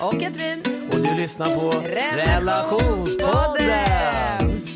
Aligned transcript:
Och 0.00 0.20
Katrin. 0.20 0.62
Och 0.92 0.98
du 0.98 1.20
lyssnar 1.20 1.46
på 1.46 1.70
Relationspodden. 2.16 4.66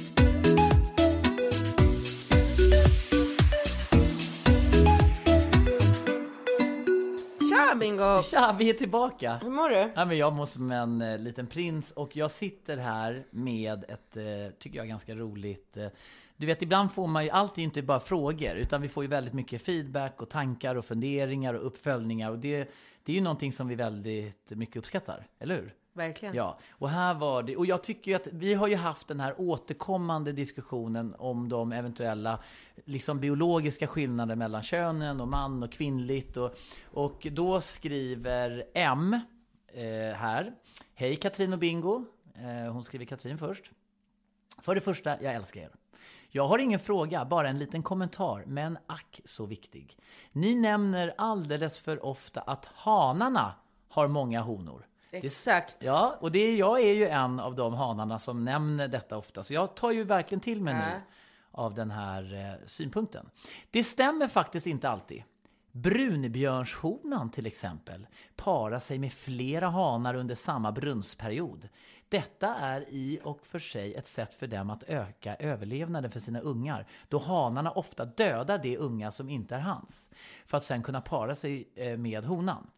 Tja 7.50 7.74
Bingo! 7.80 8.22
Tja, 8.22 8.56
vi 8.58 8.70
är 8.70 8.74
tillbaka. 8.74 9.38
Hur 9.42 9.50
mår 9.50 9.68
du? 9.68 9.90
Ja, 9.94 10.04
men 10.04 10.16
jag 10.16 10.32
mår 10.32 10.46
som 10.46 10.70
en 10.70 11.02
eh, 11.02 11.18
liten 11.18 11.46
prins 11.46 11.92
och 11.92 12.16
jag 12.16 12.30
sitter 12.30 12.76
här 12.76 13.24
med 13.30 13.84
ett, 13.88 14.16
eh, 14.16 14.22
tycker 14.58 14.78
jag, 14.78 14.88
ganska 14.88 15.14
roligt 15.14 15.76
eh, 15.76 15.88
du 16.40 16.46
vet, 16.46 16.62
ibland 16.62 16.92
får 16.92 17.06
man 17.06 17.24
ju, 17.24 17.30
allt 17.30 17.56
är 17.56 17.58
ju 17.58 17.64
inte 17.64 17.82
bara 17.82 18.00
frågor, 18.00 18.54
utan 18.54 18.82
vi 18.82 18.88
får 18.88 19.04
ju 19.04 19.08
väldigt 19.08 19.34
mycket 19.34 19.62
feedback 19.62 20.22
och 20.22 20.28
tankar 20.28 20.74
och 20.74 20.84
funderingar 20.84 21.54
och 21.54 21.66
uppföljningar. 21.66 22.30
Och 22.30 22.38
det, 22.38 22.70
det 23.04 23.12
är 23.12 23.14
ju 23.14 23.20
någonting 23.20 23.52
som 23.52 23.68
vi 23.68 23.74
väldigt 23.74 24.50
mycket 24.50 24.76
uppskattar, 24.76 25.26
eller 25.38 25.54
hur? 25.54 25.74
Verkligen. 25.92 26.34
Ja, 26.34 26.58
och 26.70 26.90
här 26.90 27.14
var 27.14 27.42
det, 27.42 27.56
och 27.56 27.66
jag 27.66 27.82
tycker 27.82 28.10
ju 28.10 28.16
att 28.16 28.26
vi 28.26 28.54
har 28.54 28.68
ju 28.68 28.76
haft 28.76 29.08
den 29.08 29.20
här 29.20 29.34
återkommande 29.38 30.32
diskussionen 30.32 31.14
om 31.18 31.48
de 31.48 31.72
eventuella 31.72 32.42
liksom 32.84 33.20
biologiska 33.20 33.86
skillnader 33.86 34.36
mellan 34.36 34.62
könen 34.62 35.20
och 35.20 35.28
man 35.28 35.62
och 35.62 35.72
kvinnligt 35.72 36.36
och, 36.36 36.56
och 36.84 37.26
då 37.30 37.60
skriver 37.60 38.64
M 38.74 39.20
eh, 39.66 40.16
här. 40.16 40.54
Hej 40.94 41.16
Katrin 41.16 41.52
och 41.52 41.58
Bingo. 41.58 42.04
Eh, 42.34 42.72
hon 42.72 42.84
skriver 42.84 43.04
Katrin 43.04 43.38
först. 43.38 43.70
För 44.58 44.74
det 44.74 44.80
första, 44.80 45.22
jag 45.22 45.34
älskar 45.34 45.60
er. 45.60 45.70
Jag 46.30 46.48
har 46.48 46.58
ingen 46.58 46.80
fråga, 46.80 47.24
bara 47.24 47.48
en 47.48 47.58
liten 47.58 47.82
kommentar, 47.82 48.44
men 48.46 48.78
ack 48.86 49.20
så 49.24 49.46
viktig. 49.46 49.96
Ni 50.32 50.54
nämner 50.54 51.14
alldeles 51.18 51.78
för 51.78 52.04
ofta 52.04 52.40
att 52.40 52.66
hanarna 52.66 53.54
har 53.88 54.08
många 54.08 54.40
honor. 54.40 54.86
Exakt. 55.12 55.76
Ja, 55.80 56.16
och 56.20 56.32
det, 56.32 56.56
jag 56.56 56.80
är 56.80 56.92
ju 56.92 57.08
en 57.08 57.40
av 57.40 57.54
de 57.54 57.74
hanarna 57.74 58.18
som 58.18 58.44
nämner 58.44 58.88
detta 58.88 59.16
ofta, 59.16 59.42
så 59.42 59.54
jag 59.54 59.74
tar 59.74 59.90
ju 59.90 60.04
verkligen 60.04 60.40
till 60.40 60.62
mig 60.62 60.74
nu 60.74 61.00
av 61.52 61.74
den 61.74 61.90
här 61.90 62.34
eh, 62.34 62.66
synpunkten. 62.66 63.30
Det 63.70 63.84
stämmer 63.84 64.28
faktiskt 64.28 64.66
inte 64.66 64.88
alltid. 64.88 65.22
Brunbjörnshonan 65.72 67.30
till 67.30 67.46
exempel 67.46 68.06
parar 68.36 68.78
sig 68.78 68.98
med 68.98 69.12
flera 69.12 69.68
hanar 69.68 70.14
under 70.14 70.34
samma 70.34 70.72
brunstperiod. 70.72 71.68
Detta 72.10 72.54
är 72.54 72.84
i 72.88 73.20
och 73.22 73.46
för 73.46 73.58
sig 73.58 73.94
ett 73.94 74.06
sätt 74.06 74.34
för 74.34 74.46
dem 74.46 74.70
att 74.70 74.82
öka 74.82 75.36
överlevnaden 75.36 76.10
för 76.10 76.20
sina 76.20 76.40
ungar, 76.40 76.86
då 77.08 77.18
hanarna 77.18 77.70
ofta 77.70 78.04
dödar 78.04 78.58
de 78.58 78.76
unga 78.76 79.10
som 79.10 79.28
inte 79.28 79.54
är 79.54 79.60
hans, 79.60 80.10
för 80.46 80.56
att 80.56 80.64
sen 80.64 80.82
kunna 80.82 81.00
para 81.00 81.34
sig 81.34 81.68
eh, 81.74 81.96
med 81.96 82.24
honan. 82.24 82.70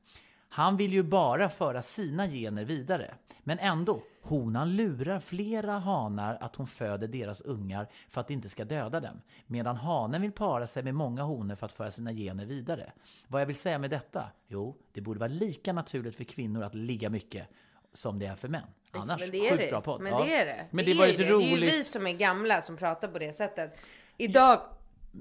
Han 0.49 0.77
vill 0.77 0.93
ju 0.93 1.03
bara 1.03 1.49
föra 1.49 1.83
sina 1.83 2.29
gener 2.29 2.65
vidare. 2.65 3.15
Men 3.41 3.59
ändå, 3.59 4.03
honan 4.23 4.77
lurar 4.77 5.21
flera 5.21 5.79
hanar 5.79 6.39
att 6.41 6.57
hon 6.57 6.67
föder 6.67 7.09
deras 7.09 7.41
ungar 7.41 7.89
för 8.09 8.21
att 8.21 8.29
de 8.29 8.35
inte 8.35 8.49
ska 8.49 8.65
döda 8.65 9.01
dem. 9.01 9.21
Medan 9.47 9.77
hanen 9.77 10.23
vill 10.23 10.33
para 10.33 10.67
sig 10.67 10.83
med 10.83 10.95
många 10.95 11.23
honor 11.23 11.55
för 11.55 11.67
att 11.67 11.73
föra 11.73 11.91
sina 11.91 12.13
gener 12.13 12.45
vidare. 12.45 12.93
Vad 13.29 13.41
jag 13.41 13.47
vill 13.47 13.57
säga 13.57 13.79
med 13.79 13.91
detta? 13.91 14.27
Jo, 14.49 14.77
det 14.93 15.01
borde 15.01 15.21
vara 15.21 15.29
lika 15.29 15.73
naturligt 15.73 16.17
för 16.17 16.25
kvinnor 16.25 16.63
att 16.63 16.75
ligga 16.75 17.11
mycket 17.11 17.49
som 17.93 18.19
det 18.19 18.27
är 18.27 18.35
för 18.37 18.49
män. 18.49 18.63
Annars, 18.91 19.21
men 19.21 19.31
det 19.31 19.47
är 19.47 19.51
sjukt 19.51 19.63
det. 19.63 19.71
bra 19.71 19.81
podd. 19.81 20.01
Men 20.01 20.13
Ja. 20.13 20.25
det 20.25 20.35
är 20.35 20.47
det. 20.47 20.67
Men 20.71 20.85
det, 20.85 20.93
det, 20.93 20.99
var 20.99 21.07
ett 21.07 21.21
ju 21.21 21.25
det. 21.25 21.31
roligt... 21.31 21.49
det 21.49 21.55
är 21.55 21.71
ju 21.71 21.79
vi 21.79 21.85
som 21.85 22.07
är 22.07 22.13
gamla 22.13 22.61
som 22.61 22.77
pratar 22.77 23.09
på 23.09 23.19
det 23.19 23.33
sättet. 23.33 23.81
Idag 24.19 24.61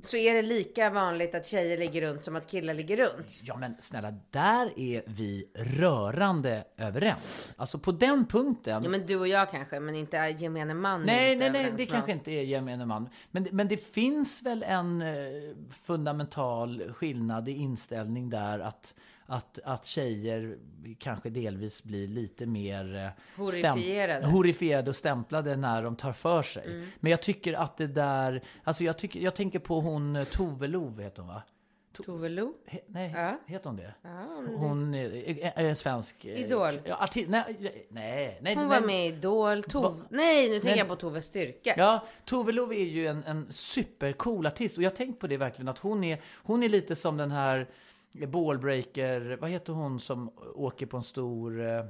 så 0.04 0.18
är 0.18 0.34
det 0.34 0.42
lika 0.42 0.90
vanligt 0.90 1.36
att 1.36 1.46
tjejer 1.46 1.78
ligger 1.78 2.02
runt 2.02 2.26
som 2.26 2.36
att 2.36 2.48
killar 2.52 2.74
ligger 2.74 2.98
runt. 2.98 3.42
Ja 3.44 3.58
men 3.58 3.76
snälla, 3.80 4.14
där 4.30 4.80
är 4.80 5.04
vi 5.06 5.48
rörande 5.56 6.64
överens. 6.78 7.54
Alltså 7.58 7.80
på 7.80 7.92
den 7.92 8.26
punkten. 8.26 8.84
Ja 8.84 8.90
men 8.90 9.06
du 9.06 9.16
och 9.20 9.28
jag 9.28 9.52
kanske, 9.52 9.80
men 9.80 9.96
inte 9.96 10.36
gemene 10.40 10.74
man. 10.74 11.04
Nej, 11.04 11.36
nej, 11.36 11.50
nej, 11.50 11.74
det 11.78 11.86
kanske 11.86 12.12
oss. 12.12 12.18
inte 12.18 12.32
är 12.32 12.42
gemene 12.42 12.86
man. 12.86 13.10
Men, 13.32 13.48
men 13.52 13.68
det 13.68 13.78
finns 13.78 14.42
väl 14.42 14.64
en 14.64 15.02
eh, 15.02 15.16
fundamental 15.84 16.94
skillnad 16.94 17.50
i 17.50 17.52
inställning 17.52 18.30
där 18.30 18.60
att, 18.60 18.96
att, 19.32 19.60
att 19.64 19.86
tjejer 19.86 20.58
kanske 21.00 21.30
delvis 21.30 21.84
blir 21.84 22.08
lite 22.08 22.46
mer 22.46 22.96
eh, 22.96 23.42
Horifierade. 23.44 24.26
horifierade 24.28 24.90
och 24.90 24.96
stämplade 24.96 25.56
när 25.56 25.84
de 25.84 25.96
tar 25.96 26.14
för 26.14 26.44
sig. 26.44 26.66
Mm. 26.66 26.88
Men 27.00 27.12
jag 27.12 27.22
tycker 27.22 27.54
att 27.54 27.78
det 27.78 27.88
där, 27.88 28.44
alltså 28.64 28.84
jag, 28.84 28.98
tycker, 28.98 29.20
jag 29.20 29.36
tänker 29.36 29.60
på 29.60 29.80
hon 29.80 30.16
eh, 30.16 30.24
Tove 30.24 30.68
Lo, 30.68 30.98
heter 31.00 31.22
hon 31.22 31.28
va? 31.28 31.42
Tove 32.06 32.30
Lo? 32.30 32.54
He, 32.68 32.80
nej, 32.88 33.14
Ja. 33.16 33.38
heter 33.46 33.66
hon 33.70 33.78
det? 33.78 33.94
Ja, 34.02 34.10
det- 34.50 34.56
Hon 34.56 34.94
är, 34.94 35.16
är, 35.16 35.52
är 35.56 35.66
en 35.70 35.76
svensk... 35.76 36.26
eh, 36.26 36.40
Idol. 36.42 36.74
Ja, 36.84 36.96
arti- 36.96 37.26
nej, 37.30 37.56
nej, 37.90 38.40
nej. 38.42 38.56
Hon 38.56 38.68
nej. 38.68 38.80
var 38.80 38.88
med 38.88 39.06
i 39.06 39.08
Idol. 39.08 39.64
Tove. 39.64 39.88
Va- 39.88 40.06
Nej, 40.10 40.50
nu 40.50 40.60
tänker 40.60 40.78
jag 40.78 40.88
på 40.88 40.96
Tove 40.96 41.22
Styrka. 41.22 41.74
Ja, 41.78 42.08
Tove 42.26 42.52
Lo 42.52 42.74
är 42.74 42.84
ju 42.86 43.08
en, 43.08 43.24
en 43.24 43.48
supercool 43.52 44.46
artist 44.48 44.78
och 44.78 44.84
jag 44.84 44.90
har 44.90 44.96
tänkt 44.96 45.20
på 45.20 45.28
det 45.28 45.38
verkligen 45.38 45.68
att 45.68 45.80
hon 45.80 46.04
är, 46.04 46.22
hon 46.44 46.64
är 46.64 46.70
lite 46.70 46.96
som 46.96 47.18
den 47.18 47.32
här 47.32 47.70
ballbreaker, 48.12 49.38
vad 49.42 49.50
heter 49.50 49.74
hon 49.74 50.00
som 50.00 50.32
åker 50.56 50.86
på 50.86 50.98
en 50.98 51.04
stor 51.04 51.62
eh, 51.62 51.78
eh, 51.78 51.86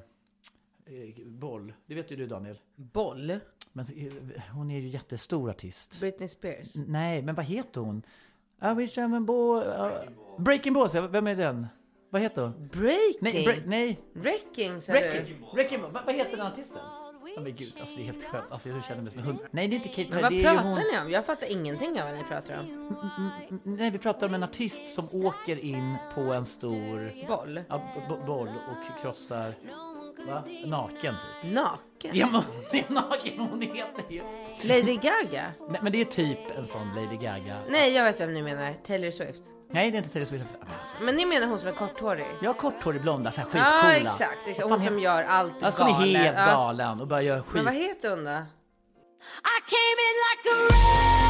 boll? 1.26 1.74
Det 1.86 1.96
vet 1.96 2.12
ju 2.12 2.16
du 2.16 2.28
Daniel. 2.28 2.59
Boll. 2.76 3.40
Men 3.74 3.86
eh, 3.96 4.14
hon 4.54 4.72
är 4.72 4.80
ju 4.80 4.88
jättestor 4.88 5.50
artist. 5.50 6.00
Britney 6.00 6.28
Spears. 6.28 6.76
N- 6.76 6.86
Nej, 6.88 7.22
men 7.22 7.36
vad 7.36 7.46
heter 7.46 7.81
hon? 7.81 8.04
I 8.64 8.74
wish 8.76 8.96
boy. 9.26 9.64
Uh, 9.66 9.92
Breaking 10.38 10.74
Balls, 10.74 10.94
ja, 10.94 11.08
vem 11.08 11.28
är 11.28 11.36
den? 11.36 11.68
Vad 12.10 12.22
heter 12.22 12.42
hon? 12.42 12.68
Breaking? 12.68 13.18
Nej, 13.22 13.46
bre- 13.48 13.64
nej. 13.66 14.00
Wrecking 14.14 14.81
sa 14.81 14.92
Wrecking. 14.94 15.38
du? 15.40 15.56
Wrecking 15.56 15.81
Ball. 15.81 15.92
Vad, 15.92 16.06
vad 16.06 16.16
heter 16.16 16.38
den 16.38 16.48
artisten? 16.48 16.78
Ja, 17.36 17.42
men 17.42 17.56
gud, 17.56 17.74
alltså 17.80 17.96
det 17.96 18.02
är 18.02 18.06
helt 18.06 18.24
skönt. 18.24 18.52
Alltså 18.52 18.69
jag 18.69 18.86
känner 18.86 19.02
mig 19.02 19.12
som 19.12 19.19
en 19.19 19.25
hund. 19.25 19.40
Nej, 19.52 19.68
det 19.68 19.74
är 19.74 19.78
inte 19.78 19.90
Kate 19.90 20.08
Men 20.09 20.12
Perry. 20.12 20.22
vad 20.22 20.31
det 20.31 20.36
är 20.36 20.38
ju 20.38 20.44
pratar 20.44 20.69
hon... 20.69 20.80
ni 20.94 21.00
om? 21.00 21.12
Jag 21.12 21.25
fattar 21.25 21.52
ingenting 21.52 22.02
av 22.02 22.09
vad 22.09 22.18
ni 22.18 22.24
pratar 22.24 22.59
om. 22.59 23.31
Nej, 23.64 23.92
vi 23.92 23.97
pratar 23.97 24.28
om 24.28 24.34
en 24.34 24.44
artist 24.44 24.88
som 24.88 25.25
åker 25.25 25.59
in 25.66 25.96
på 26.16 26.22
en 26.22 26.46
stor 26.46 27.28
Boll? 27.28 27.59
ja, 27.69 27.81
boll 28.25 28.50
och 28.50 29.02
krossar... 29.02 29.53
Va? 30.28 30.44
Naken 30.66 31.16
typ. 31.42 31.51
Naken? 31.54 32.12
Ja, 32.13 32.28
men 32.31 32.42
hon 32.44 32.66
är 32.80 32.86
naken. 32.90 33.40
Hon 33.40 33.62
heter 33.62 34.04
ju... 34.13 34.22
Lady 34.62 34.95
Gaga? 34.95 35.48
Nej, 35.69 35.80
men 35.81 35.92
det 35.92 36.01
är 36.01 36.06
typ 36.06 36.57
en 36.57 36.68
sån 36.68 36.95
Lady 36.95 37.18
Gaga. 37.18 37.57
Nej, 37.69 37.92
jag 37.94 38.04
vet 38.04 38.19
vem 38.19 38.34
ni 38.34 38.42
menar. 38.42 38.74
Taylor 38.88 39.12
Swift. 39.12 39.42
Nej, 39.74 39.92
det 39.92 39.98
är 39.98 40.00
inte 40.00 40.10
Taylor 40.10 40.25
Swift. 40.25 40.45
Men 40.60 40.69
alltså, 40.80 40.95
Men 41.01 41.16
ni 41.16 41.25
menar 41.25 41.48
hon 41.48 41.60
som 41.60 41.68
är 41.68 41.72
korthårig? 41.72 42.25
Jag 42.42 42.50
har 42.50 42.54
korthårig 42.60 43.01
blonda, 43.01 43.31
så 43.31 43.42
här 43.42 43.45
skitcoola. 43.48 43.84
Ja, 43.84 43.94
exakt. 43.94 44.38
exakt. 44.48 44.69
Hon 44.69 44.84
som 44.84 45.00
gör 45.00 45.24
allt 45.24 45.54
Ja, 45.62 45.72
som 45.72 45.88
är 45.88 45.92
galet. 45.92 46.22
helt 46.22 46.38
Ja. 46.38 46.45
galen 46.45 47.01
och 47.01 47.07
bara 47.07 47.22
gör 47.22 47.42
skit. 47.42 47.54
Men 47.54 47.66
vad 47.66 47.74
heter 47.74 48.10
hon 48.10 48.24
då? 48.25 48.31
I 48.31 49.57
came 49.72 50.01
in 50.07 50.18
like 50.28 50.50
a 50.50 51.20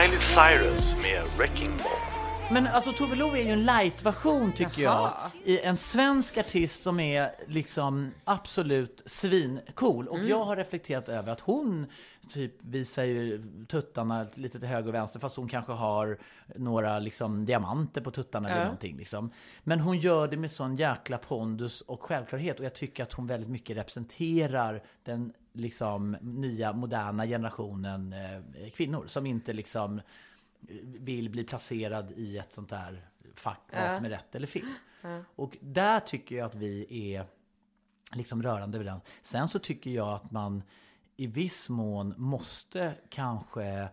Miley 0.00 0.18
Cyrus 0.18 0.96
med 1.02 1.22
Wrecking 1.38 1.70
Ball. 1.76 2.52
Men 2.52 2.66
alltså 2.66 2.92
Tove 2.92 3.16
Lo 3.16 3.30
är 3.36 3.42
ju 3.42 3.48
en 3.50 3.64
light-version 3.64 4.52
tycker 4.52 4.82
Jaha. 4.82 5.12
jag. 5.44 5.52
I 5.54 5.60
en 5.60 5.76
svensk 5.76 6.38
artist 6.38 6.82
som 6.82 7.00
är 7.00 7.32
liksom 7.46 8.10
absolut 8.24 9.02
svincool. 9.06 10.08
Och 10.08 10.18
jag 10.18 10.44
har 10.44 10.56
reflekterat 10.56 11.08
över 11.08 11.32
att 11.32 11.40
hon 11.40 11.86
typ 12.28 12.52
visar 12.64 13.04
ju 13.04 13.42
tuttarna 13.68 14.26
lite 14.34 14.58
till 14.58 14.68
höger 14.68 14.88
och 14.88 14.94
vänster 14.94 15.20
fast 15.20 15.36
hon 15.36 15.48
kanske 15.48 15.72
har 15.72 16.18
några 16.56 16.98
liksom 16.98 17.44
diamanter 17.44 18.00
på 18.00 18.10
tuttarna 18.10 18.48
eller 18.48 18.58
Ja. 18.58 18.64
någonting 18.64 18.96
liksom. 18.96 19.30
Men 19.62 19.80
hon 19.80 19.98
gör 19.98 20.28
det 20.28 20.36
med 20.36 20.50
sån 20.50 20.76
jäkla 20.76 21.18
pondus 21.18 21.80
och 21.80 22.02
självklarhet 22.02 22.58
och 22.58 22.64
jag 22.64 22.74
tycker 22.74 23.02
att 23.02 23.12
hon 23.12 23.26
väldigt 23.26 23.50
mycket 23.50 23.76
representerar 23.76 24.82
den 25.04 25.32
liksom 25.52 26.16
nya 26.20 26.72
moderna 26.72 27.26
generationen 27.26 28.12
eh, 28.12 28.70
kvinnor 28.70 29.06
som 29.06 29.26
inte 29.26 29.52
liksom 29.52 30.00
vill 30.82 31.30
bli 31.30 31.44
placerad 31.44 32.12
i 32.16 32.38
ett 32.38 32.52
sånt 32.52 32.68
där 32.68 33.06
fack 33.34 33.60
vad 33.72 33.92
som 33.92 34.04
är 34.04 34.10
rätt 34.10 34.34
eller 34.34 34.46
fel. 34.46 34.62
Och 35.36 35.56
där 35.60 36.00
tycker 36.00 36.36
jag 36.36 36.46
att 36.46 36.54
vi 36.54 36.86
är 37.14 37.26
liksom 38.12 38.42
rörande 38.42 38.78
överens. 38.78 39.02
Sen 39.22 39.48
så 39.48 39.58
tycker 39.58 39.90
jag 39.90 40.08
att 40.08 40.30
man 40.30 40.62
i 41.16 41.26
viss 41.26 41.68
mån 41.68 42.14
måste 42.16 42.94
kanske 43.08 43.88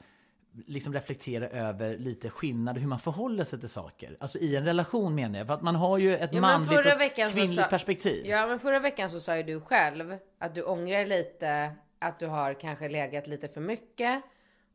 liksom 0.66 0.94
reflektera 0.94 1.48
över 1.48 1.98
lite 1.98 2.30
skillnader 2.30 2.82
hur 2.82 2.88
man 2.88 3.00
förhåller 3.00 3.44
sig 3.44 3.60
till 3.60 3.70
saker. 3.70 4.18
Alltså 4.20 4.38
i 4.38 4.56
en 4.56 4.66
relation 4.66 5.16
menar 5.16 5.38
jag. 5.38 5.48
För 5.48 5.54
att 5.54 5.62
man 5.62 5.76
har 5.76 5.98
ju 5.98 6.18
ett 6.18 6.34
Ja, 6.34 6.42
manligt 6.42 6.80
och 6.80 7.32
kvinnligt 7.32 7.56
sa- 7.56 7.64
perspektiv. 7.68 8.26
Ja, 8.26 8.48
men 8.48 8.60
förra 8.60 8.80
veckan 8.80 9.10
så 9.10 9.20
sa 9.20 9.38
ju 9.38 9.44
du 9.44 9.62
själv 9.62 10.18
att 10.40 10.56
du 10.56 10.64
ångrar 10.64 11.06
lite 11.06 11.72
att 12.00 12.20
du 12.20 12.28
har 12.28 12.54
kanske 12.54 12.90
legat 12.90 13.28
lite 13.28 13.48
för 13.48 13.62
mycket. 13.62 14.24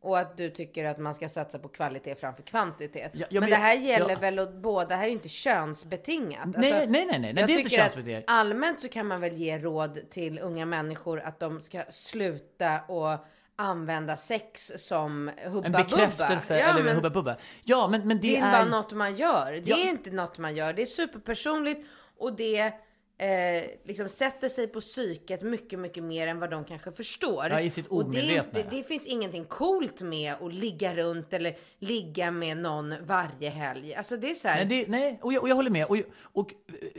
Och 0.00 0.19
att 0.19 0.37
du 0.37 0.50
tycker 0.50 0.84
att 0.84 0.99
man 0.99 1.14
ska 1.14 1.29
satsa 1.29 1.58
på 1.58 1.69
kvalitet 1.69 2.14
framför 2.14 2.43
kvantitet. 2.43 3.11
Ja, 3.14 3.26
men, 3.31 3.40
men 3.40 3.50
det 3.50 3.56
här 3.56 3.75
gäller 3.75 4.11
ja. 4.11 4.19
väl 4.19 4.38
åt 4.38 4.55
båda, 4.55 4.88
det 4.88 4.94
här 4.94 5.02
är 5.02 5.06
ju 5.06 5.12
inte 5.12 5.29
könsbetingat. 5.29 6.46
Alltså, 6.46 6.61
Nej, 6.61 6.87
nej, 6.87 7.06
nej, 7.06 7.19
nej, 7.20 7.34
det 7.34 7.55
är 7.55 7.58
inte 7.58 7.70
könsbetingat. 7.70 8.25
Allmänt 8.26 8.81
så 8.81 8.88
kan 8.88 9.06
man 9.06 9.20
väl 9.20 9.37
ge 9.37 9.58
råd 9.58 10.11
till 10.11 10.38
unga 10.38 10.67
människor 10.67 11.20
att 11.20 11.40
de 11.40 11.61
ska 11.61 11.84
sluta 11.88 12.81
och 12.81 13.19
använda 13.62 14.16
sex 14.16 14.72
som 14.76 15.30
hubba 15.46 15.66
En 15.66 15.72
bekräftelse 15.72 16.58
Ja, 16.58 16.66
eller 16.70 16.82
men- 16.82 16.94
hubba 16.96 17.10
bubba. 17.10 17.36
Ja, 17.64 17.88
men, 17.88 18.08
men 18.08 18.20
det, 18.20 18.28
det 18.28 18.36
är 18.36 18.52
bara 18.52 18.64
något 18.64 18.92
man 18.92 19.14
gör. 19.14 19.52
Det 19.52 19.62
Ja. 19.70 19.76
är 19.76 19.88
inte 19.88 20.10
något 20.10 20.38
man 20.38 20.54
gör. 20.54 20.72
Det 20.72 20.82
är 20.82 20.86
superpersonligt 20.86 21.86
och 22.18 22.36
det 22.36 22.72
eh, 23.18 23.64
liksom 23.84 24.08
sätter 24.08 24.48
sig 24.48 24.66
på 24.66 24.80
psyket 24.80 25.42
mycket, 25.42 25.78
mycket 25.78 26.02
mer 26.02 26.26
än 26.26 26.40
vad 26.40 26.50
de 26.50 26.64
kanske 26.64 26.92
förstår. 26.92 27.46
Ja, 27.50 27.60
i 27.60 27.70
sitt 27.70 27.86
och 27.86 28.10
det, 28.10 28.20
omedvetna, 28.20 28.60
ja. 28.60 28.66
det 28.70 28.82
finns 28.82 29.06
ingenting 29.06 29.44
coolt 29.44 30.02
med 30.02 30.34
att 30.40 30.54
ligga 30.54 30.94
runt 30.94 31.32
eller 31.32 31.56
ligga 31.78 32.30
med 32.30 32.56
någon 32.56 32.94
varje 33.06 33.50
helg. 33.50 33.94
Alltså 33.94 34.16
det 34.16 34.30
är 34.30 34.34
så 34.34 34.48
här. 34.48 34.56
Nej, 34.56 34.66
det, 34.66 34.90
nej 34.90 35.18
och, 35.22 35.32
jag, 35.32 35.42
och 35.42 35.48
jag 35.48 35.56
håller 35.56 35.70
med. 35.70 35.86
Och, 35.88 35.96
och 36.22 36.54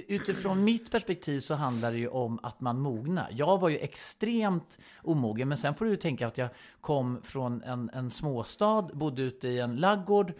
utifrån 0.07 0.63
mitt 0.63 0.92
perspektiv 0.92 1.39
så 1.39 1.54
handlar 1.54 1.92
det 1.92 1.98
ju 1.98 2.07
om 2.07 2.39
att 2.44 2.62
man 2.62 2.80
mognar. 2.80 3.27
Jag 3.31 3.57
var 3.57 3.69
ju 3.69 3.77
extremt 3.77 4.80
omogen, 5.04 5.48
men 5.48 5.57
sen 5.57 5.75
får 5.75 5.86
du 5.86 5.92
ju 5.92 5.98
tänka 5.98 6.27
att 6.27 6.38
jag 6.38 6.50
kom 6.81 7.21
från 7.24 7.63
en, 7.63 7.89
en 7.94 8.12
småstad, 8.12 8.81
bodde 8.81 9.21
ute 9.21 9.48
i 9.48 9.60
en 9.60 9.75
laggård, 9.75 10.33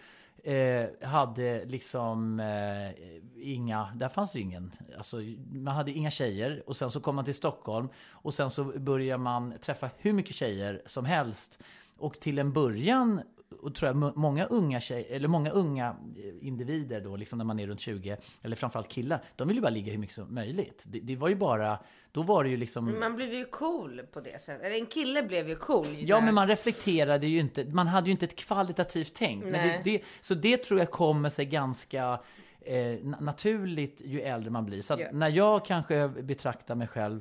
eh, 0.44 1.08
hade 1.08 1.64
liksom 1.64 2.40
eh, 2.40 2.90
inga, 3.36 3.92
där 3.94 4.08
fanns 4.08 4.32
det 4.32 4.40
ingen, 4.40 4.72
alltså 4.98 5.16
man 5.52 5.74
hade 5.76 5.90
inga 5.90 6.10
tjejer 6.10 6.62
och 6.66 6.76
sen 6.76 6.90
så 6.90 7.00
kom 7.00 7.16
man 7.16 7.24
till 7.24 7.34
Stockholm 7.34 7.88
och 8.10 8.34
sen 8.34 8.50
så 8.50 8.64
börjar 8.64 9.18
man 9.18 9.54
träffa 9.60 9.90
hur 9.98 10.12
mycket 10.12 10.34
tjejer 10.34 10.82
som 10.86 11.04
helst. 11.04 11.58
Och 11.98 12.20
till 12.20 12.38
en 12.38 12.52
början 12.52 13.20
och 13.60 13.74
tror 13.74 13.86
jag 13.88 13.96
må- 13.96 14.12
många 14.16 14.44
unga 14.44 14.80
tjej, 14.80 15.06
eller 15.10 15.28
många 15.28 15.50
unga 15.50 15.96
eh, 16.16 16.46
individer 16.46 17.00
då, 17.00 17.16
liksom 17.16 17.38
när 17.38 17.44
man 17.44 17.60
är 17.60 17.66
runt 17.66 17.80
20, 17.80 18.16
eller 18.42 18.56
framförallt 18.56 18.88
killar, 18.88 19.24
de 19.36 19.48
vill 19.48 19.56
ju 19.56 19.60
bara 19.60 19.70
ligga 19.70 19.92
hur 19.92 19.98
mycket 19.98 20.14
som 20.14 20.34
möjligt. 20.34 20.84
Det, 20.88 21.00
det 21.00 21.16
var 21.16 21.28
ju 21.28 21.34
bara, 21.34 21.78
då 22.12 22.22
var 22.22 22.44
det 22.44 22.50
ju 22.50 22.56
liksom... 22.56 23.00
Man 23.00 23.16
blev 23.16 23.32
ju 23.34 23.44
cool 23.44 24.00
på 24.12 24.20
det 24.20 24.40
sättet. 24.40 24.66
Eller 24.66 24.76
en 24.80 24.86
kille 24.86 25.22
blev 25.22 25.48
ju 25.48 25.56
cool. 25.56 25.86
Ja, 25.96 26.16
där. 26.16 26.22
men 26.24 26.34
man 26.34 26.48
reflekterade 26.48 27.26
ju 27.26 27.38
inte, 27.40 27.64
man 27.64 27.86
hade 27.86 28.06
ju 28.06 28.12
inte 28.12 28.26
ett 28.26 28.36
kvalitativt 28.36 29.12
tänk. 29.14 29.44
Det, 29.44 29.80
det, 29.84 30.02
så 30.20 30.34
det 30.34 30.56
tror 30.56 30.80
jag 30.80 30.90
kommer 30.90 31.28
sig 31.28 31.44
ganska 31.46 32.20
eh, 32.60 32.74
na- 32.76 33.22
naturligt 33.22 34.00
ju 34.04 34.20
äldre 34.20 34.50
man 34.50 34.64
blir. 34.64 34.82
Så 34.82 34.94
att 34.94 35.00
Ja. 35.00 35.06
när 35.12 35.28
jag 35.28 35.64
kanske 35.64 36.08
betraktar 36.08 36.74
mig 36.74 36.86
själv 36.88 37.20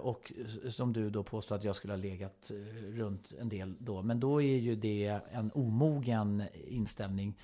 och 0.00 0.32
s- 0.66 0.76
som 0.76 0.92
du 0.92 1.10
då 1.10 1.22
påstår 1.22 1.56
att 1.56 1.64
jag 1.64 1.76
skulle 1.76 1.92
ha 1.92 1.98
legat 1.98 2.50
eh, 2.50 2.56
runt 2.96 3.32
en 3.40 3.48
del 3.48 3.74
då. 3.78 4.02
Men 4.02 4.20
då 4.20 4.42
är 4.42 4.56
ju 4.56 4.74
det 4.76 5.20
en 5.32 5.50
omogen 5.54 6.42
inställning. 6.68 7.34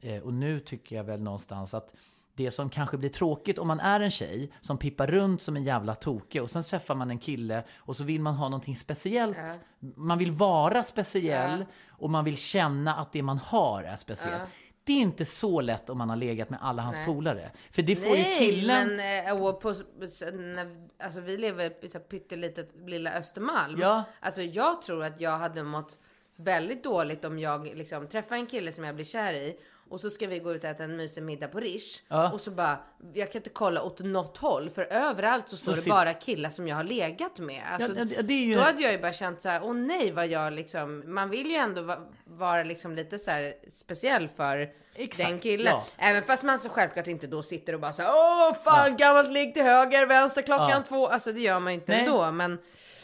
Eh, 0.00 0.22
och 0.22 0.32
nu 0.34 0.60
tycker 0.60 0.96
jag 0.96 1.04
väl 1.04 1.20
någonstans 1.22 1.74
att 1.74 1.94
det 2.34 2.50
som 2.50 2.70
kanske 2.70 2.96
blir 2.96 3.10
tråkigt 3.10 3.58
om 3.58 3.68
man 3.68 3.80
är 3.80 4.00
en 4.00 4.10
tjej 4.10 4.50
som 4.60 4.78
pippar 4.78 5.06
runt 5.06 5.42
som 5.42 5.56
en 5.56 5.64
jävla 5.64 5.94
toke 5.94 6.40
och 6.40 6.50
sen 6.50 6.62
träffar 6.62 6.94
man 6.94 7.10
en 7.10 7.18
kille 7.18 7.64
och 7.76 7.96
så 7.96 8.04
vill 8.04 8.20
man 8.20 8.34
ha 8.34 8.48
någonting 8.48 8.76
speciellt. 8.76 9.36
Man 9.96 10.18
vill 10.18 10.32
vara 10.32 10.82
speciell 10.82 11.64
och 11.88 12.10
man 12.10 12.24
vill 12.24 12.36
känna 12.36 12.94
att 12.96 13.12
det 13.12 13.22
man 13.22 13.38
har 13.38 13.82
är 13.82 13.96
speciellt. 13.96 14.42
Det 14.86 14.92
är 14.92 15.00
inte 15.00 15.24
så 15.24 15.60
lätt 15.60 15.90
om 15.90 15.98
man 15.98 16.08
har 16.10 16.16
legat 16.16 16.50
med 16.50 16.58
alla 16.62 16.82
hans 16.82 16.96
polare. 17.06 17.50
För 17.70 17.82
det 17.82 17.96
får 17.96 18.16
ju 18.16 18.22
Nej, 18.22 18.38
killen... 18.38 18.96
men 18.96 19.26
eh, 19.26 19.42
och 19.42 19.60
på, 19.60 19.74
när, 20.32 20.86
alltså 20.98 21.20
vi 21.20 21.36
lever 21.36 21.84
i 21.84 21.88
så 21.88 21.98
här 21.98 22.04
pyttelitet 22.04 22.70
lilla 22.86 23.12
Östermalm. 23.12 23.80
Ja. 23.80 24.04
Alltså 24.20 24.42
jag 24.42 24.82
tror 24.82 25.04
att 25.04 25.20
jag 25.20 25.38
hade 25.38 25.62
mått 25.62 25.98
väldigt 26.36 26.84
dåligt 26.84 27.24
om 27.24 27.38
jag 27.38 27.76
liksom 27.76 28.06
träffar 28.08 28.36
en 28.36 28.46
kille 28.46 28.72
som 28.72 28.84
jag 28.84 28.94
blir 28.94 29.04
kär 29.04 29.34
i 29.34 29.58
och 29.90 30.00
så 30.00 30.10
ska 30.10 30.26
vi 30.26 30.38
gå 30.38 30.54
ut 30.54 30.64
och 30.64 30.70
äta 30.70 30.84
en 30.84 30.96
mysig 30.96 31.22
middag 31.22 31.48
på 31.48 31.60
Rish 31.60 32.02
Ja. 32.08 32.32
och 32.32 32.40
så 32.40 32.50
bara 32.50 32.78
jag 33.14 33.32
kan 33.32 33.38
inte 33.38 33.50
kolla 33.50 33.82
åt 33.82 33.98
något 34.00 34.36
håll 34.36 34.70
för 34.70 34.82
överallt 34.82 35.48
så 35.48 35.56
står 35.56 35.72
det 35.72 35.78
sit- 35.80 35.88
bara 35.90 36.14
killar 36.14 36.50
som 36.50 36.68
jag 36.68 36.76
har 36.76 36.84
legat 36.84 37.38
med. 37.38 37.62
Alltså, 37.72 37.92
Ja, 37.98 38.04
ja, 38.16 38.22
det 38.22 38.34
är 38.34 38.44
ju- 38.44 38.54
Då 38.54 38.60
hade 38.60 38.82
jag 38.82 38.92
ju 38.92 38.98
bara 38.98 39.12
känt 39.12 39.40
så 39.40 39.48
här, 39.48 39.60
åh 39.64 39.74
nej 39.74 40.10
vad 40.10 40.26
jag 40.26 40.52
liksom, 40.52 41.02
man 41.14 41.30
vill 41.30 41.46
ju 41.50 41.56
ändå 41.56 41.82
va, 41.82 41.98
vara 42.24 42.62
liksom 42.62 42.94
lite 42.94 43.18
så 43.18 43.30
här 43.30 43.54
speciell 43.70 44.28
för 44.28 44.68
Exakt, 44.94 45.28
den 45.28 45.38
killen. 45.40 45.72
ja. 45.72 45.84
Även 45.96 46.22
fast 46.22 46.42
man 46.42 46.58
så 46.58 46.68
självklart 46.68 47.06
inte 47.06 47.26
då 47.26 47.42
sitter 47.42 47.72
och 47.72 47.80
bara 47.80 47.92
så 47.92 48.02
här, 48.02 48.10
åh 48.14 48.54
fan 48.64 48.96
gammalt 48.96 49.30
ligg 49.32 49.54
till 49.54 49.62
höger, 49.62 50.06
vänster 50.06 50.42
klockan 50.42 50.70
Ja. 50.70 50.82
två. 50.88 51.06
Alltså 51.08 51.32
det 51.32 51.40
gör 51.40 51.60
man 51.60 51.72
ju 51.72 51.78
inte 51.80 51.92
Nej. 51.92 52.00
ändå. 52.06 52.30
Men 52.32 52.58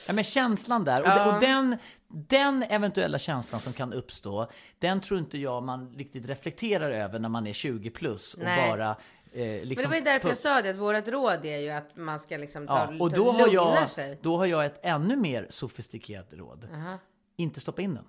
Ja, 0.07 0.13
men 0.13 0.25
känslan 0.25 0.85
där. 0.85 1.03
Och, 1.03 1.09
Ja. 1.09 1.35
och 1.35 1.41
den, 1.41 1.77
den 2.13 2.63
eventuella 2.63 3.19
känslan 3.19 3.61
som 3.61 3.73
kan 3.73 3.93
uppstå, 3.93 4.47
den 4.79 5.01
tror 5.01 5.21
inte 5.21 5.39
jag 5.39 5.63
man 5.63 5.95
riktigt 5.97 6.27
reflekterar 6.27 6.91
över 6.91 7.19
när 7.19 7.29
man 7.29 7.47
är 7.47 7.53
20 7.53 7.91
plus 7.91 8.35
och 8.35 8.43
Nej. 8.45 8.71
bara... 8.71 8.91
Eh, 8.91 9.39
Men 9.39 9.69
liksom 9.69 9.83
det 9.83 9.89
var 9.89 9.97
ju 9.97 10.03
därför 10.03 10.29
jag 10.29 10.39
sa 10.39 10.63
det, 10.63 10.71
att 10.71 10.77
vårt 10.77 11.09
råd 11.09 11.45
är 11.47 11.59
ju 11.59 11.71
att 11.71 11.97
man 11.97 12.21
ska 12.21 12.37
liksom 12.37 12.67
ta, 12.67 12.89
Ja, 12.93 13.05
och 13.05 13.11
ta, 13.11 13.17
då 13.17 13.33
har, 13.33 13.39
lugna 13.39 13.53
jag, 13.81 13.89
sig. 13.89 14.19
då 14.23 14.37
har 14.37 14.47
jag 14.47 14.65
ett 14.67 14.81
ännu 14.83 15.17
mer 15.17 15.47
sofistikerat 15.51 16.33
råd. 16.33 16.69
Inte 17.37 17.61
stoppa 17.61 17.83
in 17.83 17.95
den. 17.95 18.05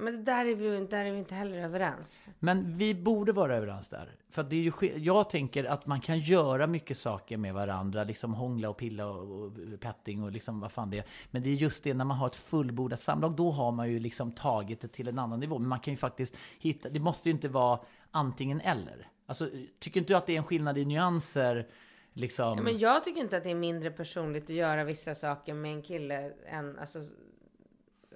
Men 0.00 0.24
där 0.24 0.46
är 0.46 0.54
vi 0.54 0.64
ju 0.64 0.86
där 0.86 1.04
är 1.04 1.12
vi 1.12 1.18
inte 1.18 1.34
heller 1.34 1.58
överens. 1.58 2.18
Men 2.38 2.76
vi 2.76 2.94
borde 2.94 3.32
vara 3.32 3.56
överens 3.56 3.88
där. 3.88 4.16
För 4.30 4.42
det 4.42 4.56
är 4.56 4.60
ju, 4.60 4.98
jag 4.98 5.30
tänker 5.30 5.64
att 5.64 5.86
man 5.86 6.00
kan 6.00 6.18
göra 6.18 6.66
mycket 6.66 6.98
saker 6.98 7.36
med 7.36 7.54
varandra. 7.54 8.04
Liksom 8.04 8.34
hångla 8.34 8.70
och 8.70 8.76
pilla 8.76 9.06
och, 9.06 9.46
och 9.46 9.52
petting 9.80 10.22
och 10.22 10.32
liksom 10.32 10.60
vad 10.60 10.72
fan 10.72 10.90
det 10.90 10.98
är. 10.98 11.04
Men 11.30 11.42
det 11.42 11.50
är 11.50 11.54
just 11.54 11.84
det 11.84 11.94
när 11.94 12.04
man 12.04 12.16
har 12.16 12.26
ett 12.26 12.36
fullbordat 12.36 13.00
samlag. 13.00 13.36
Då 13.36 13.50
har 13.50 13.72
man 13.72 13.90
ju 13.90 13.98
liksom 13.98 14.32
tagit 14.32 14.80
det 14.80 14.88
till 14.88 15.08
en 15.08 15.18
annan 15.18 15.40
nivå. 15.40 15.58
Men 15.58 15.68
man 15.68 15.80
kan 15.80 15.92
ju 15.92 15.98
faktiskt 15.98 16.36
hitta, 16.58 16.88
det 16.88 17.00
måste 17.00 17.28
ju 17.28 17.34
inte 17.34 17.48
vara 17.48 17.80
antingen 18.10 18.60
eller. 18.60 19.08
Alltså, 19.26 19.50
tycker 19.78 20.00
inte 20.00 20.12
du 20.12 20.16
att 20.16 20.26
det 20.26 20.32
är 20.32 20.38
en 20.38 20.44
skillnad 20.44 20.78
i 20.78 20.84
nyanser? 20.84 21.68
Liksom? 22.12 22.54
Ja, 22.56 22.62
men 22.62 22.78
jag 22.78 23.04
tycker 23.04 23.20
inte 23.20 23.36
att 23.36 23.44
det 23.44 23.50
är 23.50 23.54
mindre 23.54 23.90
personligt 23.90 24.44
att 24.44 24.50
göra 24.50 24.84
vissa 24.84 25.14
saker 25.14 25.54
med 25.54 25.72
en 25.72 25.82
kille 25.82 26.32
än, 26.46 26.78
alltså, 26.78 26.98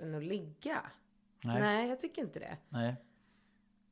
än 0.02 0.14
att 0.14 0.24
ligga. 0.24 0.82
Nej. 1.44 1.60
Nej, 1.60 1.88
jag 1.88 2.00
tycker 2.00 2.22
inte 2.22 2.38
det. 2.38 2.56
Nej. 2.68 2.94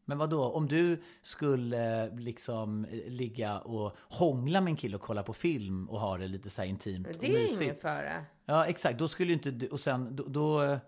Men 0.05 0.19
vad 0.19 0.31
då? 0.31 0.45
Om 0.45 0.67
du 0.69 1.03
skulle 1.23 2.05
eh, 2.05 2.15
liksom 2.19 2.85
eh, 2.85 2.91
ligga 3.13 3.59
och 3.59 3.97
hångla 4.09 4.61
med 4.61 4.71
en 4.71 4.77
kille 4.77 4.97
och 4.97 5.03
kolla 5.03 5.23
på 5.23 5.33
film 5.33 5.89
och 5.89 6.01
ha 6.01 6.19
det 6.19 6.29
lite 6.29 6.51
så 6.51 6.63
här 6.63 6.69
intimt 6.69 7.07
och 7.07 7.13
Det 7.21 7.27
är 7.27 7.33
mysigt. 7.33 7.61
ingen 7.63 7.77
fara. 7.77 8.25
Ja, 8.45 8.67
exakt. 8.67 8.99
Då 8.99 9.09
skulle 9.09 9.29
ju 9.29 9.35
inte 9.35 9.51
du... 9.51 9.69
Och 9.69 9.81
sen 9.81 10.17
då... 10.17 10.25
då 10.29 10.79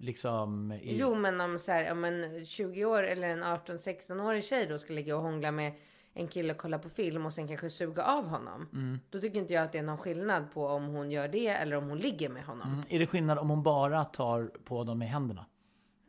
liksom... 0.00 0.72
i- 0.72 0.96
Jo, 1.00 1.14
men 1.14 1.40
om 1.40 1.58
så 1.58 1.72
här, 1.72 1.92
om 1.92 2.04
en 2.04 2.44
20 2.44 2.84
år 2.84 3.02
eller 3.02 3.28
en 3.28 3.44
18-16-årig 3.44 4.44
tjej 4.44 4.66
då 4.66 4.78
ska 4.78 4.92
ligga 4.92 5.16
och 5.16 5.22
hångla 5.22 5.50
med 5.50 5.72
en 6.14 6.28
kille 6.28 6.52
och 6.52 6.58
kolla 6.58 6.78
på 6.78 6.88
film 6.88 7.26
och 7.26 7.32
sen 7.32 7.48
kanske 7.48 7.70
suga 7.70 8.02
av 8.04 8.24
honom. 8.28 8.68
Mm. 8.72 8.98
Då 9.10 9.20
tycker 9.20 9.38
inte 9.38 9.54
jag 9.54 9.64
att 9.64 9.72
det 9.72 9.78
är 9.78 9.82
någon 9.82 9.98
skillnad 9.98 10.52
på 10.52 10.66
om 10.66 10.84
hon 10.86 11.10
gör 11.10 11.28
det 11.28 11.48
eller 11.48 11.76
om 11.76 11.88
hon 11.88 11.98
ligger 11.98 12.28
med 12.28 12.44
honom. 12.44 12.68
Mm. 12.68 12.84
Är 12.88 12.98
det 12.98 13.06
skillnad 13.06 13.38
om 13.38 13.50
hon 13.50 13.62
bara 13.62 14.04
tar 14.04 14.50
på 14.64 14.84
dem 14.84 14.98
med 14.98 15.08
händerna? 15.08 15.46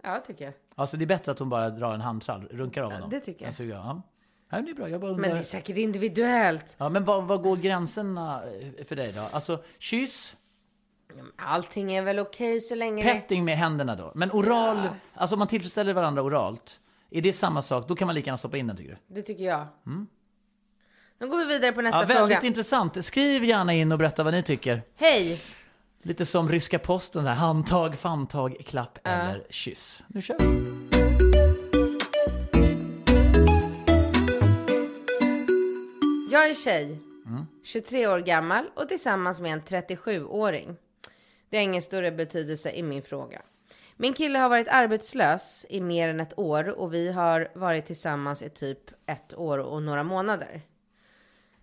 Ja, 0.07 0.19
tycker 0.27 0.45
jag. 0.45 0.53
Alltså 0.75 0.97
det 0.97 1.03
är 1.03 1.07
bättre 1.07 1.31
att 1.31 1.39
hon 1.39 1.49
bara 1.49 1.69
drar 1.69 1.93
en 1.93 2.01
handtrall, 2.01 2.47
runkar 2.51 2.81
av 2.83 2.91
Ja, 2.91 2.95
honom? 2.95 3.09
det 3.09 3.19
tycker 3.19 3.41
jag. 3.45 3.47
Alltså, 3.47 3.63
ja. 3.63 4.01
ja, 4.49 4.55
men 4.55 4.65
det 4.65 4.71
är 4.71 4.75
bra. 4.75 4.89
Jag 4.89 5.01
bara 5.01 5.11
Men 5.11 5.15
undrar... 5.19 5.33
det 5.33 5.39
är 5.39 5.43
säkert 5.43 5.77
individuellt. 5.77 6.75
Ja, 6.79 6.89
men 6.89 7.05
vad, 7.05 7.23
vad 7.23 7.41
går 7.41 7.55
gränserna 7.57 8.43
eh, 8.77 8.85
för 8.85 8.95
dig 8.95 9.11
då? 9.15 9.21
Alltså 9.31 9.63
kyss, 9.77 10.35
Allting 11.35 11.93
är 11.93 12.01
väl 12.01 12.19
okej 12.19 12.61
så 12.61 12.75
länge 12.75 13.03
petting 13.03 13.45
med 13.45 13.57
händerna 13.57 13.95
då. 13.95 14.11
Men 14.15 14.31
oral, 14.31 14.89
alltså 15.13 15.35
om 15.35 15.39
man 15.39 15.47
tillfredsställer 15.47 15.93
varandra 15.93 16.21
oralt. 16.21 16.79
Är 17.09 17.21
det 17.21 17.33
samma 17.33 17.61
sak? 17.61 17.87
Då 17.87 17.95
kan 17.95 18.05
man 18.05 18.15
lika 18.15 18.27
gärna 18.27 18.37
stoppa 18.37 18.57
in 18.57 18.67
den 18.67 18.77
tycker 18.77 18.99
du? 19.07 19.15
Det 19.15 19.21
tycker 19.21 19.43
jag. 19.43 19.65
Nu 21.19 21.27
går 21.27 21.37
vi 21.37 21.45
vidare 21.45 21.71
på 21.71 21.81
nästa 21.81 22.01
Ja, 22.01 22.05
väldigt 22.05 22.37
fråga. 22.37 22.47
intressant. 22.47 23.05
Skriv 23.05 23.43
gärna 23.45 23.73
in 23.73 23.91
och 23.91 23.97
berätta 23.97 24.23
vad 24.23 24.33
ni 24.33 24.43
tycker. 24.43 24.81
Hej! 24.95 25.41
Lite 26.07 26.25
som 26.25 26.49
ryska 26.49 26.79
posten 26.79 27.23
där. 27.23 27.33
Handtag, 27.33 27.97
famntag, 27.97 28.57
klapp 28.65 28.99
eller 29.03 29.43
kyss. 29.49 30.03
Nu 30.07 30.21
kör 30.21 30.37
vi. 30.39 30.45
Jag 36.31 36.49
är 36.49 36.53
tjej, 36.53 36.99
23 37.63 38.07
år 38.07 38.19
gammal 38.19 38.65
och 38.75 38.87
tillsammans 38.87 39.41
med 39.41 39.53
en 39.53 39.61
37-åring. 39.61 40.75
Det 41.49 41.57
har 41.57 41.63
ingen 41.63 41.81
större 41.81 42.11
betydelse 42.11 42.71
i 42.71 42.83
min 42.83 43.01
fråga. 43.01 43.41
Min 43.95 44.13
kille 44.13 44.39
har 44.39 44.49
varit 44.49 44.67
arbetslös 44.67 45.65
i 45.69 45.81
mer 45.81 46.09
än 46.09 46.19
ett 46.19 46.39
år 46.39 46.69
och 46.69 46.93
vi 46.93 47.11
har 47.11 47.47
varit 47.55 47.85
tillsammans 47.85 48.41
i 48.41 48.49
typ 48.49 48.79
ett 49.05 49.33
år 49.33 49.57
och 49.57 49.83
några 49.83 50.03
månader. 50.03 50.61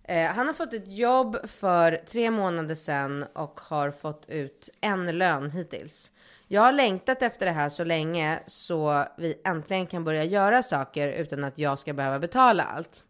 Eh, 0.07 0.31
han 0.31 0.47
har 0.47 0.53
fått 0.53 0.73
ett 0.73 0.87
jobb 0.87 1.37
för 1.49 2.01
tre 2.07 2.31
månader 2.31 2.75
sedan 2.75 3.25
och 3.33 3.59
har 3.59 3.91
fått 3.91 4.29
ut 4.29 4.69
en 4.81 5.17
lön 5.17 5.51
hittills. 5.51 6.11
Jag 6.47 6.61
har 6.61 6.71
längtat 6.71 7.21
efter 7.21 7.45
det 7.45 7.51
här 7.51 7.69
så 7.69 7.83
länge 7.83 8.39
så 8.47 9.05
vi 9.17 9.41
äntligen 9.45 9.87
kan 9.87 10.03
börja 10.03 10.23
göra 10.23 10.63
saker 10.63 11.07
utan 11.07 11.43
att 11.43 11.57
jag 11.57 11.79
ska 11.79 11.93
behöva 11.93 12.19
betala 12.19 12.63
allt. 12.63 13.05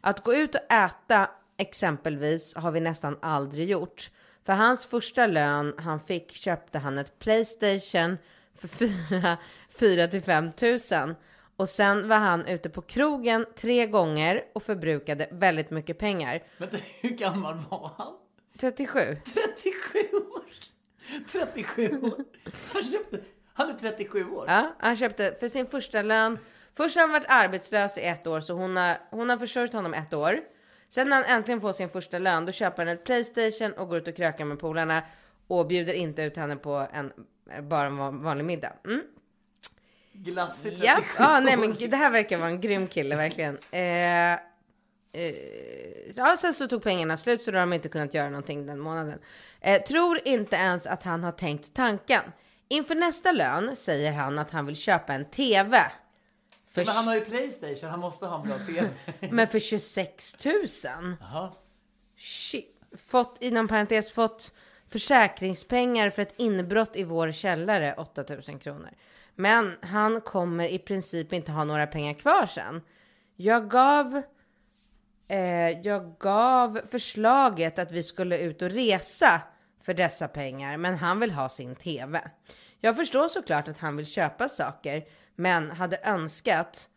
Att 0.00 0.24
gå 0.24 0.34
ut 0.34 0.54
och 0.54 0.72
äta 0.72 1.30
exempelvis 1.58 2.54
har 2.54 2.70
vi 2.70 2.80
nästan 2.80 3.18
aldrig 3.22 3.70
gjort. 3.70 4.10
För 4.46 4.52
hans 4.52 4.86
första 4.86 5.26
lön 5.26 5.74
han 5.78 6.00
fick 6.00 6.32
köpte 6.32 6.78
han 6.78 6.98
ett 6.98 7.18
Playstation 7.18 8.18
för 8.54 8.68
4 9.78 10.08
till 10.08 10.22
5 10.22 10.52
tusen. 10.52 11.14
Och 11.60 11.68
sen 11.68 12.08
var 12.08 12.16
han 12.16 12.46
ute 12.46 12.70
på 12.70 12.82
krogen 12.82 13.46
tre 13.56 13.86
gånger 13.86 14.44
och 14.52 14.62
förbrukade 14.62 15.28
väldigt 15.30 15.70
mycket 15.70 15.98
pengar. 15.98 16.42
Vänta, 16.58 16.76
hur 17.00 17.10
gammal 17.10 17.54
var 17.70 17.90
han? 17.98 18.12
37. 18.60 19.16
37 19.24 19.98
år! 20.16 20.44
37 21.32 22.00
år! 22.02 22.24
Han, 22.72 22.84
köpte, 22.84 23.20
han 23.54 23.70
är 23.70 23.74
37 23.74 24.30
år. 24.30 24.44
Ja, 24.48 24.74
han 24.78 24.96
köpte 24.96 25.36
för 25.40 25.48
sin 25.48 25.66
första 25.66 26.02
lön. 26.02 26.38
Först 26.74 26.96
har 26.96 27.02
han 27.02 27.12
varit 27.12 27.26
arbetslös 27.28 27.98
i 27.98 28.00
ett 28.00 28.26
år 28.26 28.40
så 28.40 28.54
hon 28.54 28.76
har, 28.76 28.96
hon 29.10 29.30
har 29.30 29.36
försörjt 29.36 29.72
honom 29.72 29.94
ett 29.94 30.14
år. 30.14 30.40
Sen 30.88 31.08
när 31.08 31.16
han 31.16 31.36
äntligen 31.36 31.60
får 31.60 31.72
sin 31.72 31.88
första 31.88 32.18
lön 32.18 32.46
då 32.46 32.52
köper 32.52 32.86
han 32.86 32.94
ett 32.94 33.04
Playstation 33.04 33.72
och 33.72 33.88
går 33.88 33.98
ut 33.98 34.08
och 34.08 34.16
krökar 34.16 34.44
med 34.44 34.58
polarna 34.58 35.02
och 35.46 35.66
bjuder 35.66 35.92
inte 35.92 36.22
ut 36.22 36.36
henne 36.36 36.56
på 36.56 36.88
en 36.92 37.12
bara 37.62 37.86
en 37.86 37.96
van- 37.96 38.22
vanlig 38.22 38.44
middag. 38.44 38.72
Mm. 38.84 39.02
Glassig 40.24 40.62
37 40.62 40.86
Ja, 40.86 41.02
ah, 41.16 41.40
nej 41.40 41.56
men 41.56 41.74
gud, 41.74 41.90
det 41.90 41.96
här 41.96 42.10
verkar 42.10 42.38
vara 42.38 42.48
en 42.48 42.60
grym 42.60 42.86
kille 42.86 43.16
verkligen. 43.16 43.58
Eh, 43.70 44.32
eh, 44.32 45.34
ja, 46.14 46.36
sen 46.36 46.54
så 46.54 46.68
tog 46.68 46.82
pengarna 46.82 47.16
slut 47.16 47.42
så 47.42 47.50
då 47.50 47.58
har 47.58 47.62
de 47.62 47.72
inte 47.72 47.88
kunnat 47.88 48.14
göra 48.14 48.30
någonting 48.30 48.66
den 48.66 48.78
månaden. 48.78 49.18
Eh, 49.60 49.82
tror 49.82 50.20
inte 50.24 50.56
ens 50.56 50.86
att 50.86 51.02
han 51.02 51.24
har 51.24 51.32
tänkt 51.32 51.74
tanken. 51.74 52.22
Inför 52.68 52.94
nästa 52.94 53.32
lön 53.32 53.76
säger 53.76 54.12
han 54.12 54.38
att 54.38 54.50
han 54.50 54.66
vill 54.66 54.76
köpa 54.76 55.12
en 55.12 55.24
TV. 55.24 55.78
För, 56.70 56.84
Men 56.84 56.94
han 56.94 57.06
har 57.06 57.14
ju 57.14 57.20
Playstation, 57.20 57.90
han 57.90 58.00
måste 58.00 58.26
ha 58.26 58.40
en 58.40 58.48
bra 58.48 58.58
TV. 58.58 58.88
men 59.30 59.48
för 59.48 59.58
26 59.58 60.36
000. 60.44 60.54
Jaha. 61.20 61.52
Shit. 62.16 62.76
Fått, 63.06 63.36
inom 63.40 63.68
parentes, 63.68 64.12
fått 64.12 64.54
försäkringspengar 64.90 66.10
för 66.10 66.22
ett 66.22 66.34
inbrott 66.36 66.96
i 66.96 67.04
vår 67.04 67.32
källare, 67.32 67.94
8000 67.96 68.58
kronor. 68.58 68.90
Men 69.34 69.76
han 69.82 70.20
kommer 70.20 70.68
i 70.68 70.78
princip 70.78 71.32
inte 71.32 71.52
ha 71.52 71.64
några 71.64 71.86
pengar 71.86 72.14
kvar 72.14 72.46
sen. 72.46 72.82
Jag 73.36 73.70
gav, 73.70 74.22
eh, 75.28 75.70
jag 75.80 76.18
gav 76.18 76.80
förslaget 76.90 77.78
att 77.78 77.92
vi 77.92 78.02
skulle 78.02 78.38
ut 78.38 78.62
och 78.62 78.70
resa 78.70 79.42
för 79.82 79.94
dessa 79.94 80.28
pengar, 80.28 80.76
men 80.76 80.96
han 80.96 81.20
vill 81.20 81.30
ha 81.30 81.48
sin 81.48 81.74
TV. 81.74 82.30
Jag 82.80 82.96
förstår 82.96 83.28
såklart 83.28 83.68
att 83.68 83.78
han 83.78 83.96
vill 83.96 84.06
köpa 84.06 84.48
saker, 84.48 85.04
men 85.36 85.70
hade 85.70 86.00
önskat 86.02 86.88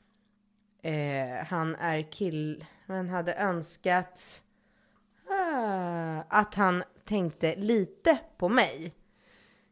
eh, 0.84 1.46
han 1.48 1.76
är 1.76 2.12
kill, 2.12 2.66
men 2.86 3.10
hade 3.10 3.34
önskat 3.34 4.44
Ah, 5.34 6.24
att 6.30 6.56
han 6.56 6.84
tänkte 7.06 7.56
lite 7.56 8.18
på 8.38 8.50
mig. 8.50 8.94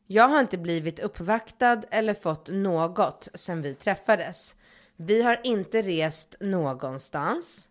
Jag 0.08 0.28
har 0.28 0.40
inte 0.40 0.58
blivit 0.58 1.00
uppvaktad 1.00 1.82
eller 1.92 2.14
fått 2.14 2.48
något 2.48 3.28
sen 3.34 3.62
vi 3.62 3.76
träffades. 3.76 4.56
Vi 4.96 5.22
har 5.22 5.40
inte 5.44 5.82
rest 5.82 6.36
någonstans. 6.40 7.70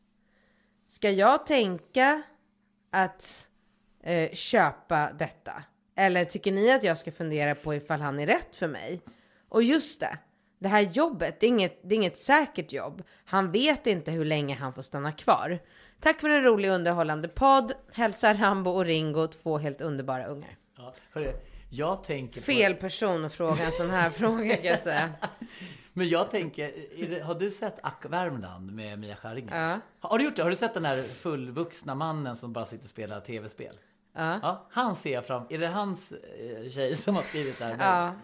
Ska 0.88 1.11
jag 1.11 1.47
tänka 1.47 2.23
att 2.90 3.49
eh, 4.02 4.33
köpa 4.33 5.12
detta? 5.12 5.62
Eller 5.97 6.25
tycker 6.25 6.52
ni 6.52 6.71
att 6.71 6.83
jag 6.83 6.99
ska 6.99 7.12
fundera 7.12 7.55
på 7.55 7.75
ifall 7.75 8.00
han 8.00 8.19
är 8.19 8.26
rätt 8.26 8.57
för 8.57 8.69
mig? 8.69 9.00
Och 9.49 9.62
just 9.62 10.00
det, 10.00 10.19
det 10.59 10.69
här 10.69 10.81
jobbet, 10.81 11.40
det 11.40 11.47
är 11.47 11.49
inget, 11.49 11.81
det 11.83 11.95
är 11.95 11.97
inget 11.97 12.19
säkert 12.19 12.73
jobb. 12.73 13.02
Han 13.25 13.52
vet 13.52 13.87
inte 13.87 14.11
hur 14.11 14.25
länge 14.25 14.55
han 14.55 14.75
får 14.75 14.83
stanna 14.83 15.12
kvar. 15.12 15.59
Tack 16.00 16.21
för 16.21 16.28
en 16.28 16.42
rolig 16.42 16.71
och 16.71 16.76
underhållande 16.76 17.28
podd. 17.28 17.73
Hälsar 17.92 18.35
Rambo 18.35 18.71
och 18.71 18.85
Ringo, 18.85 19.26
två 19.26 19.59
helt 19.59 19.80
underbara 19.80 20.26
ungar. 20.26 20.57
Ja, 20.76 20.95
hörru, 21.12 21.33
jag 21.71 22.04
tänker 22.04 22.40
på... 22.40 22.45
Fel 22.45 22.75
person 22.75 23.25
att 23.25 23.33
fråga 23.33 23.64
en 23.64 23.73
sån 23.73 23.90
här 23.90 24.11
fråga 24.21 24.57
kan 24.57 24.64
jag 24.64 24.80
säga. 24.80 25.11
Men 25.92 26.09
jag 26.09 26.30
tänker, 26.30 26.73
det, 27.09 27.21
har 27.21 27.35
du 27.35 27.50
sett 27.50 27.78
Ack 27.83 28.07
Värmland 28.09 28.73
med 28.73 28.99
Mia 28.99 29.16
Skäringer? 29.16 29.71
Ja. 29.71 30.09
Har 30.09 30.19
du 30.19 30.25
gjort 30.25 30.37
det? 30.37 30.42
Har 30.42 30.50
du 30.50 30.57
sett 30.57 30.75
den 30.75 30.83
där 30.83 31.02
fullvuxna 31.02 31.95
mannen 31.95 32.37
som 32.37 32.52
bara 32.52 32.66
sitter 32.66 32.85
och 32.85 32.90
spelar 32.90 33.21
tv-spel? 33.21 33.75
Ja. 34.14 34.66
han 34.71 34.97
ser 34.97 35.12
jag 35.12 35.26
fram 35.26 35.42
Är 35.50 35.59
det 35.59 35.69
hans 35.69 36.12
eh, 36.12 36.71
tjej 36.71 36.97
som 36.97 37.16
har 37.16 37.23
skrivit 37.23 37.59
det 37.59 37.64
här? 37.64 37.76
Ja. 37.78 38.14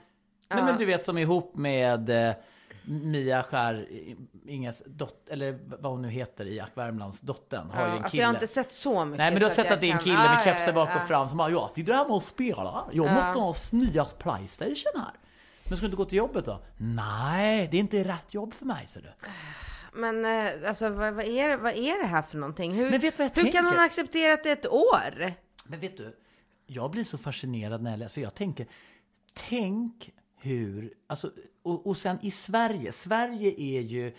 Nej, 0.48 0.64
men 0.64 0.78
du 0.78 0.84
vet 0.84 1.04
som 1.04 1.18
är 1.18 1.22
ihop 1.22 1.56
med 1.56 2.10
eh, 2.10 2.34
Mia 2.86 3.42
Skär, 3.42 3.88
Inges 4.46 4.82
dotter, 4.86 5.32
eller 5.32 5.58
vad 5.80 5.92
hon 5.92 6.02
nu 6.02 6.08
heter 6.10 6.44
i 6.44 6.60
Ack 6.60 6.70
Värmlands 6.74 7.20
dottern. 7.20 7.70
Har 7.70 7.80
ju 7.86 7.90
en 7.90 7.96
Alltså 7.96 8.10
kille. 8.10 8.22
jag 8.22 8.28
har 8.28 8.34
inte 8.34 8.46
sett 8.46 8.72
så 8.74 9.04
mycket. 9.04 9.18
Nej 9.18 9.30
men 9.30 9.38
du 9.40 9.44
har 9.46 9.50
sett 9.52 9.64
jag 9.64 9.74
att 9.74 9.80
det 9.80 9.86
är 9.86 9.92
en 9.92 9.98
kan- 9.98 10.04
kille 10.04 10.18
Ah, 10.18 10.34
med 10.34 10.44
kepsen 10.44 10.66
ja, 10.66 10.72
bak 10.72 10.88
ja. 10.92 11.02
och 11.02 11.08
fram 11.08 11.28
som 11.28 11.38
bara 11.38 11.50
ja, 11.50 11.72
sitter 11.74 11.92
hemma 11.92 12.14
och 12.14 12.22
spelar. 12.22 12.84
Jag 12.92 13.12
måste 13.12 13.40
ha 13.40 13.54
nya 13.72 14.04
Playstation 14.04 14.92
här. 15.02 15.12
Men 15.68 15.76
ska 15.76 15.84
du 15.84 15.86
inte 15.86 15.96
gå 15.96 16.04
till 16.04 16.18
jobbet 16.18 16.44
då? 16.44 16.60
Nej, 16.76 17.68
det 17.70 17.76
är 17.76 17.80
inte 17.80 18.04
rätt 18.04 18.34
jobb 18.34 18.54
för 18.54 18.66
mig 18.66 18.84
så 18.86 19.00
du. 19.00 19.08
Men 19.92 20.24
eh, 20.24 20.68
alltså 20.68 20.88
vad, 20.88 21.14
vad, 21.14 21.24
är, 21.24 21.56
vad 21.56 21.72
är 21.72 22.02
det 22.02 22.06
här 22.08 22.22
för 22.22 22.38
någonting? 22.38 22.74
Hur, 22.74 22.90
Men 22.90 23.00
vet 23.00 23.18
vad 23.18 23.30
jag 23.36 23.44
hur 23.44 23.52
kan 23.52 23.64
hon 23.66 23.78
acceptera 23.78 24.34
att 24.34 24.42
det 24.44 24.48
är 24.48 24.52
ett 24.52 24.66
år? 24.72 25.32
Men 25.64 25.80
vet 25.80 25.96
du, 25.96 26.16
jag 26.66 26.90
blir 26.90 27.04
så 27.04 27.18
fascinerad 27.18 27.82
när 27.82 27.90
jag 27.90 27.98
läser, 27.98 28.14
för 28.14 28.20
jag 28.20 28.34
tänker, 28.34 28.66
tänk 29.48 30.10
hur, 30.46 30.92
alltså, 31.06 31.30
och, 31.62 31.86
och 31.86 31.96
sen 31.96 32.18
i 32.22 32.30
Sverige, 32.30 32.92
Sverige 32.92 33.54
är 33.60 33.80
ju 33.80 34.12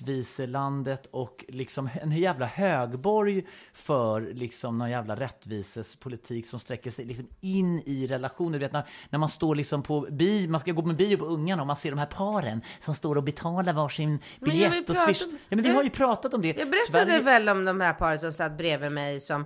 rättviselandet 0.00 1.06
och 1.10 1.44
liksom 1.48 1.88
en 2.02 2.10
jävla 2.12 2.46
högborg 2.46 3.46
för 3.72 4.20
liksom 4.20 4.78
någon 4.78 4.90
jävla 4.90 5.16
rättvisespolitik 5.16 6.46
som 6.46 6.60
sträcker 6.60 6.90
sig 6.90 7.04
liksom 7.04 7.26
in 7.40 7.82
i 7.86 8.06
relationer. 8.06 8.52
Du 8.52 8.58
vet 8.58 8.72
när, 8.72 8.84
när 9.10 9.18
man 9.18 9.28
står 9.28 9.54
liksom 9.54 9.82
på 9.82 10.00
bio, 10.10 10.48
man 10.48 10.60
ska 10.60 10.72
gå 10.72 10.82
med 10.82 10.96
bio 10.96 11.16
på 11.16 11.24
ungarna 11.26 11.62
och 11.62 11.66
man 11.66 11.76
ser 11.76 11.90
de 11.90 11.98
här 11.98 12.06
paren 12.06 12.60
som 12.80 12.94
står 12.94 13.16
och 13.16 13.22
betalar 13.24 13.72
varsin 13.72 14.18
biljett 14.40 14.90
och 14.90 14.96
swish. 14.96 15.22
om- 15.22 15.38
Ja 15.48 15.56
men 15.56 15.62
vi 15.64 15.70
har 15.70 15.82
ju 15.82 15.90
pratat 15.90 16.34
om 16.34 16.42
det. 16.42 16.48
Jag 16.48 16.56
berättade 16.70 17.06
Sverige- 17.06 17.20
väl 17.22 17.48
om 17.48 17.64
de 17.64 17.80
här 17.80 17.92
paret 17.94 18.20
som 18.20 18.32
satt 18.32 18.56
bredvid 18.58 18.92
mig 18.92 19.20
som 19.20 19.44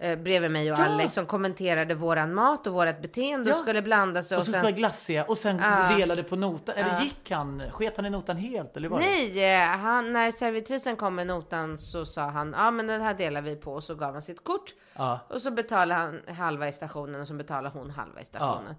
eh, 0.00 0.18
bredvid 0.18 0.50
mig 0.50 0.72
och 0.72 0.78
Ja. 0.78 0.84
Alex 0.84 1.14
som 1.14 1.26
kommenterade 1.26 1.94
våran 1.94 2.34
mat 2.34 2.66
och 2.66 2.72
vårat 2.72 3.02
beteende 3.02 3.50
och 3.50 3.56
Ja. 3.56 3.60
skulle 3.62 3.82
blanda 3.82 4.22
sig 4.22 4.36
Och 4.36 4.40
och 4.40 4.46
så 4.46 4.52
sen... 4.52 4.64
jag 4.64 4.74
glassiga 4.76 5.24
och 5.24 5.38
sen 5.38 5.58
Ja. 5.58 5.96
delade 5.98 6.22
på 6.22 6.36
notan. 6.36 6.74
Eller 6.74 6.90
Ja. 6.92 7.02
gick 7.02 7.30
han? 7.30 7.62
Sket 7.70 7.96
han 7.96 8.06
i 8.06 8.10
notan 8.10 8.36
helt? 8.36 8.76
Eller 8.76 8.88
var? 8.88 8.98
Nej, 9.00 9.44
eh, 9.54 9.68
han, 9.68 10.12
när 10.12 10.30
servitrisen 10.30 10.96
kom 10.96 11.14
med 11.14 11.26
notan 11.26 11.78
så 11.78 12.06
sa 12.06 12.22
han 12.22 12.54
ja 12.58 12.70
men 12.70 12.86
den 12.86 13.00
här 13.02 13.14
delar 13.14 13.42
vi 13.42 13.56
på 13.56 13.72
och 13.72 13.84
så 13.84 13.94
gav 13.94 14.12
han 14.12 14.22
sitt 14.22 14.44
kort. 14.44 14.70
Ja. 14.96 15.20
Och 15.28 15.42
så 15.42 15.50
betalade 15.50 16.00
han 16.00 16.34
halva 16.36 16.68
i 16.68 16.72
stationen 16.72 17.20
och 17.20 17.26
så 17.26 17.34
betalade 17.34 17.78
hon 17.78 17.90
halva 17.90 18.20
i 18.20 18.24
stationen. 18.24 18.74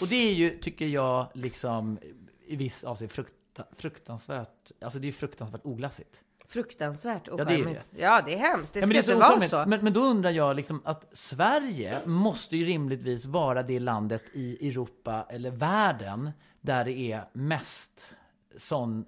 Och 0.00 0.06
det 0.08 0.16
är 0.30 0.32
ju, 0.34 0.58
tycker 0.58 0.86
jag, 0.86 1.26
liksom 1.34 1.98
i 2.46 2.56
viss 2.56 2.84
avseende 2.84 3.14
frukta, 3.14 3.64
fruktansvärt. 3.76 4.70
Alltså 4.84 4.98
det 4.98 5.08
är 5.08 5.12
fruktansvärt 5.12 5.60
oglassigt. 5.64 6.22
Fruktansvärt 6.54 7.24
det 7.24 7.30
är 7.30 7.34
ocharmigt. 7.34 7.90
Ja, 7.96 8.22
det 8.26 8.34
är 8.34 8.38
hemskt. 8.38 8.74
Det 8.74 8.80
Ja, 8.80 8.86
ska 8.86 8.88
men 8.88 8.96
inte 8.96 9.10
så 9.12 9.18
vara 9.18 9.28
ocharmigt. 9.28 9.50
så. 9.50 9.64
Men, 9.66 9.84
men 9.84 9.92
då 9.92 10.00
undrar 10.00 10.30
jag 10.30 10.56
liksom 10.56 10.82
att 10.84 11.04
Sverige 11.12 11.98
måste 12.06 12.56
ju 12.56 12.64
rimligtvis 12.64 13.26
vara 13.26 13.62
det 13.62 13.80
landet 13.80 14.22
i 14.32 14.68
Europa 14.68 15.26
eller 15.30 15.50
världen 15.50 16.30
där 16.60 16.84
det 16.84 16.92
är 17.12 17.24
mest 17.32 18.14
sån 18.56 19.04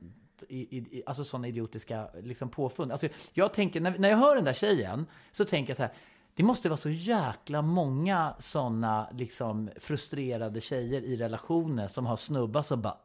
i, 0.48 0.76
i, 0.78 1.02
alltså 1.06 1.24
sådana 1.24 1.48
idiotiska 1.48 2.08
liksom 2.22 2.48
påfund. 2.48 2.92
Alltså, 2.92 3.08
jag 3.32 3.52
tänker, 3.54 3.80
när, 3.80 3.98
när 3.98 4.08
jag 4.08 4.16
hör 4.16 4.34
den 4.36 4.44
där 4.44 4.52
tjejen 4.52 5.06
så 5.32 5.44
tänker 5.44 5.70
jag 5.70 5.76
så 5.76 5.82
här, 5.82 5.92
Det 6.36 6.42
måste 6.42 6.68
vara 6.68 6.76
så 6.76 6.90
jäkla 6.90 7.62
många 7.62 8.34
såna 8.38 9.08
liksom 9.12 9.70
frustrerade 9.80 10.60
tjejer 10.60 11.00
i 11.00 11.16
relationer 11.16 11.88
som 11.88 12.06
har 12.06 12.16
snubbar 12.16 12.62
som 12.62 12.82
bara 12.82 12.96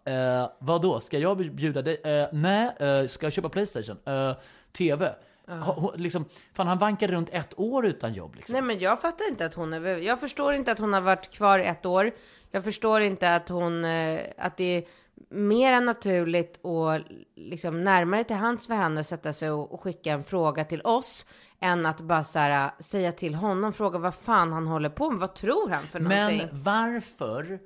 eh, 0.42 0.50
Vadå, 0.60 1.00
ska 1.00 1.18
jag 1.20 1.38
bjuda 1.38 1.82
dig? 1.82 2.02
Eh, 2.04 2.28
nej, 2.32 2.72
eh, 2.80 3.08
ska 3.08 3.26
jag 3.26 3.34
köpa 3.34 3.50
Playstation? 3.50 3.98
Eh, 4.06 4.32
TV? 4.78 5.14
Ho- 5.48 5.98
liksom, 5.98 6.26
fan 6.54 6.68
han 6.68 6.78
vankar 6.78 7.08
runt 7.08 7.30
ett 7.32 7.60
år 7.60 7.86
utan 7.86 8.14
jobb 8.14 8.36
liksom. 8.36 8.54
Nej 8.54 8.62
men 8.62 8.80
jag 8.80 9.02
fattar 9.02 9.28
inte 9.30 9.46
att 9.46 9.54
hon 9.54 9.74
är, 9.74 9.98
jag 9.98 10.20
förstår 10.20 10.54
inte 10.54 10.72
att 10.72 10.80
hon 10.80 10.94
har 10.94 11.02
varit 11.02 11.32
kvar 11.32 11.60
ett 11.60 11.86
år. 11.86 12.12
Jag 12.52 12.64
förstår 12.64 13.02
inte 13.02 13.36
att 13.36 13.50
hon, 13.50 13.86
eh, 13.86 14.20
att 14.38 14.58
det 14.58 14.64
är 14.78 14.84
mer 15.30 15.74
än 15.74 15.86
naturligt 15.86 16.60
och 16.62 17.00
liksom 17.36 17.84
närmare 17.84 18.24
till 18.24 18.36
hands 18.36 18.68
för 18.68 18.74
henne 18.74 19.00
att 19.02 19.08
sätta 19.08 19.34
sig 19.34 19.52
och, 19.52 19.74
och 19.74 19.82
skicka 19.82 20.12
en 20.12 20.24
fråga 20.24 20.64
till 20.66 20.82
oss 20.82 21.26
än 21.62 21.86
att 21.86 22.02
bara 22.02 22.24
så 22.24 22.40
här, 22.40 22.72
säga 22.80 23.12
till 23.12 23.36
honom, 23.36 23.74
fråga 23.74 24.00
vad 24.00 24.16
fan 24.16 24.54
han 24.54 24.68
håller 24.68 24.90
på 24.90 25.12
med, 25.12 25.20
vad 25.20 25.36
tror 25.36 25.70
han 25.70 25.84
för 25.84 26.00
någonting? 26.00 26.38
Men 26.38 26.64
varför 26.64 27.60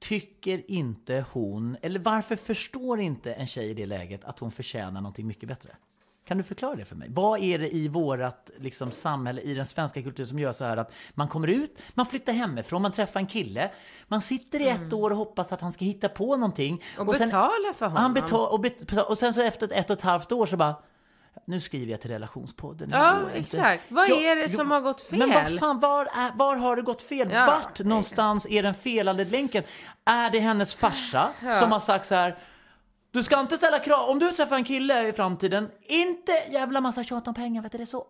tycker 0.00 0.70
inte 0.70 1.24
hon, 1.32 1.76
eller 1.82 2.00
varför 2.00 2.36
förstår 2.36 3.00
inte 3.00 3.32
en 3.32 3.46
tjej 3.46 3.70
i 3.70 3.74
det 3.74 3.86
läget 3.86 4.24
att 4.24 4.38
hon 4.38 4.50
förtjänar 4.50 5.00
någonting 5.00 5.26
mycket 5.26 5.48
bättre? 5.48 5.76
Kan 6.24 6.36
du 6.36 6.42
förklara 6.42 6.76
det 6.76 6.84
för 6.84 6.96
mig? 6.96 7.08
Vad 7.10 7.40
är 7.40 7.58
det 7.58 7.74
i 7.74 7.88
vårat 7.88 8.50
liksom, 8.58 8.90
samhälle, 8.90 9.40
i 9.40 9.54
den 9.54 9.66
svenska 9.66 10.02
kulturen 10.02 10.28
som 10.28 10.38
gör 10.38 10.52
så 10.52 10.64
här 10.64 10.76
att 10.76 10.92
man 11.14 11.28
kommer 11.28 11.48
ut, 11.48 11.82
man 11.94 12.06
flyttar 12.06 12.32
hemifrån, 12.32 12.82
man 12.82 12.92
träffar 12.92 13.20
en 13.20 13.26
kille, 13.26 13.70
man 14.08 14.22
sitter 14.22 14.60
i 14.60 14.68
ett 14.68 14.92
år 14.92 15.10
och 15.10 15.16
hoppas 15.16 15.52
att 15.52 15.60
han 15.60 15.72
ska 15.72 15.84
hitta 15.84 16.08
på 16.08 16.36
någonting. 16.36 16.82
Mm. 16.94 17.08
Och 17.08 17.14
betala 17.14 17.72
för 17.76 17.86
honom. 17.86 18.02
Han 18.02 18.14
betal, 18.14 18.52
och, 18.52 18.60
bet, 18.60 18.92
och 19.08 19.18
sen 19.18 19.34
så 19.34 19.42
efter 19.42 19.72
ett 19.72 19.90
och 19.90 19.96
ett 19.96 20.02
halvt 20.02 20.32
år 20.32 20.46
så 20.46 20.56
bara, 20.56 20.74
nu 21.46 21.60
skriver 21.60 21.90
jag 21.92 22.00
till 22.00 22.10
relationspodden. 22.10 22.90
Ja, 22.92 23.12
går 23.12 23.22
inte." 23.28 23.38
exakt. 23.38 23.84
Vad 23.88 24.10
är 24.10 24.36
det 24.36 24.48
som 24.48 24.70
har 24.70 24.80
gått 24.80 25.10
Men 25.10 25.20
vad 25.30 25.44
fel? 25.44 25.58
fan, 25.58 25.80
var, 25.80 26.04
är, 26.06 26.32
var 26.36 26.56
har 26.56 26.76
det 26.76 26.82
gått 26.82 27.02
fel? 27.02 27.30
Ja. 27.32 27.46
Vart 27.46 27.80
någonstans 27.80 28.46
är 28.50 28.62
den 28.62 28.74
felande 28.74 29.24
länken? 29.24 29.64
Är 30.04 30.30
det 30.30 30.38
hennes 30.40 30.74
farsa 30.74 31.28
som 31.60 31.72
har 31.72 31.80
sagt 31.80 32.06
så 32.06 32.14
här 32.14 32.38
du 33.10 33.22
ska 33.22 33.40
inte 33.40 33.56
ställa 33.56 33.78
krav, 33.78 34.08
om 34.10 34.18
du 34.18 34.32
träffar 34.32 34.56
en 34.56 34.64
kille 34.64 35.08
i 35.08 35.12
framtiden, 35.12 35.70
inte 35.82 36.32
jävla 36.50 36.80
massa 36.80 37.04
tjat 37.04 37.28
om 37.28 37.34
pengar, 37.34 37.62
vet 37.62 37.72
du 37.72 37.78
det 37.78 37.86
så, 37.86 38.06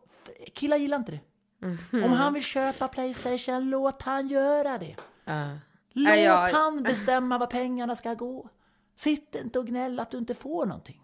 killar 0.55 0.76
gillar 0.76 0.97
inte 0.99 1.12
det. 1.12 1.21
Mhm. 1.67 2.05
Om 2.05 2.12
han 2.12 2.33
vill 2.35 2.43
köpa 2.43 2.88
Playstation, 2.88 3.71
låt 3.71 4.02
han 4.02 4.29
göra 4.29 4.79
det. 4.79 4.97
Ja. 5.25 5.49
Låt 5.93 6.09
Ja, 6.09 6.17
jag- 6.17 6.52
han 6.52 6.83
bestämma 6.83 7.38
var 7.38 7.47
pengarna 7.47 7.97
ska 7.97 8.14
gå. 8.14 8.49
Sitt 8.97 9.35
inte 9.35 9.59
och 9.59 9.67
gnäll 9.67 10.00
att 10.00 10.11
du 10.11 10.19
inte 10.19 10.35
får 10.35 10.67
någonting. 10.67 11.01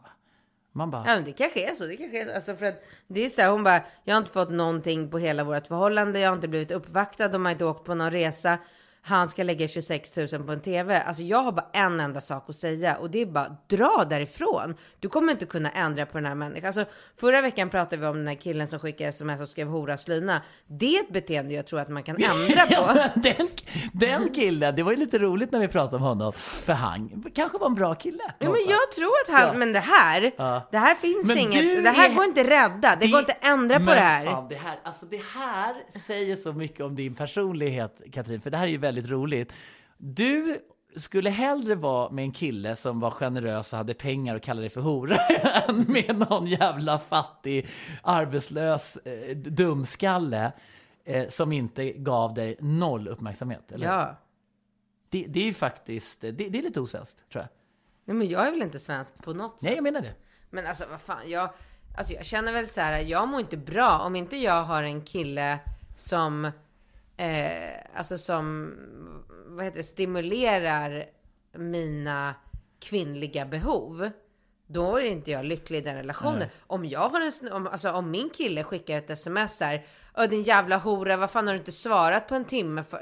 Man 0.78 0.90
bara, 0.90 1.02
Ja, 1.06 1.14
men 1.14 1.24
det 1.24 1.32
kanske 1.32 1.70
är 1.70 1.74
så. 1.74 1.86
Det 1.86 1.96
kanske 1.96 2.20
är 2.20 2.24
så. 2.24 2.34
Alltså 2.34 2.56
för 2.56 2.66
att 2.66 2.82
det 3.06 3.24
är 3.24 3.28
så 3.28 3.42
här, 3.42 3.50
hon 3.50 3.64
bara, 3.64 3.82
jag 4.04 4.14
har 4.14 4.18
inte 4.18 4.30
fått 4.30 4.50
någonting 4.50 5.10
på 5.10 5.18
hela 5.18 5.44
vårt 5.44 5.66
förhållande. 5.66 6.20
Jag 6.20 6.30
har 6.30 6.36
inte 6.36 6.48
blivit 6.48 6.70
uppvaktad. 6.70 7.28
De 7.28 7.44
har 7.44 7.52
inte 7.52 7.64
åkt 7.64 7.84
på 7.84 7.94
någon 7.94 8.10
resa. 8.10 8.58
Han 9.08 9.28
ska 9.28 9.42
lägga 9.42 9.68
26 9.68 10.16
000 10.16 10.28
på 10.46 10.52
en 10.52 10.60
TV. 10.60 11.00
Alltså 11.02 11.22
jag 11.22 11.42
har 11.42 11.52
bara 11.52 11.66
en 11.72 12.00
enda 12.00 12.20
sak 12.20 12.44
att 12.48 12.56
säga 12.56 12.96
och 12.96 13.10
det 13.10 13.18
är 13.22 13.26
bara 13.26 13.56
dra 13.66 14.06
därifrån. 14.10 14.74
Du 15.00 15.08
kommer 15.08 15.32
inte 15.32 15.46
kunna 15.46 15.70
ändra 15.70 16.06
på 16.06 16.18
den 16.18 16.26
här 16.26 16.34
människan. 16.34 16.66
Alltså 16.66 16.84
förra 17.16 17.40
veckan 17.40 17.70
pratade 17.70 17.96
vi 18.02 18.06
om 18.08 18.16
den 18.16 18.26
här 18.28 18.34
killen 18.34 18.68
som 18.68 18.78
skickade 18.78 19.08
sms 19.10 19.40
och 19.40 19.48
skrev 19.48 19.68
hora 19.68 19.96
slyna. 19.96 20.42
Det 20.66 20.96
är 20.96 21.00
ett 21.00 21.12
beteende 21.12 21.54
jag 21.54 21.66
tror 21.66 21.80
att 21.80 21.88
man 21.88 22.02
kan 22.02 22.16
ändra 22.16 22.66
på. 22.66 22.98
den, 23.20 23.48
den 23.92 24.30
killen, 24.34 24.76
det 24.76 24.82
var 24.82 24.90
ju 24.92 24.96
lite 24.98 25.18
roligt 25.18 25.52
när 25.52 25.58
vi 25.60 25.68
pratade 25.68 25.96
om 25.96 26.02
honom. 26.02 26.32
För 26.32 26.72
han 26.72 27.24
kanske 27.34 27.58
var 27.58 27.66
en 27.66 27.74
bra 27.74 27.94
kille. 27.94 28.22
Ja, 28.38 28.50
men 28.50 28.60
jag 28.68 28.90
tror 28.96 29.12
att 29.26 29.32
han, 29.34 29.46
Ja. 29.46 29.52
men 29.52 29.72
det 29.72 29.80
här, 29.80 30.32
Ja. 30.36 30.68
det 30.70 30.78
här 30.78 30.94
finns 30.94 31.26
Men 31.26 31.38
inget, 31.38 31.84
det 31.84 31.90
här 31.90 32.10
är- 32.10 32.14
går 32.14 32.24
inte 32.24 32.44
rädda, 32.44 32.96
det, 33.00 33.06
går 33.08 33.20
inte 33.20 33.32
att 33.32 33.44
ändra 33.46 33.78
på 33.78 33.84
men 33.84 33.94
det 33.94 34.00
här. 34.02 34.26
Fan, 34.26 34.48
det 34.48 34.54
här. 34.56 34.78
Alltså 34.82 35.06
det 35.06 35.22
här 35.34 35.74
säger 35.98 36.36
så 36.36 36.52
mycket 36.52 36.80
om 36.80 36.94
din 36.96 37.14
personlighet, 37.14 38.00
Katrin, 38.12 38.40
för 38.40 38.50
det 38.50 38.56
här 38.56 38.64
är 38.66 38.70
ju 38.70 38.78
väldigt 38.78 38.97
roligt. 39.06 39.52
Du 39.96 40.60
skulle 40.96 41.30
hellre 41.30 41.74
vara 41.74 42.10
med 42.10 42.22
en 42.22 42.32
kille 42.32 42.76
som 42.76 43.00
var 43.00 43.10
generös 43.10 43.72
och 43.72 43.76
hade 43.76 43.94
pengar 43.94 44.36
och 44.36 44.42
kallade 44.42 44.62
dig 44.62 44.70
för 44.70 44.80
hora 44.80 45.16
än 45.68 45.84
med 45.88 46.18
någon 46.18 46.46
jävla 46.46 46.98
fattig, 46.98 47.68
arbetslös 48.02 48.96
eh, 48.96 49.36
dumskalle 49.36 50.52
eh, 51.04 51.28
som 51.28 51.52
inte 51.52 51.92
gav 51.92 52.34
dig 52.34 52.56
noll 52.60 53.08
uppmärksamhet. 53.08 53.72
Eller? 53.72 53.86
Ja. 53.86 54.16
Det, 55.08 55.26
det 55.28 55.40
är 55.40 55.44
ju 55.44 55.54
faktiskt, 55.54 56.20
det, 56.20 56.32
det 56.32 56.58
är 56.58 56.62
lite 56.62 56.80
osvenskt, 56.80 57.30
tror 57.30 57.42
jag. 57.42 57.48
Nej, 58.04 58.16
men 58.16 58.28
jag 58.28 58.46
är 58.46 58.50
väl 58.50 58.62
inte 58.62 58.78
svensk 58.78 59.18
på 59.22 59.32
något 59.32 59.60
sätt. 59.60 59.62
Nej, 59.62 59.74
jag 59.74 59.82
menar 59.82 60.00
det. 60.00 60.14
Men 60.50 60.66
alltså 60.66 60.84
vad 60.90 61.00
fan, 61.00 61.30
jag, 61.30 61.50
alltså, 61.96 62.12
jag 62.12 62.24
känner 62.24 62.52
väl 62.52 62.68
så 62.68 62.80
här, 62.80 63.00
jag 63.00 63.28
mår 63.28 63.40
inte 63.40 63.56
bra 63.56 63.98
om 63.98 64.16
inte 64.16 64.36
jag 64.36 64.64
har 64.64 64.82
en 64.82 65.02
kille 65.02 65.58
som, 65.96 66.50
eh, 67.18 67.72
alltså 67.94 68.18
som, 68.18 68.74
vad 69.46 69.64
heter 69.64 69.76
det, 69.76 69.82
stimulerar 69.82 71.04
mina 71.52 72.34
kvinnliga 72.80 73.46
behov. 73.46 74.10
Då 74.66 74.96
är 74.96 75.04
inte 75.04 75.30
jag 75.30 75.44
lycklig 75.44 75.78
i 75.78 75.80
den 75.80 75.96
relationen. 75.96 76.48
Om 76.66 76.84
jag 76.84 77.08
har 77.08 77.20
en, 77.20 77.52
om, 77.52 77.66
alltså 77.66 77.92
om 77.92 78.10
min 78.10 78.30
kille 78.30 78.64
skickar 78.64 78.98
ett 78.98 79.10
sms 79.10 79.60
här, 79.60 79.86
Ö, 80.14 80.26
din 80.26 80.42
jävla 80.42 80.78
hora, 80.78 81.16
vad 81.16 81.30
fan 81.30 81.46
har 81.46 81.54
du 81.54 81.58
inte 81.58 81.72
svarat 81.72 82.28
på 82.28 82.34
en 82.34 82.44
timme 82.44 82.84
för? 82.84 82.98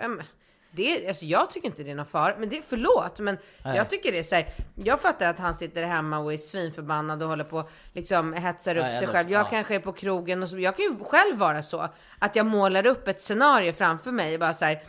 Det, 0.77 1.09
alltså 1.09 1.25
jag 1.25 1.51
tycker 1.51 1.69
inte 1.69 1.83
det 1.83 1.91
är 1.91 1.95
någon 1.95 2.07
fara, 2.07 2.35
men 2.39 2.49
det, 2.49 2.62
förlåt, 2.69 3.19
men 3.19 3.39
jag 3.65 3.91
tycker 3.91 4.12
det 4.12 4.19
är 4.19 4.23
så 4.23 4.35
här, 4.35 4.47
jag 4.75 5.01
fattar 5.01 5.31
att 5.31 5.39
han 5.39 5.55
sitter 5.55 5.83
hemma 5.85 6.19
och 6.19 6.33
är 6.33 6.37
svinförbannad 6.37 7.23
och 7.23 7.29
håller 7.29 7.45
på 7.45 7.69
liksom 7.93 8.33
hetsar 8.33 8.77
upp 8.77 8.85
jag 8.85 8.99
sig 8.99 9.09
själv. 9.09 9.31
Jag 9.31 9.41
Ja. 9.41 9.49
kanske 9.51 9.75
är 9.75 9.81
på 9.81 9.93
krogen 9.93 10.43
och 10.43 10.49
så, 10.49 10.59
jag 10.59 10.77
kan 10.77 10.85
ju 10.85 11.05
själv 11.05 11.37
vara 11.39 11.62
så, 11.62 11.89
att 12.19 12.37
jag 12.37 12.47
målar 12.47 12.87
upp 12.87 13.09
ett 13.09 13.21
scenario 13.23 13.73
framför 13.73 14.12
mig, 14.12 14.39
bara 14.39 14.55
så 14.55 14.65
här, 14.65 14.83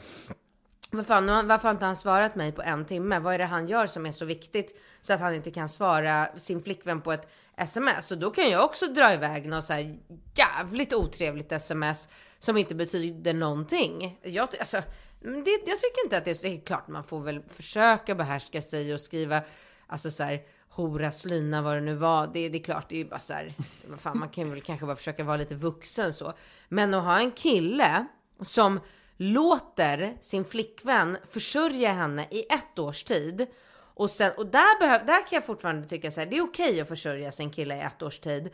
vad 0.91 1.05
fan, 1.07 1.47
varför 1.47 1.63
har 1.63 1.71
inte 1.71 1.85
han 1.85 1.95
svarat 1.95 2.35
mig 2.35 2.51
på 2.51 2.61
en 2.61 2.85
timme? 2.85 3.19
Vad 3.19 3.33
är 3.33 3.37
det 3.37 3.45
han 3.45 3.67
gör 3.67 3.87
som 3.87 4.05
är 4.05 4.11
så 4.11 4.25
viktigt 4.25 4.81
så 5.01 5.13
att 5.13 5.19
han 5.19 5.35
inte 5.35 5.51
kan 5.51 5.69
svara 5.69 6.27
sin 6.37 6.61
flickvän 6.63 7.01
på 7.01 7.11
ett 7.11 7.29
sms? 7.57 8.11
Och 8.11 8.17
då 8.17 8.31
kan 8.31 8.49
jag 8.49 8.65
också 8.65 8.87
dra 8.87 9.13
iväg 9.13 9.47
något 9.47 9.65
så 9.65 9.73
här 9.73 9.97
jävligt 10.35 10.93
otrevligt 10.93 11.51
sms 11.51 12.07
som 12.39 12.57
inte 12.57 12.75
betyder 12.75 13.33
någonting. 13.33 14.17
Jag, 14.23 14.49
alltså, 14.59 14.81
men 15.19 15.43
det, 15.43 15.51
jag 15.51 15.79
tycker 15.79 16.03
inte 16.03 16.17
att 16.17 16.25
det 16.25 16.31
är 16.31 16.35
så 16.35 16.47
det 16.47 16.53
är 16.53 16.59
klart 16.59 16.87
man 16.87 17.03
får 17.03 17.19
väl 17.19 17.41
försöka 17.49 18.15
behärska 18.15 18.61
sig 18.61 18.93
och 18.93 19.01
skriva 19.01 19.41
alltså 19.87 20.11
så 20.11 20.23
här 20.23 20.41
hora, 20.69 21.11
slyna, 21.11 21.61
vad 21.61 21.75
det 21.75 21.81
nu 21.81 21.95
var. 21.95 22.29
Det, 22.33 22.49
det 22.49 22.57
är 22.57 22.63
klart, 22.63 22.89
det 22.89 22.95
är 22.95 22.97
ju 22.97 23.09
bara 23.09 23.19
så 23.19 23.33
här, 23.33 23.53
fan, 23.97 24.19
man 24.19 24.29
kan 24.29 24.49
väl 24.49 24.61
kanske 24.61 24.85
bara 24.85 24.95
försöka 24.95 25.23
vara 25.23 25.37
lite 25.37 25.55
vuxen 25.55 26.13
så. 26.13 26.33
Men 26.69 26.93
att 26.93 27.03
ha 27.03 27.19
en 27.19 27.31
kille 27.31 28.05
som 28.41 28.79
låter 29.17 30.17
sin 30.21 30.45
flickvän 30.45 31.17
försörja 31.29 31.93
henne 31.93 32.27
i 32.31 32.45
ett 32.49 32.79
års 32.79 33.03
tid. 33.03 33.47
Och, 33.73 34.09
sen, 34.09 34.31
och 34.37 34.45
där, 34.45 34.79
behöv, 34.79 35.05
där 35.05 35.27
kan 35.27 35.35
jag 35.35 35.45
fortfarande 35.45 35.87
tycka 35.87 36.11
så 36.11 36.19
här, 36.19 36.27
det 36.27 36.37
är 36.37 36.43
okej 36.43 36.81
att 36.81 36.87
försörja 36.87 37.31
sin 37.31 37.51
kille 37.51 37.77
i 37.77 37.81
ett 37.81 38.01
års 38.01 38.19
tid. 38.19 38.49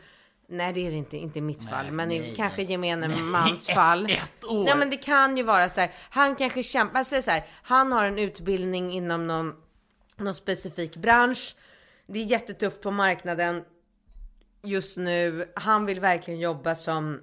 Nej, 0.48 0.72
det 0.72 0.86
är 0.86 0.90
det 0.90 0.96
inte, 0.96 1.16
inte 1.16 1.38
i 1.38 1.42
mitt 1.42 1.68
fall, 1.70 1.90
men 1.90 2.12
i 2.12 2.34
kanske 2.36 2.62
gemene 2.62 3.08
mans 3.08 3.66
fall. 3.74 4.10
ett 4.10 4.44
år? 4.44 4.64
Nej, 4.64 4.76
men 4.76 4.90
det 4.90 4.96
kan 4.96 5.36
ju 5.36 5.42
vara 5.42 5.68
så 5.68 5.80
här, 5.80 5.90
han 6.10 6.36
kanske 6.36 6.62
kämpar, 6.62 7.04
säger 7.04 7.22
så 7.22 7.30
här, 7.30 7.46
han 7.62 7.92
har 7.92 8.04
en 8.04 8.18
utbildning 8.18 8.92
inom 8.92 9.26
någon, 9.26 9.54
någon 10.16 10.34
specifik 10.34 10.96
bransch. 10.96 11.56
Det 12.06 12.18
är 12.18 12.24
jättetufft 12.24 12.80
på 12.82 12.90
marknaden 12.90 13.64
just 14.62 14.96
nu. 14.96 15.52
Han 15.56 15.86
vill 15.86 16.00
verkligen 16.00 16.40
jobba 16.40 16.74
som, 16.74 17.20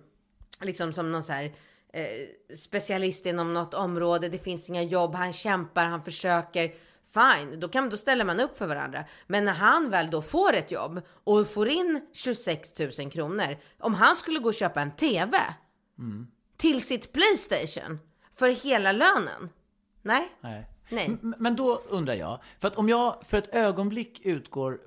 liksom 0.62 0.93
som 0.93 1.12
någon 1.12 1.23
så 1.23 1.34
här 1.34 1.51
eh, 1.93 2.55
specialist 2.55 3.25
inom 3.25 3.53
något 3.53 3.73
område. 3.73 4.29
Det 4.29 4.39
finns 4.39 4.69
inga 4.69 4.84
jobb. 4.84 5.15
Han 5.15 5.34
kämpar, 5.34 5.86
han 5.86 6.03
försöker. 6.03 6.71
Fine, 7.13 7.60
då, 7.60 7.67
kan, 7.67 7.89
då 7.89 7.97
ställer 7.97 8.26
man 8.26 8.39
upp 8.39 8.58
för 8.58 8.67
varandra. 8.67 9.04
Men 9.28 9.45
när 9.45 9.54
han 9.54 9.89
väl 9.89 10.10
då 10.10 10.21
får 10.21 10.54
ett 10.56 10.71
jobb 10.71 11.02
och 11.08 11.47
får 11.47 11.69
in 11.69 12.02
26 12.13 12.80
000 13.00 13.12
kronor. 13.12 13.58
Om 13.80 13.93
han 13.93 14.15
skulle 14.15 14.39
gå 14.39 14.47
och 14.47 14.54
köpa 14.54 14.82
en 14.82 14.91
TV 14.91 15.38
till 16.58 16.82
sitt 16.82 17.13
Playstation 17.13 18.00
för 18.34 18.50
hela 18.50 18.91
lönen. 18.91 19.50
Nej, 20.02 20.30
Nej. 20.41 20.67
nej. 20.89 21.17
Men 21.21 21.56
då 21.56 21.82
undrar 21.89 22.13
jag, 22.13 22.39
för 22.60 22.67
att 22.67 22.76
om 22.76 22.89
jag 22.89 23.26
för 23.26 23.38
ett 23.38 23.56
ögonblick 23.56 24.21
utgår 24.26 24.80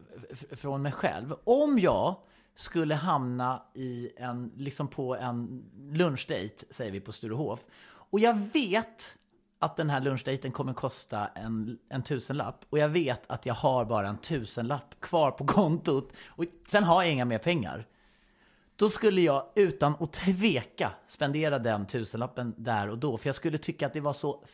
från 0.56 0.82
mig 0.82 0.92
själv. 0.92 1.34
Om 1.44 1.78
jag 1.78 2.16
skulle 2.54 2.94
hamna 2.94 3.62
i 3.74 4.10
en, 4.16 4.52
liksom 4.56 4.88
på 4.88 5.16
en 5.16 5.64
lunchdate, 5.92 6.64
säger 6.70 6.92
vi 6.92 7.00
på 7.00 7.12
Sturehof. 7.12 7.60
Och 7.84 8.20
jag 8.20 8.34
vet 8.52 9.16
att 9.64 9.76
den 9.76 9.90
här 9.90 10.00
lunchdejten 10.00 10.52
kommer 10.52 10.72
kosta 10.72 11.26
en, 11.26 11.78
en 11.88 12.02
tusenlapp. 12.02 12.64
Och 12.70 12.78
jag 12.78 12.88
vet 12.88 13.22
att 13.26 13.46
jag 13.46 13.54
har 13.54 13.84
bara 13.84 14.08
en 14.08 14.18
tusenlapp 14.18 15.00
kvar 15.00 15.30
på 15.30 15.46
kontot. 15.46 16.12
Och 16.26 16.44
sen 16.68 16.84
har 16.84 17.02
jag 17.02 17.12
inga 17.12 17.24
mer 17.24 17.38
pengar. 17.38 17.86
Då 18.76 18.88
skulle 18.88 19.20
jag 19.20 19.46
utan 19.54 19.94
att 20.00 20.12
tveka 20.12 20.92
spendera 21.06 21.58
den 21.58 21.86
tusenlappen 21.86 22.54
där 22.56 22.90
och 22.90 22.98
då. 22.98 23.16
För 23.16 23.28
jag 23.28 23.34
skulle 23.34 23.58
tycka 23.58 23.86
att 23.86 23.92
det 23.92 24.00
var 24.00 24.12
så 24.12 24.44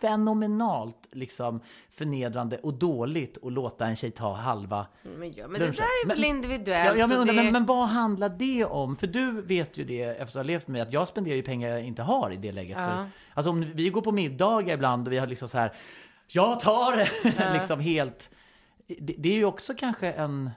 fenomenalt 0.00 0.96
liksom 1.12 1.60
förnedrande 1.90 2.58
och 2.58 2.74
dåligt 2.74 3.38
att 3.44 3.52
låta 3.52 3.86
en 3.86 3.96
tjej 3.96 4.10
ta 4.10 4.34
halva 4.34 4.86
Men, 5.02 5.32
ja, 5.36 5.48
men 5.48 5.60
det 5.60 5.66
där 5.66 5.82
är 6.04 6.06
väl 6.06 6.20
Men- 6.20 6.30
individuellt. 6.30 6.90
Ja, 6.94 7.00
ja, 7.00 7.06
men, 7.06 7.18
undrar, 7.18 7.34
det... 7.34 7.42
men, 7.42 7.52
men 7.52 7.66
vad 7.66 7.88
handlar 7.88 8.28
det 8.28 8.64
om? 8.64 8.96
För 8.96 9.06
du 9.06 9.42
vet 9.42 9.76
ju 9.76 9.84
det 9.84 10.02
efter 10.02 10.22
att 10.22 10.34
ha 10.34 10.42
levt 10.42 10.66
med 10.68 10.72
mig, 10.72 10.80
att 10.80 10.92
jag 10.92 11.08
spenderar 11.08 11.36
ju 11.36 11.42
pengar 11.42 11.68
jag 11.68 11.82
inte 11.84 12.02
har 12.02 12.30
i 12.30 12.36
det 12.36 12.52
läget. 12.52 12.76
Ja. 12.78 12.86
För, 12.86 13.06
alltså 13.34 13.50
om 13.50 13.72
vi 13.74 13.90
går 13.90 14.02
på 14.02 14.12
middagar 14.12 14.74
ibland 14.74 15.06
och 15.08 15.12
vi 15.12 15.18
har 15.18 15.26
liksom 15.26 15.48
så 15.48 15.58
här, 15.58 15.72
jag 16.26 16.60
tar 16.60 16.96
det! 17.36 17.52
liksom 17.58 17.80
helt... 17.80 18.30
Det, 18.86 19.14
det 19.18 19.28
är 19.28 19.34
ju 19.36 19.44
också 19.44 19.74
kanske 19.78 20.12
en... 20.12 20.50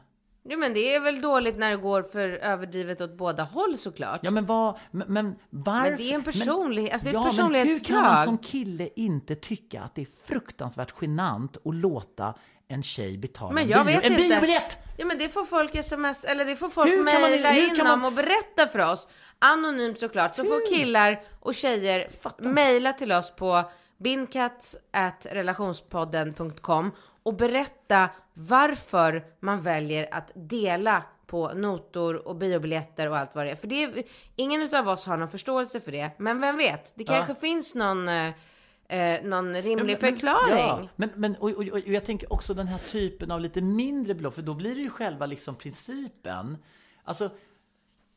Ja, 0.46 0.58
men 0.58 0.74
det 0.74 0.96
är 0.96 1.00
väl 1.00 1.22
dåligt 1.22 1.58
när 1.58 1.70
det 1.70 1.76
går 1.78 2.04
för 2.04 2.30
överdrivet 2.30 3.02
åt 3.02 3.18
båda 3.18 3.44
håll 3.44 3.78
såklart. 3.78 4.20
Ja 4.24 4.32
men 4.32 4.46
vad, 4.46 4.78
men, 4.92 5.08
men 5.14 5.36
varför? 5.50 5.90
Men 5.90 5.98
det 5.98 6.12
är 6.12 6.16
en 6.16 6.24
personlighet- 6.24 6.94
alltså 6.94 7.08
det 7.10 7.16
är 7.18 7.30
ett 7.30 7.38
ja, 7.38 7.48
men 7.50 7.56
hur 7.56 7.80
kan 7.80 7.96
man 7.96 8.10
personlighetsdrag. 8.16 8.26
som 8.26 8.38
kille 8.38 8.90
inte 8.96 9.36
tycka 9.36 9.82
att 9.82 9.96
det 9.96 10.02
är 10.02 10.08
fruktansvärt 10.26 10.94
genant 11.02 11.58
att 11.66 11.76
låta 11.76 12.34
en 12.68 12.84
tjej 12.84 13.18
betala 13.18 13.52
Men 13.54 13.64
en, 13.64 13.70
jag 13.70 13.86
bio, 13.86 13.96
vet 13.96 14.06
en 14.06 14.12
inte. 14.14 14.24
biobiljett? 14.30 14.78
Ja 14.98 15.06
men 15.06 15.18
det 15.18 15.30
får 15.30 15.46
folk 15.46 15.76
sms, 15.76 16.24
eller 16.24 16.46
det 16.46 16.56
får 16.56 16.70
folk 16.70 16.90
Hur 16.90 17.04
mejla 17.04 17.50
hur 17.50 17.80
in 17.80 17.88
om 17.88 18.06
och 18.06 18.14
berätta 18.14 18.68
för 18.68 18.92
oss. 18.92 19.08
Anonymt 19.40 20.00
såklart. 20.00 20.36
Så 20.36 20.44
får 20.44 20.76
killar 20.76 21.22
och 21.40 21.54
tjejer 21.56 22.08
mejla 22.40 22.94
till 22.94 23.12
oss 23.12 23.36
på 23.36 23.64
bindkatt.relationspodden.com 23.98 26.92
och 27.24 27.34
berätta 27.34 28.10
varför 28.34 29.24
man 29.40 29.62
väljer 29.62 30.08
att 30.12 30.32
dela 30.34 31.04
på 31.28 31.54
notor 31.54 32.28
och 32.28 32.36
biobiljetter 32.36 33.10
och 33.10 33.18
allt 33.18 33.36
vad 33.36 33.46
det 33.46 33.52
är. 33.52 33.56
För 33.56 33.68
det 33.68 33.84
är, 33.84 34.04
ingen 34.36 34.76
av 34.76 34.88
oss 34.88 35.06
har 35.06 35.18
någon 35.18 35.28
förståelse 35.28 35.80
för 35.80 35.92
det. 35.92 36.12
Men 36.18 36.42
vem 36.42 36.58
vet, 36.58 36.94
det 36.96 37.04
kanske 37.04 37.36
finns 37.36 37.76
någon, 37.76 38.08
eh, 38.08 38.32
eh, 38.88 39.24
någon 39.24 39.56
rimlig 39.56 40.00
förklaring. 40.00 40.58
Ja, 40.58 40.88
men, 40.96 41.10
men 41.16 41.36
och, 41.36 41.50
och, 41.50 41.68
och 41.68 41.80
jag 41.80 42.06
tänker 42.06 42.34
också 42.34 42.54
den 42.54 42.68
här 42.68 42.78
typen 42.78 43.32
av 43.32 43.42
lite 43.42 43.62
mindre 43.62 44.14
belopp, 44.14 44.36
för 44.36 44.42
då 44.42 44.54
blir 44.54 44.76
det 44.76 44.82
ju 44.82 44.90
själva 44.90 45.26
liksom 45.26 45.56
principen. 45.56 46.58
Alltså, 47.04 47.30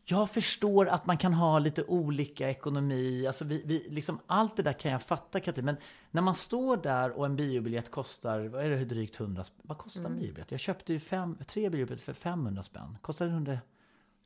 jag 0.08 0.30
förstår 0.30 0.88
att 0.88 1.06
man 1.06 1.18
kan 1.18 1.34
ha 1.34 1.58
lite 1.58 1.84
olika 1.84 2.50
ekonomi, 2.50 3.26
alltså 3.26 3.44
vi, 3.44 3.62
vi, 3.64 3.86
liksom 3.88 4.18
allt 4.26 4.56
det 4.56 4.62
där 4.62 4.72
kan 4.72 4.92
jag 4.92 5.02
fatta 5.02 5.40
Katrin, 5.40 5.64
men 5.64 5.76
när 6.10 6.22
man 6.22 6.34
står 6.34 6.76
där 6.76 7.10
och 7.10 7.26
en 7.26 7.36
biobiljett 7.36 7.90
kostar, 7.90 8.40
vad 8.46 8.64
är 8.64 8.70
det, 8.70 8.84
drygt 8.84 9.20
100 9.20 9.44
spänn? 9.44 9.60
Vad 9.62 9.78
kostar 9.78 10.00
Mm. 10.00 10.12
en 10.12 10.18
biobiljett? 10.18 10.50
Jag 10.50 10.60
köpte 10.60 10.92
ju 10.92 11.00
fem, 11.00 11.38
tre 11.46 11.70
biobiljetter 11.70 12.04
för 12.04 12.12
500 12.12 12.62
spänn. 12.62 12.98
Kostar 13.02 13.26
det 13.26 13.32
100? 13.32 13.58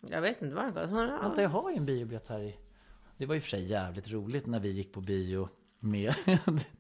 Jag 0.01 0.21
vet 0.21 0.43
inte 0.43 0.55
vad 0.55 0.65
den 0.65 0.73
kostar. 0.73 1.19
Vänta, 1.23 1.43
jag 1.43 1.49
har 1.49 1.71
ju 1.71 1.77
en 1.77 1.87
biobiljett 1.87 2.29
här 2.29 2.41
i. 2.41 2.57
Det 3.17 3.27
var 3.27 3.37
och 3.37 3.43
för 3.43 3.51
sig 3.51 3.65
jävligt 3.65 4.11
roligt 4.11 4.47
när 4.47 4.61
vi 4.61 4.71
gick 4.71 4.93
på 4.93 5.01
bio 5.01 5.49
med... 5.79 6.15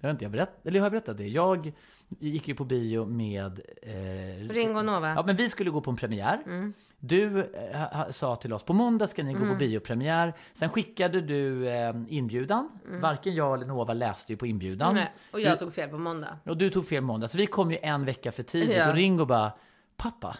det 0.00 0.06
har 0.06 0.10
inte 0.10 0.24
jag 0.24 0.32
berättat, 0.32 0.66
eller 0.66 0.80
har 0.80 0.84
jag 0.86 0.92
berättat 0.92 1.16
det? 1.18 1.28
Jag 1.28 1.72
gick 2.18 2.48
ju 2.48 2.54
på 2.54 2.64
bio 2.64 3.04
med... 3.06 3.60
Eh, 3.82 4.48
Ringo 4.48 4.82
Nova. 4.82 5.08
Ja, 5.14 5.22
men 5.26 5.36
vi 5.36 5.50
skulle 5.50 5.70
gå 5.70 5.80
på 5.80 5.90
en 5.90 5.96
premiär. 5.96 6.42
Mm. 6.46 6.72
Du 7.00 7.40
eh, 7.72 8.10
sa 8.10 8.36
till 8.36 8.52
oss, 8.52 8.62
på 8.62 8.72
måndag 8.72 9.06
ska 9.06 9.22
ni 9.22 9.32
gå 9.34 9.46
på 9.46 9.54
biopremiär. 9.54 10.34
Sen 10.54 10.68
skickade 10.68 11.20
du 11.20 11.68
eh, 11.68 11.94
inbjudan. 12.08 12.68
Varken 13.00 13.34
jag 13.34 13.54
eller 13.54 13.66
Nova 13.66 13.94
läste 13.94 14.32
ju 14.32 14.36
på 14.36 14.46
inbjudan. 14.46 14.90
Mm. 14.90 15.02
Nej, 15.04 15.12
och 15.32 15.40
jag 15.40 15.52
Vi- 15.52 15.58
tog 15.58 15.74
fel 15.74 15.88
på 15.88 15.98
måndag. 15.98 16.38
och 16.44 16.56
du 16.56 16.70
tog 16.70 16.88
fel 16.88 17.02
måndag, 17.02 17.28
så 17.28 17.38
vi 17.38 17.46
kom 17.46 17.70
ju 17.70 17.78
en 17.82 18.04
vecka 18.04 18.32
för 18.32 18.42
tidigt. 18.42 18.76
Ja. 18.76 18.88
Och 18.88 18.94
Ringo 18.94 19.24
bara, 19.24 19.52
pappa, 19.96 20.36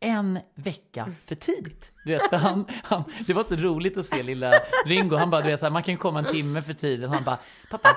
en 0.00 0.38
vecka 0.54 1.08
för 1.26 1.34
tidigt. 1.34 1.92
Du 2.04 2.12
vet, 2.12 2.28
för 2.30 2.36
han, 2.36 2.64
han, 2.82 3.04
det 3.26 3.32
var 3.32 3.44
så 3.44 3.56
roligt 3.56 3.96
att 3.98 4.04
se 4.06 4.22
lilla 4.22 4.52
Ringo. 4.86 5.16
Han 5.16 5.30
bara, 5.30 5.42
du 5.42 5.48
vet, 5.48 5.60
så 5.60 5.66
här, 5.66 5.70
man 5.70 5.82
kan 5.82 5.96
komma 5.96 6.18
en 6.18 6.24
timme 6.24 6.62
för 6.62 6.72
tidigt. 6.72 7.06
Och 7.06 7.14
han 7.14 7.24
bara, 7.24 7.38
pappa, 7.70 7.96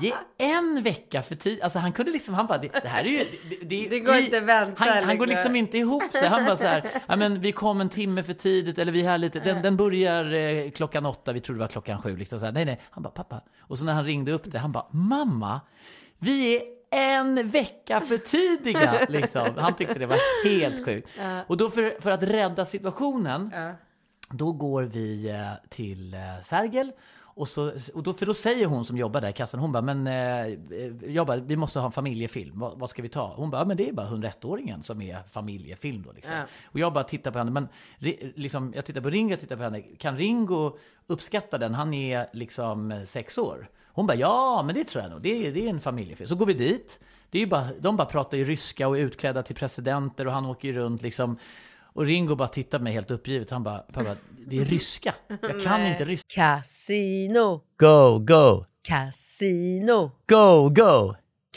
vi 0.00 0.08
är 0.08 0.16
en 0.38 0.82
vecka 0.82 1.22
för 1.22 1.34
tidigt. 1.34 1.62
Alltså 1.62 1.78
han 1.78 1.92
kunde 1.92 2.12
liksom, 2.12 2.34
han 2.34 2.46
bara, 2.46 2.58
det, 2.58 2.68
det 2.82 2.88
här 2.88 3.04
är 3.04 3.08
ju... 3.08 3.18
Det, 3.48 3.56
det, 3.66 3.88
Det 3.88 4.00
går 4.00 4.16
inte 4.16 4.38
att 4.38 4.44
vänta, 4.44 4.84
Han, 4.84 5.04
han 5.04 5.18
går 5.18 5.26
liksom. 5.26 5.42
liksom 5.42 5.56
inte 5.56 5.78
ihop 5.78 6.02
sig. 6.12 6.28
Han 6.28 6.44
bara 6.44 6.56
så 6.56 6.66
här, 6.66 6.84
ja 7.06 7.16
men 7.16 7.40
vi 7.40 7.52
kom 7.52 7.80
en 7.80 7.88
timme 7.88 8.22
för 8.22 8.32
tidigt, 8.32 8.78
eller 8.78 8.92
vi 8.92 9.00
är 9.02 9.08
här 9.08 9.18
lite, 9.18 9.40
den, 9.40 9.62
den 9.62 9.76
börjar 9.76 10.32
eh, 10.32 10.70
klockan 10.70 11.06
åtta, 11.06 11.32
vi 11.32 11.40
trodde 11.40 11.58
det 11.58 11.62
var 11.64 11.68
klockan 11.68 12.02
sju. 12.02 12.16
Liksom 12.16 12.38
så 12.38 12.44
här, 12.44 12.52
nej, 12.52 12.64
nej. 12.64 12.80
Han 12.90 13.02
bara, 13.02 13.10
pappa. 13.10 13.40
Och 13.60 13.78
så 13.78 13.84
när 13.84 13.92
han 13.92 14.04
ringde 14.04 14.32
upp 14.32 14.42
det, 14.44 14.58
han 14.58 14.72
bara, 14.72 14.86
mamma, 14.90 15.60
vi 16.18 16.56
är 16.56 16.77
en 16.90 17.48
vecka 17.48 18.00
för 18.00 18.18
tidiga. 18.18 19.06
Liksom. 19.08 19.48
Han 19.56 19.76
tyckte 19.76 19.98
det 19.98 20.06
var 20.06 20.44
helt 20.44 20.84
sjukt. 20.84 21.08
Och 21.46 21.56
då 21.56 21.70
för, 21.70 22.00
för 22.00 22.10
att 22.10 22.22
rädda 22.22 22.64
situationen, 22.64 23.50
då 24.30 24.52
går 24.52 24.82
vi 24.82 25.30
eh, 25.30 25.68
till 25.68 26.14
eh, 26.14 26.20
Sergel. 26.42 26.92
Och, 27.38 27.48
så, 27.48 27.72
och 27.94 28.02
då, 28.02 28.12
för 28.14 28.26
då 28.26 28.34
säger 28.34 28.66
hon 28.66 28.84
som 28.84 28.96
jobbar 28.96 29.20
där 29.20 29.28
i 29.28 29.32
kassan, 29.32 29.60
hon 29.60 29.72
bara, 29.72 29.82
men 29.82 30.06
eh, 30.06 30.46
eh, 30.46 30.56
jag 31.06 31.26
bara, 31.26 31.36
vi 31.36 31.56
måste 31.56 31.78
ha 31.78 31.86
en 31.86 31.92
familjefilm, 31.92 32.58
vad, 32.58 32.78
vad 32.78 32.90
ska 32.90 33.02
vi 33.02 33.08
ta? 33.08 33.34
Hon 33.36 33.50
bara, 33.50 33.64
men 33.64 33.76
det 33.76 33.88
är 33.88 33.92
bara 33.92 34.06
101-åringen 34.06 34.82
som 34.82 35.02
är 35.02 35.22
familjefilm 35.22 36.02
då 36.02 36.12
liksom. 36.12 36.36
Ja. 36.36 36.44
Och 36.66 36.78
jag 36.78 36.92
bara 36.92 37.04
tittar 37.04 37.30
på 37.30 37.38
henne, 37.38 37.50
men 37.50 37.68
liksom, 38.34 38.72
jag 38.76 38.84
tittar 38.84 39.00
på 39.00 39.10
Ringo, 39.10 39.30
jag 39.30 39.40
tittar 39.40 39.56
på 39.56 39.62
henne, 39.62 39.82
kan 39.82 40.16
Ringo 40.16 40.78
uppskatta 41.06 41.58
den? 41.58 41.74
Han 41.74 41.94
är 41.94 42.26
liksom 42.32 43.04
sex 43.06 43.38
år. 43.38 43.68
Hon 43.92 44.06
bara, 44.06 44.16
ja 44.16 44.62
men 44.66 44.74
det 44.74 44.84
tror 44.84 45.02
jag 45.02 45.10
nog, 45.10 45.22
det 45.22 45.46
är, 45.46 45.52
det 45.52 45.64
är 45.66 45.70
en 45.70 45.80
familjefilm. 45.80 46.28
Så 46.28 46.34
går 46.34 46.46
vi 46.46 46.54
dit, 46.54 47.00
det 47.30 47.42
är 47.42 47.46
bara, 47.46 47.68
de 47.80 47.96
bara 47.96 48.06
pratar 48.06 48.38
ju 48.38 48.44
ryska 48.44 48.88
och 48.88 48.98
är 48.98 49.02
utklädda 49.02 49.42
till 49.42 49.56
presidenter 49.56 50.26
och 50.26 50.32
han 50.32 50.46
åker 50.46 50.68
ju 50.68 50.74
runt 50.74 51.02
liksom. 51.02 51.38
Och 51.92 52.04
Ringo 52.04 52.34
bara 52.34 52.48
tittar 52.48 52.78
på 52.78 52.84
mig 52.84 52.92
helt 52.92 53.10
uppgivet, 53.10 53.50
han 53.50 53.62
bara, 53.62 53.78
pappa, 53.78 54.16
det 54.46 54.58
är 54.58 54.64
ryska. 54.64 55.14
Jag 55.28 55.62
kan 55.62 55.86
inte 55.86 56.04
ryska. 56.04 56.26
Casino, 56.34 57.60
Go, 57.78 58.18
go, 58.18 58.64
casino, 58.88 60.10
go, 60.28 60.68
go! 60.68 61.14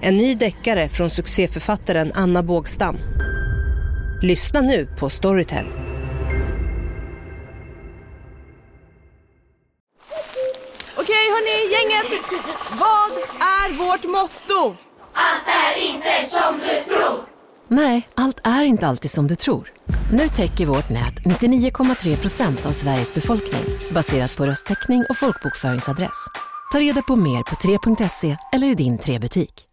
En 0.00 0.16
ny 0.16 0.34
deckare 0.34 0.88
från 0.88 1.10
succéförfattaren 1.10 2.12
Anna 2.14 2.42
Bågstam. 2.42 2.96
Lyssna 4.22 4.60
nu 4.60 4.88
på 4.98 5.10
Storytel. 5.10 5.66
Okej 10.96 11.26
hörni, 11.30 11.72
gänget! 11.72 12.22
Vad 12.70 13.10
är 13.40 13.78
vårt 13.78 14.04
motto? 14.04 14.76
Nej, 17.68 18.08
allt 18.14 18.40
är 18.44 18.62
inte 18.62 18.86
alltid 18.86 19.10
som 19.10 19.26
du 19.26 19.34
tror. 19.34 19.72
Nu 20.12 20.28
täcker 20.28 20.66
vårt 20.66 20.90
nät 20.90 21.14
99,3 21.14 22.16
procent 22.16 22.66
av 22.66 22.70
Sveriges 22.70 23.14
befolkning 23.14 23.64
baserat 23.94 24.36
på 24.36 24.46
röstteckning 24.46 25.04
och 25.10 25.16
folkbokföringsadress. 25.16 26.26
Ta 26.72 26.78
reda 26.78 27.02
på 27.02 27.16
mer 27.16 27.42
på 27.42 27.54
3.se 27.54 28.36
eller 28.52 28.66
i 28.66 28.74
din 28.74 28.98
3-butik. 28.98 29.66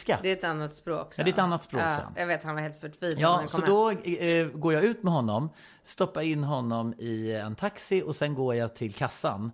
Ryska. 0.00 0.18
Det 0.22 0.28
är 0.28 0.32
ett 0.32 0.44
annat 0.44 0.74
språk. 0.74 1.14
Ja, 1.16 1.24
det 1.24 1.30
är 1.30 1.32
ett 1.32 1.38
annat 1.38 1.62
språk 1.62 1.82
ja, 1.82 1.96
sen. 1.96 2.12
Jag 2.16 2.26
vet, 2.26 2.44
han 2.44 2.54
var 2.54 2.62
helt 2.62 2.80
förtvivlad 2.80 3.22
Ja, 3.22 3.48
så 3.48 3.56
hem. 3.56 3.66
då 3.66 3.90
eh, 3.90 4.46
går 4.46 4.72
jag 4.72 4.84
ut 4.84 5.02
med 5.02 5.12
honom, 5.12 5.50
stoppar 5.82 6.22
in 6.22 6.44
honom 6.44 6.94
i 6.98 7.32
en 7.32 7.56
taxi 7.56 8.02
och 8.02 8.16
sen 8.16 8.34
går 8.34 8.54
jag 8.54 8.74
till 8.74 8.94
kassan. 8.94 9.52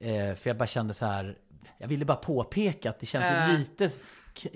Eh, 0.00 0.34
för 0.34 0.50
jag 0.50 0.56
bara 0.56 0.66
kände 0.66 0.94
så 0.94 1.06
här, 1.06 1.38
jag 1.78 1.88
ville 1.88 2.04
bara 2.04 2.16
påpeka 2.16 2.90
att 2.90 3.00
det 3.00 3.06
känns 3.06 3.52
ju 3.52 3.58
lite 3.58 3.90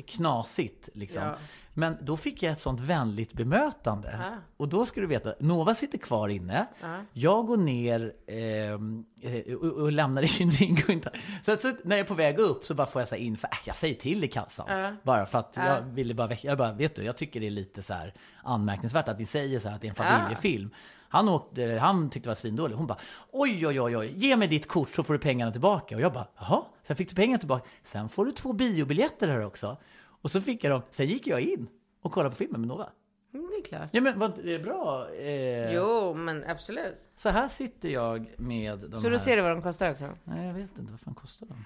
knasigt 0.07 0.89
liksom. 0.95 1.23
Ja. 1.23 1.35
Men 1.75 1.97
då 2.01 2.17
fick 2.17 2.43
jag 2.43 2.53
ett 2.53 2.61
sånt 2.61 2.81
vänligt 2.81 3.33
bemötande. 3.33 4.19
Ja. 4.23 4.37
Och 4.57 4.69
då 4.69 4.87
ska 4.87 5.01
du 5.01 5.07
veta, 5.07 5.35
Nova 5.41 5.75
sitter 5.75 5.99
kvar 5.99 6.29
inne. 6.29 6.67
Ja. 6.83 6.97
Jag 7.13 7.47
går 7.47 7.57
ner 7.57 8.13
ehm, 8.27 9.05
eh, 9.21 9.55
och, 9.55 9.65
och 9.65 9.93
lämnar 9.93 10.43
in 10.43 10.51
ring 10.51 10.83
och 10.85 10.91
inte. 10.91 11.11
Så, 11.45 11.57
så 11.57 11.73
när 11.85 11.97
jag 11.97 12.05
är 12.05 12.09
på 12.09 12.15
väg 12.15 12.39
upp 12.39 12.65
så 12.65 12.75
bara 12.75 12.87
får 12.87 13.01
jag 13.01 13.09
säga 13.09 13.23
in, 13.25 13.37
för 13.37 13.49
äh, 13.49 13.59
jag 13.67 13.77
säger 13.77 13.95
till 13.95 14.25
i 14.25 14.29
kassan. 14.29 14.79
Ja. 14.79 14.93
Bara 15.03 15.27
för 15.27 15.39
att 15.39 15.55
Ja. 15.57 15.67
jag 15.67 15.83
ville 15.83 16.15
bara 16.15 16.27
väcka, 16.27 16.49
jag 16.49 16.59
bara, 16.59 16.73
vet 16.73 16.97
du, 16.97 17.03
jag 17.03 17.17
tycker 17.17 17.41
det 17.41 17.47
är 17.47 17.51
lite 17.51 17.83
så 17.83 17.95
här 17.95 18.15
anmärkningsvärt 18.43 19.09
att 19.09 19.19
ni 19.19 19.27
säger 19.27 19.59
så 19.59 19.69
här 19.69 19.77
att 19.77 19.81
det 19.83 19.87
är 19.87 19.89
en 19.89 19.95
familjefilm. 19.95 20.71
Han, 21.09 21.29
åkte, 21.29 21.79
han 21.81 22.11
tyckte 22.11 22.27
det 22.29 22.31
var 22.31 22.35
svindåligt. 22.35 22.79
Hon 22.79 22.87
bara, 22.87 22.99
oj, 23.33 23.67
oj, 23.67 23.81
oj, 23.81 23.97
oj, 23.97 24.13
ge 24.17 24.37
mig 24.37 24.49
ditt 24.49 24.69
kort 24.69 24.91
så 24.91 25.03
får 25.03 25.15
du 25.15 25.19
pengarna 25.21 25.53
tillbaka. 25.53 25.95
Och 25.97 26.01
jag 26.01 26.13
bara, 26.13 26.29
jaha. 26.39 26.63
Sen 26.83 26.97
fick 26.97 27.09
du 27.09 27.15
pengarna 27.15 27.39
tillbaka. 27.39 27.69
Sen 27.83 28.09
får 28.09 28.25
du 28.25 28.33
två 28.33 28.53
biobiljetter 28.53 29.29
här 29.29 29.45
också. 29.45 29.77
Och 30.25 30.31
så 30.31 30.41
fick 30.41 30.65
jag 30.65 30.73
dem. 30.73 30.83
Sen 30.91 31.07
gick 31.07 31.27
jag 31.27 31.41
in 31.41 31.69
och 32.01 32.13
kollade 32.13 32.31
på 32.31 32.37
filmen 32.37 32.61
med 32.61 32.69
Nova. 32.69 32.91
Mm, 33.35 33.51
Det 33.51 33.57
är 33.57 33.63
klart. 33.63 33.89
Ja, 33.93 34.01
men 34.01 34.19
vad 34.19 34.45
det 34.45 34.55
är 34.55 34.59
bra. 34.59 35.11
Eh, 35.15 35.75
Jo, 35.75 36.15
men 36.15 36.45
absolut. 36.49 37.11
Så 37.17 37.29
här 37.29 37.49
sitter 37.49 37.89
jag 37.89 38.31
med 38.37 38.79
de 38.79 38.91
Så 39.01 39.07
här. 39.07 39.11
då 39.11 39.19
ser 39.19 39.37
du 39.37 39.43
vad 39.43 39.51
de 39.51 39.63
kostar 39.63 39.91
också? 39.91 40.09
Nej, 40.25 40.47
jag 40.47 40.55
vet 40.55 40.79
inte. 40.79 40.93
Vad 40.93 41.01
fan 41.01 41.15
kostar 41.15 41.47
de? 41.47 41.65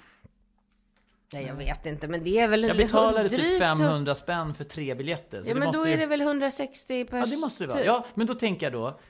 Nej, 1.33 1.47
jag 1.47 1.55
vet 1.55 1.87
inte, 1.87 2.09
men 2.09 2.25
det 2.25 2.39
är 2.39 2.49
väl 2.49 2.63
Jag 2.65 2.77
betalade 2.77 3.29
typ 3.29 3.39
drygt- 3.41 3.59
500 3.59 4.15
spänn 4.15 4.55
för 4.55 4.65
tre 4.65 4.95
biljetter. 4.95 5.43
Ja, 5.47 5.55
det 5.55 5.61
men 5.61 5.73
då 5.73 5.87
ju- 5.87 5.93
är 5.93 5.99
det 5.99 6.07
väl 6.07 6.21
160 6.21 7.05
per 7.05 7.19
Ja, 7.19 7.27
det 7.27 7.37
måste 7.37 7.65
det 7.65 7.69
vara. 7.69 7.79
typ. 7.79 7.87
Ja, 7.87 8.07
men 8.15 8.27
då 8.27 8.35
tänker 8.35 8.67
jag 8.67 8.73
då. 8.73 9.01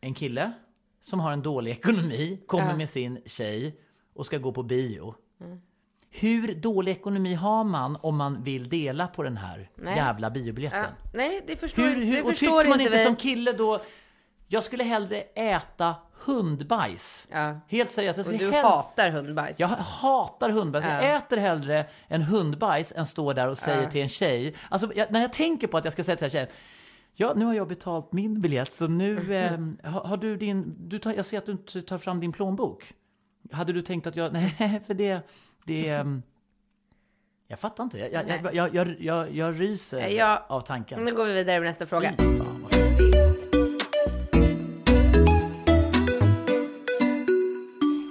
En 0.00 0.14
kille 0.14 0.52
som 1.00 1.20
har 1.20 1.32
en 1.32 1.42
dålig 1.42 1.70
ekonomi, 1.70 2.40
kommer 2.46 2.70
Ja. 2.70 2.76
med 2.76 2.88
sin 2.88 3.22
tjej 3.26 3.80
och 4.14 4.26
ska 4.26 4.38
gå 4.38 4.52
på 4.52 4.62
bio. 4.62 5.14
Mm. 5.40 5.60
Hur 6.14 6.54
dålig 6.54 6.92
ekonomi 6.92 7.34
har 7.34 7.64
man 7.64 7.96
om 8.02 8.16
man 8.16 8.42
vill 8.42 8.68
dela 8.68 9.06
på 9.06 9.22
den 9.22 9.36
här 9.36 9.70
Nej. 9.74 9.96
jävla 9.96 10.30
biobiljetten? 10.30 10.80
Ja. 10.82 11.10
Nej, 11.14 11.44
det 11.46 11.56
förstår, 11.56 11.82
Hur, 11.82 12.04
hur, 12.04 12.12
det 12.16 12.22
och 12.22 12.28
förstår 12.28 12.60
tycker 12.62 12.68
man 12.68 12.80
inte 12.80 12.96
vi. 12.96 13.04
som 13.04 13.16
kille 13.16 13.52
då, 13.52 13.80
jag 14.48 14.64
skulle 14.64 14.84
hellre 14.84 15.20
äta 15.34 15.94
hundbajs. 16.24 17.26
Ja. 17.30 17.60
Helt 17.68 17.90
seriöst. 17.90 18.18
Jag 18.18 18.26
Och 18.26 18.32
du 18.38 18.50
hell- 18.50 18.64
hatar 18.64 19.10
hundbajs. 19.10 19.60
jag 19.60 19.68
hatar 19.68 20.50
hundbajs. 20.50 20.84
Jag 20.84 20.94
Ja. 21.04 21.16
äter 21.16 21.36
hellre 21.36 21.86
en 22.08 22.22
hundbajs 22.22 22.92
än 22.96 23.06
står 23.06 23.34
där 23.34 23.48
och 23.48 23.58
säger 23.58 23.82
Ja. 23.82 23.90
till 23.90 24.00
en 24.02 24.08
tjej. 24.08 24.54
Alltså, 24.68 24.92
jag, 24.94 25.10
när 25.12 25.20
jag 25.20 25.32
tänker 25.32 25.66
på 25.66 25.76
att 25.78 25.84
jag 25.84 25.92
ska 25.92 26.04
säga 26.04 26.16
till 26.16 26.22
den 26.22 26.30
här 26.30 26.46
tjejen. 26.46 26.48
Ja, 27.14 27.32
nu 27.36 27.44
har 27.44 27.54
jag 27.54 27.68
betalt 27.68 28.12
min 28.12 28.40
biljett, 28.40 28.72
så 28.72 28.86
nu 28.86 29.34
eh, 29.84 29.90
har, 29.92 30.00
har 30.00 30.16
du 30.16 30.36
din... 30.36 30.74
Du 30.88 30.98
tar, 30.98 31.14
jag 31.14 31.26
ser 31.26 31.38
att 31.38 31.46
du 31.46 31.52
inte 31.52 31.82
tar 31.82 31.98
fram 31.98 32.20
din 32.20 32.32
plånbok. 32.32 32.92
Hade 33.52 33.72
du 33.72 33.82
tänkt 33.82 34.06
att 34.06 34.16
jag... 34.16 34.32
Nej, 34.58 34.80
för 34.86 34.94
det... 34.94 35.28
det 35.64 35.88
ehm, 35.88 36.22
jag 37.46 37.58
fattar 37.58 37.84
inte. 37.84 37.98
Jag, 37.98 38.12
jag, 38.12 38.54
jag, 38.54 38.74
jag, 38.74 38.96
jag, 39.00 39.30
jag, 39.32 39.60
ryser 39.60 40.08
Ja. 40.08 40.46
av 40.48 40.60
tanken. 40.60 41.04
Nu 41.04 41.14
går 41.14 41.24
vi 41.24 41.32
vidare 41.32 41.60
med 41.60 41.68
nästa 41.68 41.86
fråga. 41.86 42.14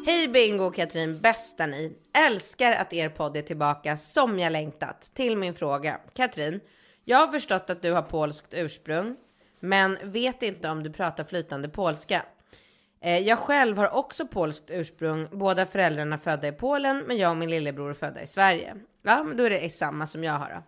Hej 0.06 0.28
Bingo 0.28 0.64
och 0.64 0.76
Katrin, 0.76 1.20
bästa 1.20 1.66
ni. 1.68 1.94
Älskar 2.14 2.72
att 2.72 2.94
er 2.94 3.10
podd 3.10 3.38
är 3.38 3.42
tillbaka 3.42 3.98
som 3.98 4.40
jag 4.40 4.52
längtat. 4.52 5.12
Till 5.14 5.38
min 5.38 5.54
fråga. 5.54 6.00
Katrin, 6.14 6.60
jag 7.06 7.18
har 7.18 7.28
förstått 7.28 7.70
att 7.70 7.82
du 7.82 7.92
har 7.92 8.02
polskt 8.02 8.54
ursprung, 8.54 9.16
men 9.60 9.98
vet 10.12 10.44
inte 10.44 10.70
om 10.70 10.84
du 10.84 10.92
pratar 10.92 11.24
flytande 11.24 11.70
polska. 11.70 12.22
Eh, 13.02 13.20
jag 13.20 13.40
själv 13.40 13.78
har 13.78 13.94
också 13.94 14.28
polskt 14.28 14.64
ursprung, 14.68 15.28
båda 15.32 15.66
föräldrarna 15.66 16.18
födda 16.18 16.48
i 16.48 16.52
Polen, 16.52 17.04
men 17.08 17.18
jag 17.18 17.32
och 17.32 17.38
min 17.38 17.50
lillebror 17.50 17.90
är 17.90 17.94
födda 17.94 18.22
i 18.22 18.28
Sverige. 18.28 18.76
Ja, 19.02 19.24
men 19.24 19.38
då 19.38 19.44
är 19.44 19.50
det 19.50 19.70
samma 19.70 20.08
som 20.08 20.24
jag 20.24 20.34
har 20.34 20.50
då. 20.50 20.64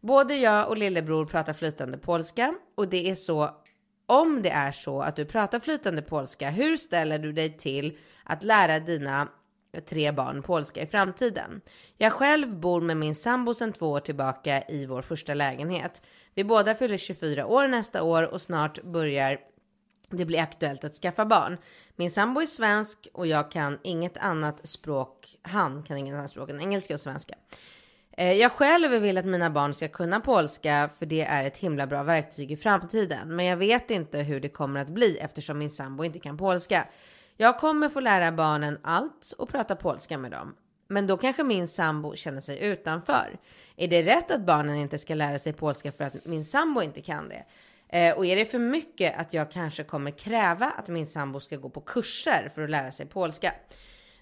Både 0.00 0.34
jag 0.34 0.68
och 0.68 0.76
lillebror 0.76 1.26
pratar 1.26 1.52
flytande 1.52 1.98
polska 1.98 2.54
och 2.74 2.88
det 2.88 3.10
är 3.10 3.14
så 3.14 3.50
om 4.06 4.42
det 4.42 4.50
är 4.50 4.72
så 4.72 5.00
att 5.00 5.16
du 5.16 5.24
pratar 5.24 5.60
flytande 5.60 6.02
polska, 6.02 6.50
hur 6.50 6.76
ställer 6.76 7.18
du 7.18 7.32
dig 7.32 7.58
till 7.58 7.98
att 8.24 8.42
lära 8.42 8.80
dina 8.80 9.28
tre 9.88 10.12
barn 10.12 10.42
polska 10.42 10.82
i 10.82 10.86
framtiden? 10.86 11.60
Jag 11.96 12.12
själv 12.12 12.60
bor 12.60 12.80
med 12.80 12.96
min 12.96 13.14
sambo 13.14 13.54
sedan 13.54 13.72
två 13.72 13.90
år 13.90 14.00
tillbaka 14.00 14.62
i 14.68 14.86
vår 14.86 15.02
första 15.02 15.34
lägenhet. 15.34 16.02
Vi 16.34 16.44
båda 16.44 16.74
fyller 16.74 16.96
24 16.96 17.46
år 17.46 17.68
nästa 17.68 18.02
år 18.02 18.22
och 18.22 18.40
snart 18.40 18.82
börjar 18.82 19.38
det 20.16 20.24
blir 20.24 20.40
aktuellt 20.40 20.84
att 20.84 20.94
skaffa 20.94 21.26
barn. 21.26 21.58
Min 21.96 22.10
sambo 22.10 22.40
är 22.40 22.46
svensk 22.46 23.08
och 23.12 23.26
jag 23.26 23.50
kan 23.50 23.78
inget 23.82 24.18
annat 24.18 24.68
språk. 24.68 25.36
Han 25.42 25.82
kan 25.82 25.96
inget 25.96 26.14
annat 26.14 26.30
språk 26.30 26.50
än 26.50 26.60
engelska 26.60 26.94
och 26.94 27.00
svenska. 27.00 27.34
Eh, 28.16 28.32
jag 28.32 28.52
själv 28.52 28.90
vill 28.90 29.18
att 29.18 29.24
mina 29.24 29.50
barn 29.50 29.74
ska 29.74 29.88
kunna 29.88 30.20
polska 30.20 30.90
för 30.98 31.06
det 31.06 31.22
är 31.22 31.44
ett 31.44 31.56
himla 31.56 31.86
bra 31.86 32.02
verktyg 32.02 32.52
i 32.52 32.56
framtiden. 32.56 33.36
Men 33.36 33.46
jag 33.46 33.56
vet 33.56 33.90
inte 33.90 34.18
hur 34.18 34.40
det 34.40 34.48
kommer 34.48 34.80
att 34.80 34.88
bli 34.88 35.18
eftersom 35.18 35.58
min 35.58 35.70
sambo 35.70 36.04
inte 36.04 36.18
kan 36.18 36.38
polska. 36.38 36.86
Jag 37.36 37.58
kommer 37.58 37.88
få 37.88 38.00
lära 38.00 38.32
barnen 38.32 38.78
allt 38.82 39.34
och 39.38 39.48
prata 39.48 39.76
polska 39.76 40.18
med 40.18 40.30
dem. 40.30 40.54
Men 40.88 41.06
då 41.06 41.16
kanske 41.16 41.44
min 41.44 41.68
sambo 41.68 42.14
känner 42.14 42.40
sig 42.40 42.64
utanför. 42.64 43.38
Är 43.76 43.88
det 43.88 44.02
rätt 44.02 44.30
att 44.30 44.46
barnen 44.46 44.76
inte 44.76 44.98
ska 44.98 45.14
lära 45.14 45.38
sig 45.38 45.52
polska 45.52 45.92
för 45.92 46.04
att 46.04 46.26
min 46.26 46.44
sambo 46.44 46.82
inte 46.82 47.02
kan 47.02 47.28
det? 47.28 47.44
Eh, 47.92 48.16
och 48.16 48.26
är 48.26 48.36
det 48.36 48.44
för 48.44 48.58
mycket 48.58 49.18
att 49.18 49.34
jag 49.34 49.50
kanske 49.50 49.84
kommer 49.84 50.10
kräva 50.10 50.66
att 50.78 50.88
min 50.88 51.06
sambo 51.06 51.40
ska 51.40 51.56
gå 51.56 51.68
på 51.68 51.80
kurser 51.80 52.50
för 52.54 52.62
att 52.62 52.70
lära 52.70 52.92
sig 52.92 53.06
polska? 53.06 53.54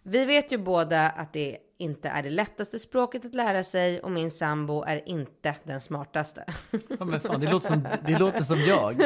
Vi 0.02 0.24
vet 0.24 0.52
ju 0.52 0.58
båda 0.58 1.10
att 1.10 1.32
det 1.32 1.58
inte 1.78 2.08
är 2.08 2.22
det 2.22 2.30
lättaste 2.30 2.78
språket 2.78 3.24
att 3.24 3.34
lära 3.34 3.64
sig 3.64 4.00
och 4.00 4.10
min 4.10 4.30
sambo 4.30 4.82
är 4.82 5.08
inte 5.08 5.54
den 5.64 5.80
smartaste. 5.80 6.44
Ja, 6.98 7.04
men 7.04 7.20
fan, 7.20 7.40
det, 7.40 7.50
låter 7.50 7.68
som, 7.68 7.88
det 8.06 8.18
låter 8.18 8.40
som 8.40 8.58
jag. 8.58 9.00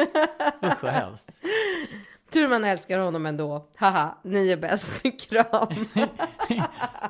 Usch 0.63 0.83
vad 0.83 0.91
hemskt. 0.91 1.31
Tur 2.31 2.47
man 2.47 2.63
älskar 2.63 2.99
honom 2.99 3.25
ändå. 3.25 3.69
Haha, 3.75 4.17
ni 4.23 4.51
är 4.51 4.57
bäst. 4.57 5.03
Kram. 5.29 5.67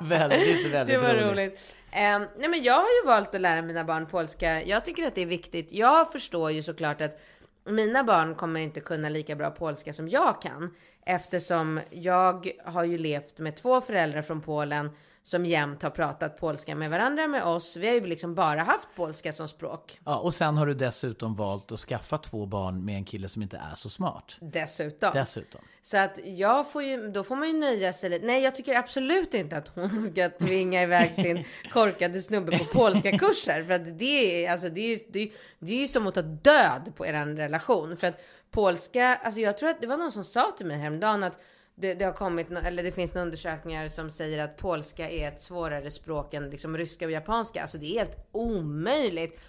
Väldigt, 0.00 0.66
väldigt 0.72 0.94
Det 0.94 0.98
var 0.98 1.14
roligt. 1.14 1.76
Ehm, 1.90 2.26
nej 2.38 2.48
men 2.48 2.62
jag 2.62 2.74
har 2.74 3.02
ju 3.02 3.06
valt 3.06 3.34
att 3.34 3.40
lära 3.40 3.62
mina 3.62 3.84
barn 3.84 4.06
polska. 4.06 4.62
Jag 4.62 4.84
tycker 4.84 5.06
att 5.06 5.14
det 5.14 5.22
är 5.22 5.26
viktigt. 5.26 5.72
Jag 5.72 6.12
förstår 6.12 6.50
ju 6.50 6.62
såklart 6.62 7.00
att 7.00 7.20
mina 7.66 8.04
barn 8.04 8.34
kommer 8.34 8.60
inte 8.60 8.80
kunna 8.80 9.08
lika 9.08 9.36
bra 9.36 9.50
polska 9.50 9.92
som 9.92 10.08
jag 10.08 10.42
kan. 10.42 10.74
Eftersom 11.06 11.80
jag 11.90 12.52
har 12.64 12.84
ju 12.84 12.98
levt 12.98 13.38
med 13.38 13.56
två 13.56 13.80
föräldrar 13.80 14.22
från 14.22 14.40
Polen 14.40 14.90
som 15.26 15.44
jämt 15.44 15.82
har 15.82 15.90
pratat 15.90 16.40
polska 16.40 16.74
med 16.74 16.90
varandra 16.90 17.26
med 17.26 17.44
oss. 17.44 17.76
Vi 17.76 17.86
har 17.86 17.94
ju 17.94 18.06
liksom 18.06 18.34
bara 18.34 18.62
haft 18.62 18.88
polska 18.96 19.32
som 19.32 19.48
språk. 19.48 20.00
Ja, 20.04 20.18
och 20.18 20.34
sen 20.34 20.56
har 20.56 20.66
du 20.66 20.74
dessutom 20.74 21.36
valt 21.36 21.72
att 21.72 21.80
skaffa 21.80 22.18
två 22.18 22.46
barn 22.46 22.84
med 22.84 22.96
en 22.96 23.04
kille 23.04 23.28
som 23.28 23.42
inte 23.42 23.56
är 23.56 23.74
så 23.74 23.90
smart. 23.90 24.36
Dessutom. 24.40 25.10
Dessutom. 25.14 25.60
Så 25.82 25.98
att 25.98 26.18
jag 26.24 26.70
får 26.70 26.82
ju, 26.82 27.08
då 27.08 27.24
får 27.24 27.36
man 27.36 27.48
ju 27.48 27.58
nöja 27.58 27.92
sig 27.92 28.10
lite. 28.10 28.26
Nej, 28.26 28.42
jag 28.42 28.54
tycker 28.54 28.74
absolut 28.74 29.34
inte 29.34 29.56
att 29.56 29.68
hon 29.68 30.06
ska 30.12 30.30
tvinga 30.30 30.82
iväg 30.82 31.14
sin 31.14 31.44
korkade 31.72 32.22
snubbe 32.22 32.58
på 32.58 32.64
polska 32.64 33.18
kurser. 33.18 33.64
För 33.64 33.72
att 33.72 33.98
det 33.98 34.44
är, 34.46 34.52
alltså, 34.52 34.68
det 34.68 34.80
är, 34.80 35.00
det 35.12 35.22
är, 35.22 35.30
det 35.58 35.72
är 35.72 35.80
ju 35.80 35.88
som 35.88 36.06
att 36.06 36.14
ta 36.14 36.22
död 36.22 36.92
på 36.96 37.06
er 37.06 37.26
relation. 37.26 37.96
För 37.96 38.06
att 38.06 38.20
polska, 38.50 39.16
alltså 39.16 39.40
jag 39.40 39.58
tror 39.58 39.68
att 39.68 39.80
det 39.80 39.86
var 39.86 39.96
någon 39.96 40.12
som 40.12 40.24
sa 40.24 40.54
till 40.56 40.66
mig 40.66 40.78
häromdagen 40.78 41.22
att 41.24 41.38
det, 41.78 41.94
det 41.94 42.04
har 42.04 42.12
kommit, 42.12 42.50
eller 42.50 42.82
det 42.82 42.92
finns 42.92 43.16
undersökningar 43.16 43.88
som 43.88 44.10
säger 44.10 44.44
att 44.44 44.56
polska 44.56 45.10
är 45.10 45.28
ett 45.28 45.40
svårare 45.40 45.90
språk 45.90 46.34
än 46.34 46.50
liksom 46.50 46.76
ryska 46.76 47.04
och 47.04 47.10
japanska. 47.10 47.62
Alltså 47.62 47.78
det 47.78 47.86
är 47.86 47.98
helt 47.98 48.28
omöjligt. 48.32 49.40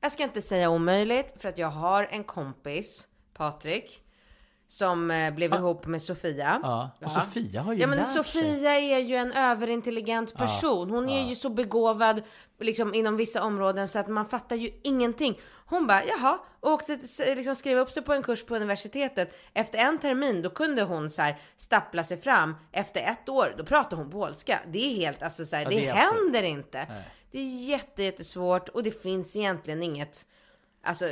Jag 0.00 0.12
ska 0.12 0.22
inte 0.22 0.42
säga 0.42 0.70
omöjligt 0.70 1.34
för 1.36 1.48
att 1.48 1.58
jag 1.58 1.68
har 1.68 2.08
en 2.10 2.24
kompis, 2.24 3.08
Patrik, 3.34 4.02
som 4.72 5.10
eh, 5.10 5.34
blev 5.34 5.54
ihop 5.54 5.86
med 5.86 6.02
Sofia. 6.02 6.60
Ja, 6.62 6.90
och 7.04 7.10
Sofia 7.10 7.62
har 7.62 7.72
ju 7.72 7.80
Ja 7.80 7.86
men 7.86 7.98
lärt 7.98 8.06
sig. 8.06 8.24
Sofia 8.24 8.74
är 8.74 8.98
ju 8.98 9.16
en 9.16 9.32
överintelligent 9.32 10.34
person. 10.34 10.90
Hon 10.90 11.08
är 11.08 11.28
ju 11.28 11.34
så 11.34 11.48
begåvad 11.50 12.22
liksom 12.60 12.94
inom 12.94 13.16
vissa 13.16 13.42
områden 13.42 13.88
så 13.88 13.98
att 13.98 14.08
man 14.08 14.26
fattar 14.26 14.56
ju 14.56 14.70
ingenting. 14.82 15.40
Hon 15.66 15.86
bara 15.86 16.04
jaha, 16.04 16.38
och 16.60 16.70
åkte 16.70 16.98
liksom 17.34 17.56
skrev 17.56 17.78
upp 17.78 17.90
sig 17.90 18.02
på 18.02 18.12
en 18.12 18.22
kurs 18.22 18.44
på 18.44 18.56
universitetet. 18.56 19.34
Efter 19.54 19.78
en 19.78 19.98
termin 19.98 20.42
då 20.42 20.50
kunde 20.50 20.82
hon 20.82 21.10
så 21.10 21.22
här 21.22 21.40
stappla 21.56 22.04
sig 22.04 22.16
fram. 22.16 22.54
Efter 22.72 23.00
ett 23.00 23.28
år 23.28 23.54
då 23.58 23.64
pratar 23.64 23.96
hon 23.96 24.10
polska. 24.10 24.60
Det 24.72 24.78
är 24.78 24.96
helt 24.96 25.22
alltså 25.22 25.46
så 25.46 25.56
här, 25.56 25.62
Ja, 25.62 25.70
det, 25.70 25.76
det 25.76 25.92
händer 25.92 26.42
inte. 26.42 26.86
Det 27.30 27.38
är 27.38 27.68
jätte, 27.68 28.02
jättesvårt 28.02 28.68
och 28.68 28.82
det 28.82 29.02
finns 29.02 29.36
egentligen 29.36 29.82
inget 29.82 30.26
Alltså, 30.84 31.06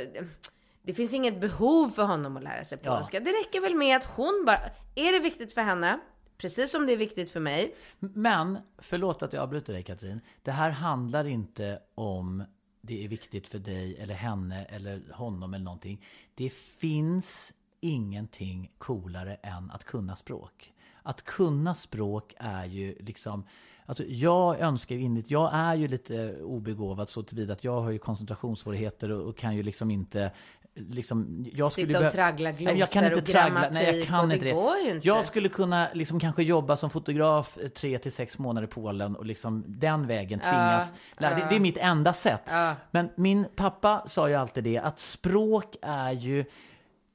det 0.83 0.93
finns 0.93 1.13
inget 1.13 1.41
behov 1.41 1.89
för 1.89 2.03
honom 2.03 2.37
att 2.37 2.43
lära 2.43 2.63
sig 2.63 2.79
Ja. 2.83 2.97
polska. 2.97 3.19
Det 3.19 3.31
räcker 3.31 3.61
väl 3.61 3.75
med 3.75 3.97
att 3.97 4.03
hon 4.03 4.43
bara, 4.45 4.59
är 4.95 5.11
det 5.11 5.19
viktigt 5.19 5.53
för 5.53 5.61
henne, 5.61 5.99
precis 6.37 6.71
som 6.71 6.85
det 6.85 6.93
är 6.93 6.97
viktigt 6.97 7.31
för 7.31 7.39
mig. 7.39 7.75
Men, 7.99 8.57
förlåt 8.77 9.23
att 9.23 9.33
jag 9.33 9.43
avbryter 9.43 9.73
dig 9.73 9.83
Katrin. 9.83 10.21
Det 10.43 10.51
här 10.51 10.69
handlar 10.69 11.25
inte 11.27 11.79
om 11.95 12.43
det 12.81 13.03
är 13.03 13.07
viktigt 13.07 13.47
för 13.47 13.59
dig 13.59 13.97
eller 13.97 14.13
henne 14.13 14.65
eller 14.65 15.01
honom 15.13 15.53
eller 15.53 15.65
någonting. 15.65 16.05
Det 16.35 16.49
finns 16.53 17.53
ingenting 17.79 18.71
coolare 18.77 19.35
än 19.35 19.71
att 19.71 19.83
kunna 19.83 20.15
språk. 20.15 20.73
Att 21.03 21.21
kunna 21.23 21.73
språk 21.73 22.33
är 22.37 22.65
ju 22.65 22.95
liksom 22.99 23.43
Alltså 23.85 24.03
jag 24.03 24.59
önskar 24.59 24.95
ju 24.95 25.01
inligt, 25.01 25.31
jag 25.31 25.49
är 25.53 25.75
ju 25.75 25.87
lite 25.87 26.41
obegåvad 26.43 27.09
så 27.09 27.23
tillvida 27.23 27.53
att 27.53 27.63
jag 27.63 27.81
har 27.81 27.91
ju 27.91 27.99
koncentrationssvårigheter 27.99 29.11
och, 29.11 29.27
och 29.29 29.37
kan 29.37 29.55
ju 29.55 29.63
liksom 29.63 29.91
inte 29.91 30.31
Liksom, 30.75 31.45
jag 31.53 31.71
Sitta 31.71 31.99
behö- 31.99 32.07
och 32.07 32.13
traggla 32.13 32.51
Nej, 32.51 32.77
jag 32.77 32.89
kan 32.89 33.03
glosor 33.03 33.17
inte 33.17 33.19
och 33.19 33.25
traggla, 33.25 33.69
nej, 33.71 33.85
jag 33.85 33.93
grammatik 33.93 34.07
kan 34.07 34.31
inte 34.31 34.45
det. 34.45 34.51
går 34.51 34.77
ju 34.77 34.91
inte. 34.91 35.07
Jag 35.07 35.25
skulle 35.25 35.49
kunna 35.49 35.87
liksom 35.93 36.19
kanske 36.19 36.43
jobba 36.43 36.75
som 36.75 36.89
fotograf 36.89 37.57
eh, 37.63 37.67
tre 37.67 37.97
till 37.97 38.11
sex 38.11 38.39
månader 38.39 38.67
i 38.67 38.69
Polen 38.69 39.15
och 39.15 39.25
liksom 39.25 39.63
den 39.67 40.07
vägen 40.07 40.39
tvingas 40.39 40.93
lära. 41.17 41.35
Det, 41.35 41.45
det 41.49 41.55
är 41.55 41.59
mitt 41.59 41.77
enda 41.77 42.13
sätt. 42.13 42.41
Ja. 42.45 42.75
Men 42.91 43.09
min 43.15 43.45
pappa 43.55 44.03
sa 44.07 44.29
ju 44.29 44.35
alltid 44.35 44.63
det 44.63 44.77
att 44.77 44.99
språk 44.99 45.75
är 45.81 46.11
ju 46.11 46.45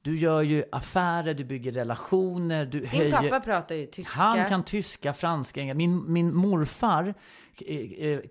du 0.01 0.17
gör 0.17 0.41
ju 0.41 0.63
affärer, 0.71 1.33
du 1.33 1.43
bygger 1.43 1.71
relationer, 1.71 2.65
du 2.65 2.79
Din 2.79 2.89
höjer... 2.89 3.11
pappa 3.11 3.39
pratar 3.39 3.75
ju 3.75 3.85
tyska. 3.85 4.19
Han 4.21 4.45
kan 4.49 4.63
tyska, 4.63 5.13
franska, 5.13 5.59
engelska. 5.59 5.77
Min, 5.77 6.13
min 6.13 6.35
morfar 6.35 7.13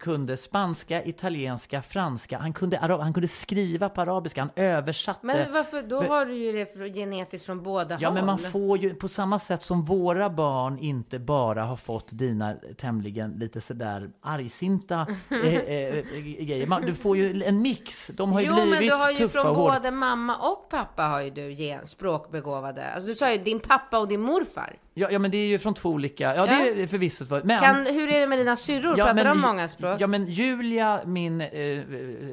kunde 0.01 0.37
spanska, 0.37 1.05
italienska, 1.05 1.83
franska. 1.83 2.39
Han 2.39 2.53
kunde, 2.53 2.81
arab, 2.81 3.01
han 3.01 3.15
kunde 3.15 3.29
skriva 3.29 3.89
på 3.89 4.01
arabiska, 4.01 4.41
han 4.41 4.51
översatte. 4.57 5.27
Men 5.27 5.53
varför, 5.53 5.83
då 5.83 6.03
har 6.03 6.27
du 6.27 6.35
ju 6.35 6.53
det 6.53 6.95
genetiskt 6.95 7.47
från 7.47 7.63
båda 7.63 7.99
Ja, 8.01 8.09
håll. 8.09 8.15
men 8.15 8.27
man 8.27 8.39
får 8.39 8.79
ju 8.79 8.95
på 8.95 9.09
samma 9.09 9.39
sätt 9.39 9.63
som 9.63 9.85
våra 9.85 10.31
barn 10.31 10.79
inte 10.79 11.19
bara 11.19 11.65
har 11.65 11.77
fått 11.77 12.19
dina 12.19 12.55
tämligen 12.77 13.31
lite 13.31 13.61
sådär 13.61 14.11
argsinta 14.21 15.07
eh, 15.31 15.55
eh, 15.55 16.05
grejer. 16.23 16.67
Man, 16.67 16.83
du 16.83 16.95
får 16.95 17.17
ju 17.17 17.43
en 17.43 17.63
mix. 17.63 18.11
De 18.15 18.33
har 18.33 18.41
ju 18.41 18.47
jo, 18.47 18.55
blivit 18.55 18.71
men 18.71 18.83
du 18.83 18.95
har 18.95 19.11
ju 19.11 19.17
tuffa 19.17 19.43
från 19.43 19.57
både 19.57 19.91
mamma 19.91 20.37
och 20.37 20.69
pappa 20.71 21.03
har 21.03 21.21
ju 21.21 21.31
du 21.31 21.53
gen, 21.53 21.87
språkbegåvade. 21.87 22.91
Alltså 22.91 23.09
du 23.09 23.15
sa 23.15 23.33
ju 23.33 23.39
din 23.39 23.61
pappa 23.61 23.99
och 23.99 24.09
din 24.09 24.21
morfar. 24.21 24.77
Ja, 24.99 25.09
ja, 25.11 25.19
men 25.19 25.31
det 25.31 25.37
är 25.37 25.47
ju 25.47 25.59
från 25.59 25.75
två 25.75 25.89
olika... 25.89 26.35
Ja, 26.37 26.47
det 26.47 26.83
är 26.83 26.87
förvisso. 26.87 27.27
för- 27.27 27.43
Men, 27.45 27.61
Kan, 27.61 27.87
hur 27.87 28.09
är 28.13 28.21
det 28.21 28.27
med 28.27 28.39
dina 28.39 28.57
syrror? 28.57 28.95
Pratar 28.97 29.25
de 29.25 29.41
många 29.41 29.69
språk? 29.69 30.01
Ja, 30.01 30.07
men 30.07 30.27
Julia, 30.27 31.01
min 31.05 31.41
eh, 31.41 31.49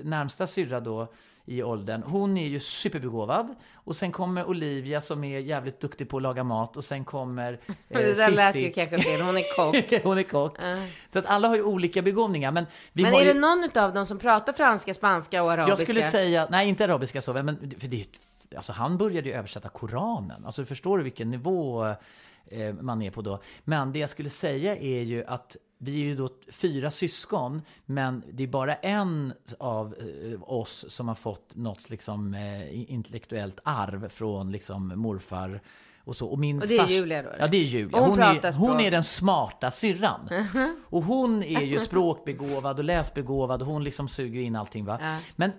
närmsta 0.04 0.47
syrra 0.47 0.80
då 0.80 1.08
i 1.45 1.63
åldern, 1.63 2.04
hon 2.04 2.38
är 2.38 2.47
ju 2.47 2.60
superbegåvad. 2.60 3.56
Och 3.73 3.95
sen 3.95 4.12
kommer 4.12 4.45
Olivia 4.49 5.02
som 5.02 5.23
är 5.23 5.39
jävligt 5.39 5.80
duktig 5.80 6.10
på 6.10 6.17
att 6.17 6.23
laga 6.23 6.43
mat. 6.43 6.78
Och 6.78 6.84
sen 6.86 7.06
kommer 7.06 7.54
eh, 7.67 7.76
det 7.89 8.13
där 8.17 8.32
lät 8.32 8.54
Sissi. 8.54 8.65
ju 8.67 8.73
kanske 8.73 8.99
fel, 8.99 9.21
hon 9.21 9.38
är 9.38 9.56
kock. 9.56 10.04
hon 10.04 10.17
är 10.17 10.23
kock. 10.23 10.58
Så 11.13 11.19
att 11.19 11.26
alla 11.26 11.47
har 11.47 11.56
ju 11.56 11.63
olika 11.63 12.02
begåvningar. 12.02 12.52
Men, 12.52 12.65
vi 12.93 13.04
Men 13.04 13.13
är 13.13 13.19
ju, 13.26 13.34
det 13.34 13.39
någon 13.39 13.69
av 13.76 13.93
dem 13.93 14.06
som 14.06 14.19
pratar 14.19 14.54
franska, 14.54 14.93
spanska 14.93 15.43
och 15.43 15.52
arabiska? 15.52 15.71
Jag 15.71 15.80
skulle 15.88 16.02
säga, 16.12 16.47
nej 16.52 16.69
inte 16.69 16.84
arabiska 16.84 17.21
så, 17.21 17.34
men 17.34 17.73
för 17.80 17.88
det, 17.88 17.97
är 17.97 18.02
ett- 18.02 18.56
alltså, 18.56 18.71
han 18.71 18.97
började 18.97 19.30
ju 19.30 19.36
översätta 19.36 19.69
Koranen. 19.69 20.45
Alltså 20.45 20.65
förstår 20.65 20.97
du 20.97 21.04
vilken 21.04 21.32
nivå 21.32 21.93
man 22.82 23.02
är 23.02 23.12
på 23.12 23.22
då? 23.22 23.40
Men 23.64 23.92
det 23.92 24.00
jag 24.00 24.10
skulle 24.10 24.30
säga 24.30 24.78
är 24.78 25.02
ju 25.02 25.26
att 25.26 25.58
vi 25.78 26.02
är 26.02 26.06
ju 26.06 26.16
då 26.16 26.30
fyra 26.48 26.92
syskon, 26.92 27.62
men 27.86 28.24
det 28.32 28.44
är 28.44 28.48
bara 28.48 28.76
en 28.76 29.34
av 29.60 29.96
eh, 30.00 30.44
oss 30.44 30.86
som 30.88 31.08
har 31.08 31.16
fått 31.16 31.56
något 31.56 31.90
liksom 31.90 32.34
eh, 32.34 32.92
intellektuellt 32.92 33.60
arv 33.64 34.10
från 34.10 34.52
liksom 34.52 34.94
morfar 34.96 35.62
och 36.04 36.16
så. 36.16 36.28
Och, 36.28 36.40
min 36.40 36.62
Och 36.62 36.68
det 36.68 36.78
är 36.78 36.88
Julia 36.88 37.22
då, 37.22 37.30
eller? 37.30 37.40
Ja, 37.40 37.48
det 37.48 37.58
är 37.58 37.64
Julia. 37.64 38.00
Hon 38.00 38.10
Hon, 38.10 38.20
är, 38.20 38.58
hon 38.58 38.80
är 38.80 38.92
den 38.92 39.04
smarta 39.04 39.72
syrran. 39.72 40.30
Och 40.86 41.04
hon 41.04 41.44
är 41.44 41.62
ju 41.62 41.80
språkbegåvad 41.80 42.80
och 42.80 42.86
läsbegåvad 42.86 43.62
och 43.62 43.68
hon 43.68 43.84
liksom 43.84 44.08
suger 44.08 44.42
in 44.42 44.56
allting 44.56 44.86
va. 44.86 45.00
Ja. 45.02 45.18
Men 45.36 45.52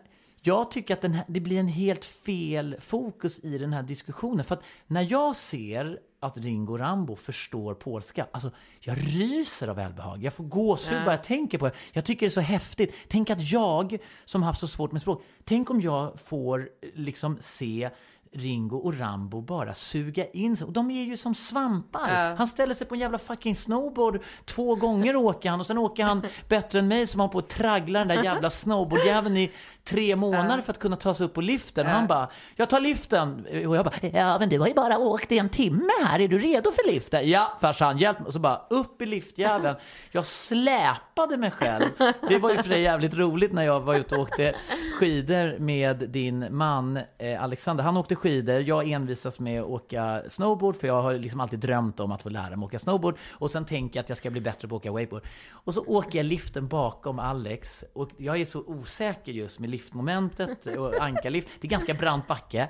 jag 0.47 0.71
tycker 0.71 0.95
att 0.95 1.03
här, 1.03 1.25
det 1.29 1.41
blir 1.41 1.61
en 1.61 1.69
helt 1.69 2.05
fel 2.05 2.77
fokus 2.81 3.39
i 3.39 3.59
den 3.59 3.73
här 3.73 3.83
diskussionen. 3.83 4.45
För 4.45 4.55
att 4.55 4.65
när 4.87 5.07
jag 5.11 5.37
ser 5.37 5.99
att 6.21 6.39
Ringo 6.39 6.77
Rambo 6.79 7.17
förstår 7.17 7.75
polska, 7.75 8.27
alltså 8.33 8.51
jag 8.81 8.99
ryser 8.99 9.69
av 9.69 9.77
välbehag. 9.77 10.23
Jag 10.23 10.33
får 10.33 10.45
gåshud 10.45 11.05
bara 11.05 11.15
jag 11.15 11.23
tänker 11.23 11.59
på 11.59 11.67
det. 11.67 11.73
Jag 11.93 12.05
tycker 12.05 12.27
det 12.27 12.29
är 12.29 12.31
så 12.31 12.41
häftigt. 12.41 12.95
Tänk 13.09 13.31
att 13.31 13.51
jag, 13.51 13.97
som 14.25 14.43
haft 14.43 14.61
så 14.61 14.69
svårt 14.69 14.93
med 14.93 15.01
språk, 15.01 15.23
tänk 15.45 15.71
om 15.71 15.81
jag 15.81 16.21
får 16.21 16.69
liksom 16.95 17.39
se 17.41 17.91
Ringo 18.35 18.77
och 18.77 18.99
Rambo 18.99 19.41
bara 19.41 19.75
suga 19.75 20.27
in 20.31 20.57
sig. 20.57 20.67
Och 20.67 20.73
de 20.73 20.91
är 20.91 21.03
ju 21.03 21.17
som 21.17 21.35
svampar. 21.35 22.13
Ja. 22.13 22.35
Han 22.35 22.47
ställer 22.47 22.75
sig 22.75 22.87
på 22.87 22.95
en 22.95 23.01
jävla 23.01 23.19
fucking 23.19 23.57
snowboard 23.57 24.21
två 24.45 24.75
gånger 24.75 25.17
åker 25.17 25.51
han 25.51 25.61
och 25.61 25.67
sen 25.67 25.79
åker 25.79 26.05
han 26.05 26.27
bättre 26.49 26.79
än 26.79 26.89
mig 26.89 27.07
som 27.07 27.21
har 27.21 27.29
på 27.29 27.39
att 27.39 27.49
traggla 27.49 27.99
den 27.99 28.09
där 28.09 28.25
jävla 28.25 28.51
snowboardjäveln 28.51 29.37
i 29.37 29.51
tre 29.85 30.17
månader 30.17 30.63
för 30.63 30.73
att 30.73 30.79
kunna 30.79 30.97
ta 30.97 31.15
sig 31.15 31.27
upp 31.27 31.35
på 31.35 31.41
liften. 31.41 31.87
Och 31.87 31.93
han 31.93 32.07
bara, 32.07 32.29
jag 32.57 32.71
tar 32.71 32.81
liften. 32.81 33.47
Och 33.67 33.77
jag 33.77 33.85
bara, 33.85 34.09
ja 34.13 34.39
men 34.39 34.49
du 34.49 34.59
har 34.61 34.69
ju 34.69 34.75
bara 34.75 34.99
åkt 34.99 35.33
i 35.33 35.39
en 35.39 35.49
timme 35.49 35.93
här, 36.05 36.21
är 36.21 36.29
du 36.29 36.39
redo 36.39 36.71
för 36.73 36.93
liften? 36.93 37.31
Ja 37.31 37.59
farsan, 37.61 37.99
hjälp 37.99 38.19
mig. 38.19 38.27
Och 38.27 38.33
så 38.33 38.39
bara 38.39 38.61
upp 38.71 39.03
i 39.03 39.07
liftjäveln. 39.07 39.77
Jag 40.11 40.25
släpade 40.25 41.37
mig 41.37 41.51
själv. 41.51 41.85
Det 42.29 42.39
var 42.39 42.51
ju 42.51 42.57
för 42.57 42.65
sig 42.65 42.83
jävligt 42.83 43.15
roligt 43.15 43.53
när 43.53 43.63
jag 43.63 43.81
var 43.81 43.95
ute 43.95 44.15
och 44.15 44.23
åkte 44.23 44.55
skidor 44.99 45.59
med 45.59 45.97
din 45.97 46.47
man 46.51 46.99
eh, 47.19 47.43
Alexander. 47.43 47.85
Han 47.85 47.97
åkte 47.97 48.15
skidor, 48.15 48.61
jag 48.61 48.91
envisas 48.91 49.41
med 49.41 49.61
att 49.61 49.67
åka 49.67 50.23
snowboard 50.29 50.77
för 50.77 50.87
jag 50.87 51.03
har 51.03 51.15
liksom 51.15 51.41
alltid 51.41 51.59
drömt 51.59 52.01
om 52.01 52.13
att 52.13 52.23
få 52.23 52.29
lära 52.29 52.57
mig 52.57 52.67
åka 52.67 52.79
snowboard. 52.79 53.17
Och 53.33 53.51
sen 53.51 53.65
tänker 53.65 53.99
jag 53.99 54.03
att 54.03 54.09
jag 54.09 54.19
ska 54.19 54.31
bli 54.31 54.41
bättre 54.41 54.69
på 54.69 54.77
att 54.77 54.81
åka 54.83 54.93
wakeboard. 54.93 55.23
Och 55.51 55.75
så 55.75 55.85
åker 55.87 56.19
jag 56.19 56.27
liften 56.27 56.69
bakom 56.69 57.19
Alex 57.19 57.85
och 57.93 58.11
jag 58.17 58.41
är 58.41 58.45
så 58.45 58.61
osäker 58.61 59.33
just 59.33 59.61
med 59.61 59.71
liftmomentet 59.75 60.67
och 60.67 61.01
ankarlift. 61.01 61.49
Det 61.61 61.67
är 61.67 61.71
ganska 61.71 61.95
brant 61.95 62.27
backe. 62.27 62.69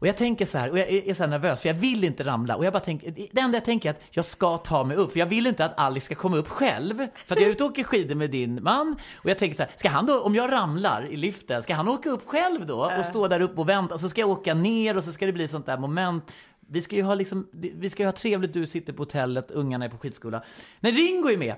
Och 0.00 0.06
jag 0.06 0.16
tänker 0.16 0.46
så 0.46 0.58
här, 0.58 0.70
och 0.70 0.78
jag 0.78 0.88
är 0.90 1.14
så 1.14 1.22
här 1.22 1.30
nervös 1.30 1.60
för 1.60 1.68
jag 1.68 1.74
vill 1.74 2.04
inte 2.04 2.24
ramla. 2.24 2.56
Och 2.56 2.64
jag 2.64 2.72
bara 2.72 2.80
tänker, 2.80 3.10
det 3.32 3.40
enda 3.40 3.56
jag 3.56 3.64
tänker 3.64 3.88
är 3.88 3.94
att 3.94 4.02
jag 4.10 4.24
ska 4.24 4.58
ta 4.58 4.84
mig 4.84 4.96
upp. 4.96 5.12
För 5.12 5.18
jag 5.18 5.26
vill 5.26 5.46
inte 5.46 5.64
att 5.64 5.80
Alex 5.80 6.06
ska 6.06 6.14
komma 6.14 6.36
upp 6.36 6.48
själv. 6.48 6.96
För 7.14 7.34
att 7.34 7.40
jag 7.40 7.48
är 7.48 7.52
ute 7.52 7.64
och 7.64 7.70
åker 7.70 7.84
skidor 7.84 8.14
med 8.14 8.30
din 8.30 8.62
man. 8.62 8.96
Och 9.16 9.30
jag 9.30 9.38
tänker 9.38 9.56
så 9.56 9.62
här, 9.62 9.72
ska 9.76 9.88
han 9.88 10.06
då, 10.06 10.20
om 10.20 10.34
jag 10.34 10.52
ramlar 10.52 11.06
i 11.10 11.16
liften, 11.16 11.62
ska 11.62 11.74
han 11.74 11.88
åka 11.88 12.10
upp 12.10 12.28
själv 12.28 12.66
då? 12.66 12.92
Och 12.98 13.04
stå 13.04 13.28
där 13.28 13.40
uppe 13.40 13.60
och 13.60 13.68
vänta. 13.68 13.98
Så 13.98 14.08
ska 14.08 14.20
jag 14.20 14.30
åka 14.30 14.54
ner 14.54 14.96
och 14.96 15.04
så 15.04 15.12
ska 15.12 15.26
det 15.26 15.32
bli 15.32 15.48
sånt 15.48 15.66
där 15.66 15.78
moment. 15.78 16.32
Vi 16.70 16.80
ska 16.80 16.96
ju 16.96 17.02
ha 17.02 17.14
liksom, 17.14 17.48
vi 17.52 17.90
ska 17.90 18.02
ju 18.02 18.06
ha 18.06 18.12
trevligt, 18.12 18.52
du 18.52 18.66
sitter 18.66 18.92
på 18.92 19.02
hotellet, 19.02 19.50
ungarna 19.50 19.84
är 19.84 19.88
på 19.88 19.98
skidskola. 19.98 20.44
Nej, 20.80 20.92
Ringo 20.92 21.28
är 21.28 21.38
med! 21.38 21.54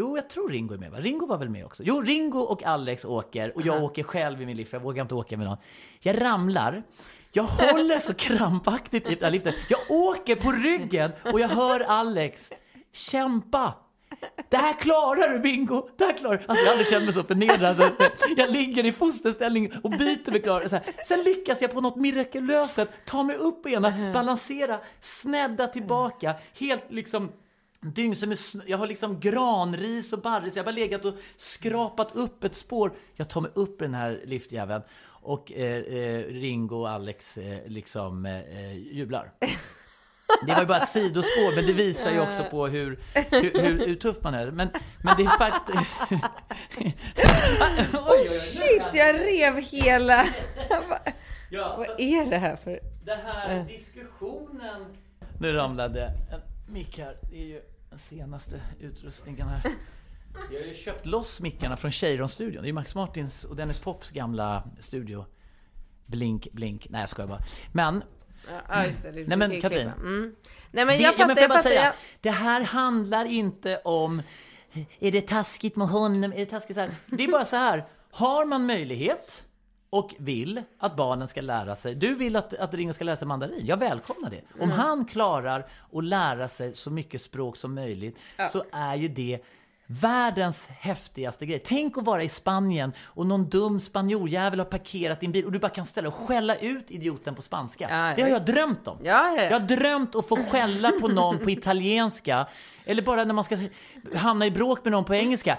Jo, 0.00 0.16
jag 0.16 0.28
tror 0.28 0.50
Ringo 0.50 0.74
är 0.74 0.78
med 0.78 0.90
va? 0.90 0.98
Ringo 1.00 1.26
var 1.26 1.38
väl 1.38 1.48
med 1.48 1.64
också? 1.64 1.82
Jo, 1.82 2.00
Ringo 2.00 2.38
och 2.38 2.64
Alex 2.64 3.04
åker 3.04 3.56
och 3.56 3.62
jag 3.62 3.82
åker 3.84 4.02
själv 4.02 4.42
i 4.42 4.46
min 4.46 4.56
lift, 4.56 4.72
jag 4.72 4.80
vågar 4.80 5.02
inte 5.02 5.14
åka 5.14 5.36
med 5.36 5.46
någon. 5.46 5.56
Jag 6.00 6.20
ramlar. 6.20 6.82
Jag 7.32 7.42
håller 7.42 7.98
så 7.98 8.14
krampaktigt 8.14 9.06
i 9.06 9.14
den 9.14 9.24
här 9.24 9.30
liften. 9.30 9.52
Jag 9.68 9.80
åker 9.88 10.36
på 10.36 10.52
ryggen 10.52 11.10
och 11.32 11.40
jag 11.40 11.48
hör 11.48 11.80
Alex 11.80 12.52
kämpa. 12.92 13.74
Det 14.48 14.56
här 14.56 14.72
klarar 14.72 15.32
du 15.32 15.38
Bingo! 15.38 15.88
Det 15.96 16.04
här 16.04 16.12
klarar 16.12 16.36
du! 16.36 16.44
Alltså 16.46 16.64
jag 16.64 16.66
har 16.66 16.72
aldrig 16.72 16.88
känt 16.88 17.04
mig 17.04 17.14
så 17.14 17.22
förnedrad. 17.22 17.90
Jag 18.36 18.50
ligger 18.50 18.86
i 18.86 18.92
fosterställning 18.92 19.72
och 19.82 19.90
biter 19.90 20.32
mig 20.32 20.42
klar. 20.42 20.66
Så 20.66 20.76
här. 20.76 20.84
Sen 21.06 21.22
lyckas 21.22 21.62
jag 21.62 21.72
på 21.72 21.80
något 21.80 21.96
mirakulöst 21.96 22.74
sätt 22.74 22.90
ta 23.04 23.22
mig 23.22 23.36
upp 23.36 23.62
på 23.62 23.68
ena, 23.68 24.12
balansera, 24.12 24.78
snedda 25.00 25.66
tillbaka, 25.66 26.34
helt 26.54 26.84
liksom 26.88 27.32
Dyngsel 27.82 28.28
med 28.28 28.38
snö. 28.38 28.62
Jag 28.66 28.78
har 28.78 28.86
liksom 28.86 29.20
granris 29.20 30.12
och 30.12 30.20
barris. 30.20 30.56
Jag 30.56 30.62
har 30.62 30.72
bara 30.72 30.76
legat 30.76 31.04
och 31.04 31.14
skrapat 31.36 32.16
upp 32.16 32.44
ett 32.44 32.54
spår. 32.54 32.92
Jag 33.14 33.28
tar 33.28 33.40
mig 33.40 33.50
upp 33.54 33.82
i 33.82 33.84
den 33.84 33.94
här 33.94 34.22
liftjäveln. 34.24 34.82
Och 35.22 35.52
eh, 35.52 35.78
eh, 35.78 36.24
Ringo 36.24 36.76
och 36.76 36.90
Alex 36.90 37.38
eh, 37.38 37.58
liksom 37.66 38.26
eh, 38.26 38.72
jublar. 38.72 39.32
Det 40.46 40.52
var 40.52 40.60
ju 40.60 40.66
bara 40.66 40.82
ett 40.82 40.88
sidospår, 40.88 41.56
men 41.56 41.66
det 41.66 41.72
visar 41.72 42.10
ju 42.10 42.20
också 42.20 42.44
på 42.50 42.66
hur, 42.66 43.00
hur, 43.14 43.62
hur, 43.62 43.86
hur 43.86 43.94
tuff 43.94 44.16
man 44.22 44.34
är. 44.34 44.50
Men, 44.50 44.70
men 45.04 45.16
det 45.16 45.22
är 45.22 45.38
faktiskt... 45.38 46.24
oj. 48.06 48.28
Shit, 48.28 48.82
jag 48.94 49.14
rev 49.14 49.56
hela... 49.56 50.26
Ja, 51.50 51.74
Vad 51.76 52.00
är 52.00 52.30
det 52.30 52.38
här 52.38 52.56
för... 52.56 52.80
det 53.04 53.18
här 53.24 53.64
diskussionen... 53.64 54.96
Nu 55.40 55.52
ramlade 55.52 56.04
en 56.30 56.49
mick 56.70 56.98
här. 56.98 57.16
Det 57.30 57.36
är 57.42 57.46
ju 57.46 57.62
den 57.90 57.98
senaste 57.98 58.60
utrustningen 58.80 59.48
här. 59.48 59.62
Vi 60.50 60.56
har 60.60 60.64
ju 60.66 60.74
köpt 60.74 61.06
loss 61.06 61.40
mickarna 61.40 61.76
från 61.76 61.90
Cheiron-studion. 61.90 62.62
Det 62.62 62.66
är 62.66 62.66
ju 62.66 62.72
Max 62.72 62.94
Martins 62.94 63.44
och 63.44 63.56
Dennis 63.56 63.80
Pops 63.80 64.10
gamla 64.10 64.64
studio. 64.80 65.24
Blink, 66.06 66.48
blink. 66.52 66.86
Nej, 66.90 67.00
jag 67.00 67.08
skojar 67.08 67.28
bara. 67.28 67.40
Men 67.72 68.02
Ja, 68.68 68.86
just 68.86 69.02
det. 69.02 69.12
det 69.12 69.26
Nej, 69.26 69.38
men 69.38 69.50
det- 69.50 69.60
Katrin. 69.60 69.88
Mm. 69.88 70.34
Nej, 70.70 70.86
men 70.86 70.96
det, 70.96 71.02
jag 71.02 71.12
ja, 71.12 71.16
fattar, 71.16 71.26
men 71.26 71.36
får 71.36 71.42
jag 71.42 71.50
fattar. 71.50 71.62
säga, 71.62 71.84
Jag... 71.84 71.92
det 72.20 72.30
här 72.30 72.60
handlar 72.60 73.24
inte 73.24 73.76
om 73.84 74.22
är 75.00 75.12
det 75.12 75.20
taskigt 75.20 75.76
med 75.76 75.88
honom, 75.88 76.32
är 76.32 76.36
det 76.36 76.46
taskigt 76.46 76.74
så 76.76 76.80
här. 76.80 76.90
Det 77.06 77.24
är 77.24 77.28
bara 77.28 77.44
så 77.44 77.56
här, 77.56 77.84
har 78.10 78.44
man 78.44 78.66
möjlighet 78.66 79.44
och 79.90 80.14
vill 80.18 80.62
att 80.78 80.96
barnen 80.96 81.28
ska 81.28 81.40
lära 81.40 81.76
sig, 81.76 81.94
du 81.94 82.14
vill 82.14 82.36
att, 82.36 82.54
att 82.54 82.74
Ringo 82.74 82.92
ska 82.92 83.04
lära 83.04 83.16
sig 83.16 83.28
mandarin, 83.28 83.66
jag 83.66 83.76
välkomnar 83.76 84.30
det. 84.30 84.42
Om 84.62 84.70
han 84.70 85.04
klarar 85.04 85.66
att 85.92 86.04
lära 86.04 86.48
sig 86.48 86.74
så 86.74 86.90
mycket 86.90 87.22
språk 87.22 87.56
som 87.56 87.74
möjligt 87.74 88.18
så 88.52 88.64
är 88.72 88.94
ju 88.94 89.08
det 89.08 89.38
Världens 89.92 90.68
häftigaste 90.68 91.46
grej. 91.46 91.58
Tänk 91.64 91.98
att 91.98 92.04
vara 92.04 92.22
i 92.22 92.28
Spanien 92.28 92.92
och 93.06 93.26
någon 93.26 93.48
dum 93.48 93.80
spanjorjävel 93.80 94.58
har 94.58 94.66
parkerat 94.66 95.20
din 95.20 95.32
bil 95.32 95.44
och 95.44 95.52
du 95.52 95.58
bara 95.58 95.68
kan 95.68 95.86
ställa 95.86 96.08
och 96.08 96.14
skälla 96.14 96.56
ut 96.56 96.90
idioten 96.90 97.34
på 97.34 97.42
spanska. 97.42 97.88
Ja, 97.90 98.12
det 98.16 98.22
har 98.22 98.28
jag 98.28 98.44
drömt 98.44 98.88
om. 98.88 98.98
Ja, 99.02 99.28
ja, 99.28 99.36
ja. 99.36 99.42
Jag 99.42 99.60
har 99.60 99.66
drömt 99.66 100.14
att 100.14 100.28
få 100.28 100.36
skälla 100.36 100.92
på 101.00 101.08
någon 101.08 101.38
på 101.38 101.50
italienska. 101.50 102.46
Eller 102.84 103.02
bara 103.02 103.24
när 103.24 103.34
man 103.34 103.44
ska 103.44 103.56
hamna 104.14 104.46
i 104.46 104.50
bråk 104.50 104.84
med 104.84 104.92
någon 104.92 105.04
på 105.04 105.14
engelska. 105.14 105.58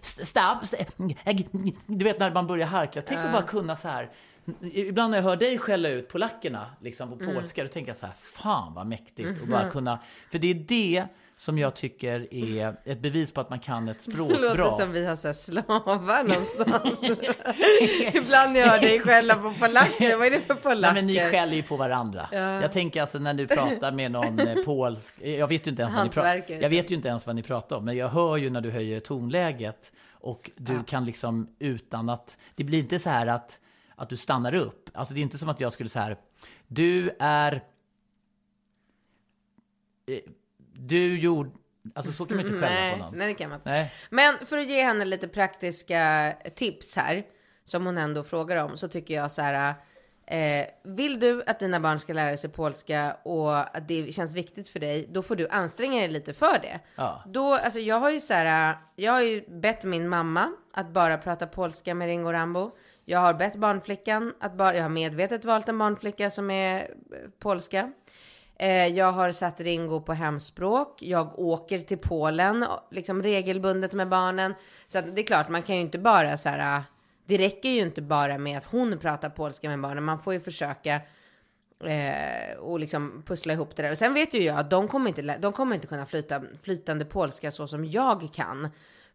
Stab, 0.00 0.58
du 1.86 2.04
vet 2.04 2.18
när 2.18 2.30
man 2.34 2.46
börjar 2.46 2.66
harkla. 2.66 3.02
Tänk 3.02 3.20
att 3.20 3.32
bara 3.32 3.42
kunna 3.42 3.76
så 3.76 3.88
här. 3.88 4.10
Ibland 4.72 5.10
när 5.10 5.18
jag 5.18 5.22
hör 5.24 5.36
dig 5.36 5.58
skälla 5.58 5.88
ut 5.88 6.08
polackerna 6.08 6.66
liksom 6.80 7.18
på 7.18 7.24
Mm. 7.24 7.34
polska, 7.34 7.62
då 7.62 7.68
tänker 7.68 7.90
jag 7.90 7.96
så 7.96 8.06
här, 8.06 8.14
fan 8.14 8.74
vad 8.74 8.86
mäktigt. 8.86 9.42
Och 9.42 9.48
bara 9.48 9.70
kunna, 9.70 9.98
för 10.30 10.38
det 10.38 10.50
är 10.50 10.54
det 10.54 11.04
som 11.38 11.58
jag 11.58 11.76
tycker 11.76 12.34
är 12.34 12.76
ett 12.84 13.00
bevis 13.00 13.32
på 13.32 13.40
att 13.40 13.50
man 13.50 13.58
kan 13.58 13.88
ett 13.88 14.02
språk 14.02 14.28
Det 14.28 14.38
låter 14.38 14.54
bra. 14.56 14.70
som 14.70 14.92
vi 14.92 15.06
har 15.06 15.16
så 15.16 15.28
här 15.28 15.32
slavar 15.32 16.22
någonstans. 16.24 17.02
Ibland 18.14 18.52
när 18.52 18.60
jag 18.60 18.68
hör 18.68 18.80
dig 18.80 19.00
skälla 19.00 19.34
på 19.34 19.52
polacker, 19.60 20.16
vad 20.16 20.26
är 20.26 20.30
det 20.30 20.40
för 20.40 20.54
polacker? 20.54 20.94
Nej, 20.94 21.02
men 21.02 21.06
ni 21.06 21.30
skäller 21.30 21.56
ju 21.56 21.62
på 21.62 21.76
varandra. 21.76 22.28
Jag 22.32 22.72
tänker 22.72 23.00
alltså 23.00 23.18
när 23.18 23.34
du 23.34 23.46
pratar 23.46 23.92
med 23.92 24.10
någon 24.12 24.38
eh, 24.38 24.54
polsk, 24.64 25.14
jag 25.22 25.48
vet 25.48 25.66
ju 25.66 25.70
inte 25.70 25.82
ens 25.82 25.94
vad 25.94 26.04
ni 26.06 26.10
pratar. 26.10 26.44
Jag 26.62 26.70
vet 26.70 26.90
ju 26.90 26.94
inte 26.94 27.08
ens 27.08 27.26
vad 27.26 27.36
ni 27.36 27.42
pratar 27.42 27.76
om, 27.76 27.84
men 27.84 27.96
jag 27.96 28.08
hör 28.08 28.36
ju 28.36 28.50
när 28.50 28.60
du 28.60 28.70
höjer 28.70 29.00
tonläget 29.00 29.92
och 30.10 30.50
du 30.56 30.72
Ja. 30.72 30.82
kan 30.86 31.04
liksom 31.04 31.48
utan 31.58 32.08
att, 32.08 32.36
det 32.54 32.64
blir 32.64 32.78
inte 32.78 32.98
så 32.98 33.10
här 33.10 33.26
att, 33.26 33.60
att 33.96 34.08
du 34.08 34.16
stannar 34.16 34.54
upp. 34.54 34.90
Alltså 34.94 35.14
det 35.14 35.20
är 35.20 35.22
inte 35.22 35.38
som 35.38 35.48
att 35.48 35.60
jag 35.60 35.72
skulle 35.72 35.88
så 35.88 35.98
här, 35.98 36.16
du 36.66 37.10
är, 37.18 37.52
eh, 40.06 40.18
du 40.78 41.18
gjorde, 41.18 41.50
alltså 41.94 42.12
så 42.12 42.26
kan 42.26 42.36
man 42.36 42.46
inte 42.46 42.58
skälla 42.60 42.74
nej, 42.74 42.92
på 42.92 42.98
någon. 42.98 43.18
nej, 43.18 43.28
det 43.28 43.34
kan 43.34 43.50
man 43.50 43.58
inte. 43.58 43.70
Nej. 43.70 43.92
Men 44.10 44.46
för 44.46 44.58
att 44.58 44.66
ge 44.66 44.82
henne 44.82 45.04
lite 45.04 45.28
praktiska 45.28 46.32
tips 46.54 46.96
här, 46.96 47.24
som 47.64 47.86
hon 47.86 47.98
ändå 47.98 48.22
frågar 48.22 48.64
om, 48.64 48.76
så 48.76 48.88
tycker 48.88 49.14
jag 49.14 49.32
så 49.32 49.42
här. 49.42 49.74
Eh, 50.28 50.66
vill 50.84 51.20
du 51.20 51.42
att 51.46 51.58
dina 51.58 51.80
barn 51.80 52.00
ska 52.00 52.12
lära 52.12 52.36
sig 52.36 52.50
polska 52.50 53.16
och 53.22 53.76
att 53.76 53.88
det 53.88 54.14
känns 54.14 54.34
viktigt 54.34 54.68
för 54.68 54.80
dig, 54.80 55.08
då 55.10 55.22
får 55.22 55.36
du 55.36 55.48
anstränga 55.48 56.00
dig 56.00 56.08
lite 56.08 56.32
för 56.32 56.58
det. 56.58 56.80
Ja. 56.96 57.22
Då, 57.26 57.54
alltså 57.54 57.78
jag 57.78 58.00
har 58.00 58.10
ju 58.10 58.20
så 58.20 58.34
här, 58.34 58.76
jag 58.96 59.12
har 59.12 59.20
ju 59.20 59.44
bett 59.48 59.84
min 59.84 60.08
mamma 60.08 60.52
att 60.72 60.88
bara 60.88 61.18
prata 61.18 61.46
polska 61.46 61.94
med 61.94 62.06
Ringo 62.06 62.32
Rambo. 62.32 62.70
Jag 63.04 63.18
har 63.18 63.34
bett 63.34 63.56
barnflickan 63.56 64.34
att 64.40 64.54
bara, 64.54 64.74
jag 64.74 64.82
har 64.82 64.88
medvetet 64.88 65.44
valt 65.44 65.68
en 65.68 65.78
barnflicka 65.78 66.30
som 66.30 66.50
är 66.50 66.80
eh, 66.80 66.86
polska. 67.38 67.92
Eh, 68.58 68.86
jag 68.86 69.12
har 69.12 69.32
satt 69.32 69.60
Ringo 69.60 70.00
på 70.00 70.12
hemspråk. 70.12 71.02
Jag 71.02 71.38
åker 71.38 71.78
till 71.78 71.98
Polen 71.98 72.66
liksom 72.90 73.22
regelbundet 73.22 73.92
med 73.92 74.08
barnen. 74.08 74.54
Så 74.86 74.98
att 74.98 75.16
det 75.16 75.22
är 75.22 75.26
klart, 75.26 75.48
man 75.48 75.62
kan 75.62 75.76
ju 75.76 75.80
inte 75.80 75.98
bara 75.98 76.36
så 76.36 76.48
här. 76.48 76.78
Ah, 76.78 76.82
det 77.26 77.36
räcker 77.38 77.68
ju 77.68 77.80
inte 77.80 78.02
bara 78.02 78.38
med 78.38 78.58
att 78.58 78.64
hon 78.64 78.98
pratar 78.98 79.30
polska 79.30 79.68
med 79.68 79.80
barnen. 79.80 80.04
Man 80.04 80.18
får 80.18 80.32
ju 80.32 80.40
försöka 80.40 81.00
eh, 81.84 82.56
och 82.58 82.80
liksom 82.80 83.22
pussla 83.26 83.52
ihop 83.52 83.76
det 83.76 83.82
där. 83.82 83.90
Och 83.90 83.98
sen 83.98 84.14
vet 84.14 84.34
ju 84.34 84.42
jag 84.42 84.58
att 84.58 84.70
de 84.70 84.88
kommer 84.88 85.08
inte, 85.08 85.38
de 85.38 85.52
kommer 85.52 85.74
inte 85.74 85.86
kunna 85.86 86.06
flyta, 86.06 86.42
flytande 86.62 87.04
polska 87.04 87.50
så 87.50 87.66
som 87.66 87.84
jag 87.84 88.28
kan. 88.32 88.68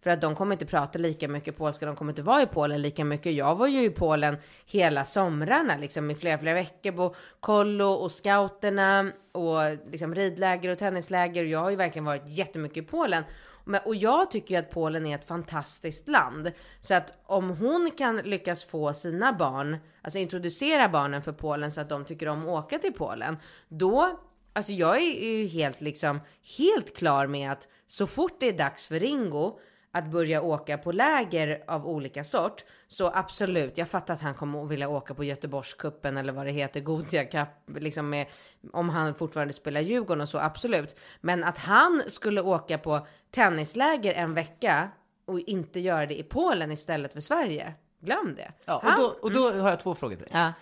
För 0.04 0.10
att 0.10 0.22
de 0.22 0.36
kommer 0.36 0.56
inte 0.56 0.66
prata 0.66 1.00
lika 1.00 1.28
mycket 1.28 1.58
polska, 1.58 1.86
de 1.86 1.96
kommer 1.96 2.12
inte 2.12 2.22
vara 2.22 2.42
i 2.42 2.46
Polen 2.46 2.82
lika 2.82 3.06
mycket. 3.06 3.34
Jag 3.34 3.56
var 3.56 3.68
ju 3.68 3.84
i 3.84 3.90
Polen 3.90 4.38
hela 4.66 5.06
somrarna, 5.06 5.78
liksom 5.78 6.12
i 6.12 6.16
flera, 6.16 6.38
flera 6.38 6.54
veckor 6.54 6.92
på 6.92 7.16
kollo 7.40 7.86
och 7.86 8.12
scouterna 8.12 9.12
och 9.32 9.60
liksom 9.92 10.16
ridläger 10.16 10.70
och 10.70 10.78
tennisläger. 10.78 11.44
Jag 11.44 11.60
har 11.60 11.70
ju 11.70 11.76
verkligen 11.76 12.06
varit 12.06 12.28
jättemycket 12.28 12.78
i 12.78 12.88
Polen. 12.88 13.24
Men, 13.66 13.82
och 13.86 13.96
jag 13.96 14.32
tycker 14.32 14.56
ju 14.56 14.60
att 14.60 14.70
Polen 14.70 15.06
är 15.06 15.16
ett 15.16 15.28
fantastiskt 15.28 16.08
land. 16.08 16.52
Så 16.80 16.94
att 16.94 17.14
om 17.26 17.50
hon 17.50 17.92
kan 17.98 18.18
lyckas 18.18 18.64
få 18.64 18.94
sina 18.94 19.34
barn, 19.34 19.78
alltså 20.02 20.20
introducera 20.20 20.90
barnen 20.90 21.22
för 21.22 21.34
Polen 21.34 21.72
så 21.72 21.82
att 21.82 21.90
de 21.90 22.06
tycker 22.06 22.28
om 22.28 22.42
att 22.42 22.48
åka 22.48 22.80
till 22.80 22.94
Polen, 22.94 23.38
då 23.68 24.20
Alltså 24.54 24.72
jag 24.72 24.98
är 24.98 25.38
ju 25.38 25.48
helt 25.48 25.82
liksom 25.82 26.20
helt 26.58 26.98
klar 26.98 27.28
med 27.28 27.52
att 27.52 27.68
så 27.88 28.08
fort 28.08 28.40
det 28.40 28.48
är 28.48 28.58
dags 28.58 28.86
för 28.86 29.00
Ringo 29.00 29.60
att 29.92 30.06
börja 30.06 30.42
åka 30.42 30.78
på 30.78 30.92
läger 30.92 31.64
av 31.68 31.88
olika 31.88 32.24
sort 32.24 32.66
så 32.88 33.12
absolut, 33.14 33.78
jag 33.78 33.88
fattar 33.88 34.14
att 34.14 34.22
han 34.22 34.34
kommer 34.34 34.64
att 34.64 34.70
vilja 34.72 34.90
åka 34.90 35.14
på 35.14 35.24
Göteborgskuppen 35.24 36.18
eller 36.18 36.34
vad 36.34 36.46
det 36.46 36.52
heter, 36.52 36.80
Gothia 36.82 37.26
Cup, 37.26 37.48
liksom 37.80 38.10
med, 38.10 38.28
om 38.74 38.90
han 38.90 39.16
fortfarande 39.16 39.54
spelar 39.54 39.82
Djurgården 39.82 40.22
och 40.22 40.30
så, 40.30 40.38
absolut. 40.40 40.96
Men 41.22 41.44
att 41.44 41.58
han 41.58 42.04
skulle 42.08 42.42
åka 42.42 42.78
på 42.78 43.08
tennisläger 43.32 44.14
en 44.14 44.34
vecka 44.34 44.90
och 45.26 45.40
inte 45.40 45.80
göra 45.80 46.06
det 46.06 46.20
i 46.20 46.24
Polen 46.24 46.72
istället 46.72 47.14
för 47.14 47.20
Sverige, 47.20 47.74
glöm 48.00 48.34
det. 48.38 48.52
Ja, 48.66 48.76
och, 48.76 48.84
Han- 48.84 49.00
då, 49.00 49.16
och 49.22 49.32
då 49.32 49.52
har 49.62 49.70
jag 49.70 49.80
två 49.80 49.96
frågor 49.96 50.16
till 50.16 50.26
dig. 50.26 50.34
Ja. 50.34 50.54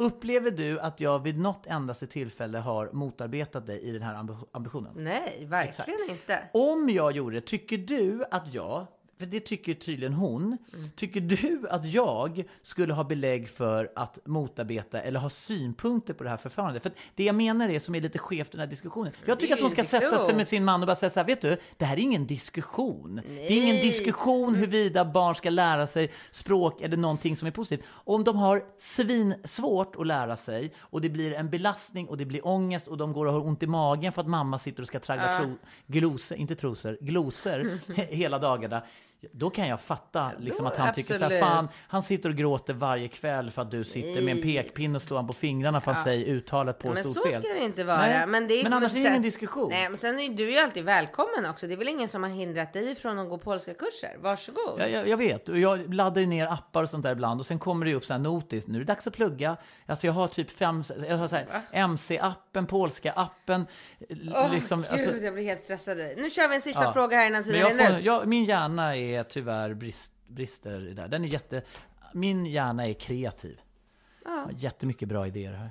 Upplever 0.00 0.50
du 0.50 0.80
att 0.80 1.00
jag 1.00 1.22
vid 1.22 1.38
något 1.38 1.66
endaste 1.66 2.06
tillfälle 2.06 2.58
har 2.58 2.90
motarbetat 2.92 3.66
dig 3.66 3.80
i 3.80 3.92
den 3.92 4.02
här 4.02 4.14
ambi- 4.14 4.46
ambitionen? 4.52 4.92
Nej, 4.96 5.46
verkligen 5.48 6.10
inte. 6.10 6.38
Om 6.52 6.88
jag 6.90 7.12
gjorde 7.12 7.36
det, 7.36 7.40
tycker 7.46 7.78
du 7.78 8.24
att 8.30 8.54
jag, 8.54 8.86
för 9.20 9.26
det 9.26 9.40
tycker 9.40 9.74
tydligen 9.74 10.12
hon, 10.12 10.58
tycker 10.96 11.20
du 11.20 11.60
att 11.70 11.84
jag 11.86 12.44
skulle 12.62 12.94
ha 12.94 13.04
belägg 13.04 13.48
för 13.48 13.92
att 13.96 14.18
motarbeta 14.24 15.00
eller 15.00 15.20
ha 15.20 15.30
synpunkter 15.30 16.14
på 16.14 16.24
det 16.24 16.30
här 16.30 16.36
förfarandet? 16.36 16.82
För 16.82 16.92
det 17.14 17.24
jag 17.24 17.34
menar 17.34 17.68
är 17.68 17.78
som 17.78 17.94
är 17.94 18.00
lite 18.00 18.18
skevt 18.18 18.48
i 18.48 18.50
den 18.50 18.60
här 18.60 18.66
diskussionen. 18.66 19.12
Jag 19.24 19.40
tycker 19.40 19.54
att 19.54 19.60
hon 19.60 19.70
ska 19.70 19.84
sätta 19.84 20.18
sig 20.18 20.34
med 20.36 20.48
sin 20.48 20.64
man 20.64 20.80
och 20.80 20.86
bara 20.86 20.96
säga 20.96 21.10
så 21.10 21.20
här, 21.20 21.26
vet 21.26 21.40
du, 21.40 21.56
det 21.76 21.84
här 21.84 21.96
är 21.96 22.00
ingen 22.00 22.26
diskussion. 22.26 23.20
Det 23.26 23.46
är 23.52 23.62
ingen 23.62 23.76
diskussion 23.76 24.54
huruvida 24.54 25.04
barn 25.04 25.34
ska 25.34 25.50
lära 25.50 25.86
sig 25.86 26.12
språk 26.30 26.80
eller 26.80 26.96
någonting 26.96 27.36
som 27.36 27.46
är 27.48 27.52
positivt. 27.52 27.86
Om 27.92 28.24
de 28.24 28.36
har 28.36 28.62
svinsvårt 28.78 29.96
att 29.96 30.06
lära 30.06 30.36
sig 30.36 30.72
och 30.80 31.00
det 31.00 31.08
blir 31.08 31.32
en 31.32 31.50
belastning 31.50 32.08
och 32.08 32.16
det 32.16 32.24
blir 32.24 32.46
ångest 32.46 32.88
och 32.88 32.96
de 32.96 33.12
går 33.12 33.26
och 33.26 33.32
har 33.32 33.46
ont 33.46 33.62
i 33.62 33.66
magen 33.66 34.12
för 34.12 34.20
att 34.20 34.28
mamma 34.28 34.58
sitter 34.58 34.82
och 34.82 34.86
ska 34.88 35.00
traggla 35.00 35.38
tro, 35.38 35.54
glosor, 35.86 36.38
inte 36.38 36.54
trosor, 36.54 36.98
glosor 37.00 37.50
he- 37.86 38.12
hela 38.14 38.38
dagarna. 38.38 38.82
Då 39.32 39.50
kan 39.50 39.68
jag 39.68 39.80
fatta 39.80 40.32
liksom 40.38 40.66
att 40.66 40.76
han 40.76 40.94
tycker 40.94 41.14
så 41.18 41.24
här, 41.24 41.26
absolut. 41.26 41.44
fan, 41.44 41.68
han 41.88 42.02
sitter 42.02 42.28
och 42.28 42.34
gråter 42.36 42.74
varje 42.74 43.08
kväll 43.08 43.50
för 43.50 43.62
att 43.62 43.70
du 43.70 43.84
sitter 43.84 44.22
med 44.22 44.36
en 44.36 44.42
pekpinne 44.42 44.96
och 44.96 45.02
slår 45.02 45.16
han 45.16 45.26
på 45.26 45.32
fingrarna 45.32 45.80
för 45.80 45.92
att 45.92 46.02
säga 46.02 46.26
uttalet 46.26 46.78
på 46.78 46.88
Men 46.92 47.04
så 47.04 47.12
ska 47.12 47.30
det 47.40 47.64
inte 47.64 47.84
vara. 47.84 47.98
Nej, 47.98 48.26
Men, 48.26 48.48
det 48.48 48.54
är, 48.54 48.62
men 48.62 48.72
annars 48.72 48.92
är 48.94 49.02
det 49.02 49.08
ingen 49.08 49.22
diskussion. 49.22 49.68
Nej, 49.70 49.88
men 49.88 49.96
sen 49.96 50.18
är 50.18 50.22
ju 50.22 50.34
du 50.34 50.50
ju 50.50 50.58
alltid 50.58 50.84
välkommen 50.84 51.46
också. 51.50 51.66
Det 51.66 51.74
är 51.74 51.76
väl 51.76 51.88
ingen 51.88 52.08
som 52.08 52.22
har 52.22 52.30
hindrat 52.30 52.72
dig 52.72 52.94
från 52.94 53.18
att 53.18 53.28
gå 53.28 53.38
polska 53.38 53.74
kurser. 53.74 54.16
Varsågod. 54.18 54.74
Ja, 54.78 54.86
jag, 54.86 55.08
jag 55.08 55.16
vet, 55.16 55.48
och 55.48 55.58
jag 55.58 55.94
laddar 55.94 56.20
ju 56.20 56.26
ner 56.26 56.46
appar 56.46 56.82
och 56.82 56.90
sånt 56.90 57.02
där 57.02 57.12
ibland 57.12 57.40
och 57.40 57.46
sen 57.46 57.58
kommer 57.58 57.86
det 57.86 57.94
upp 57.94 58.04
så 58.04 58.12
här 58.12 58.20
notis, 58.20 58.66
nu 58.66 58.74
är 58.74 58.80
det 58.80 58.84
dags 58.86 59.06
att 59.06 59.14
plugga. 59.14 59.56
Alltså 59.86 60.06
jag 60.06 60.14
har 60.14 60.28
typ 60.28 60.50
fem, 60.50 60.84
jag 61.08 61.16
har 61.16 61.28
så 61.28 61.36
här 61.36 61.62
MC-appen, 61.72 62.66
polska 62.66 63.12
appen. 63.12 63.66
l- 64.08 64.34
Åh, 64.36 64.52
liksom, 64.54 64.82
gud, 64.82 64.90
alltså, 64.92 65.16
jag 65.16 65.34
blir 65.34 65.44
helt 65.44 65.62
stressad. 65.64 65.96
Nu 66.16 66.30
kör 66.30 66.48
vi 66.48 66.54
en 66.54 66.60
sista 66.60 66.84
ja. 66.84 66.92
fråga 66.92 67.16
här 67.16 67.26
innan 67.26 67.42
Men 67.42 67.52
tiden 67.52 67.60
jag 67.60 67.86
är 67.86 67.90
får, 67.90 68.00
jag, 68.00 68.26
min 68.26 68.44
hjärna 68.44 68.96
är 68.96 69.09
tyvärr 69.28 69.74
brist, 69.74 70.12
brister 70.26 70.88
i 70.88 70.94
det. 70.94 71.06
Den 71.06 71.24
är 71.24 71.28
jätte, 71.28 71.62
min 72.14 72.46
hjärna 72.46 72.86
är 72.86 72.94
kreativ. 72.94 73.60
Har 74.24 74.52
jättemycket 74.56 75.08
bra 75.08 75.26
idéer 75.26 75.52
här. 75.52 75.70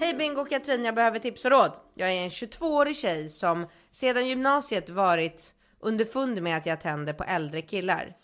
Hej 0.00 0.14
Bingo 0.14 0.40
och 0.40 0.48
Katrin, 0.48 0.84
jag 0.84 0.94
behöver 0.94 1.18
tips 1.18 1.44
och 1.44 1.50
råd. 1.50 1.72
Jag 1.94 2.12
är 2.12 2.22
en 2.22 2.28
22-årig 2.28 2.96
tjej 2.96 3.28
som 3.28 3.66
sedan 3.90 4.28
gymnasiet 4.28 4.90
varit 4.90 5.54
underfund 5.78 6.42
med 6.42 6.56
att 6.56 6.66
jag 6.66 6.80
tänder 6.80 7.12
på 7.12 7.24
äldre 7.24 7.62
killar. 7.62 8.16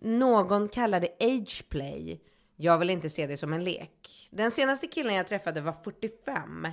Någon 0.00 0.68
kallar 0.68 1.00
det 1.00 1.16
ageplay. 1.20 2.20
Jag 2.56 2.78
vill 2.78 2.90
inte 2.90 3.10
se 3.10 3.26
det 3.26 3.36
som 3.36 3.52
en 3.52 3.64
lek. 3.64 4.28
Den 4.30 4.50
senaste 4.50 4.86
killen 4.86 5.14
jag 5.14 5.28
träffade 5.28 5.60
var 5.60 5.72
45. 5.84 6.68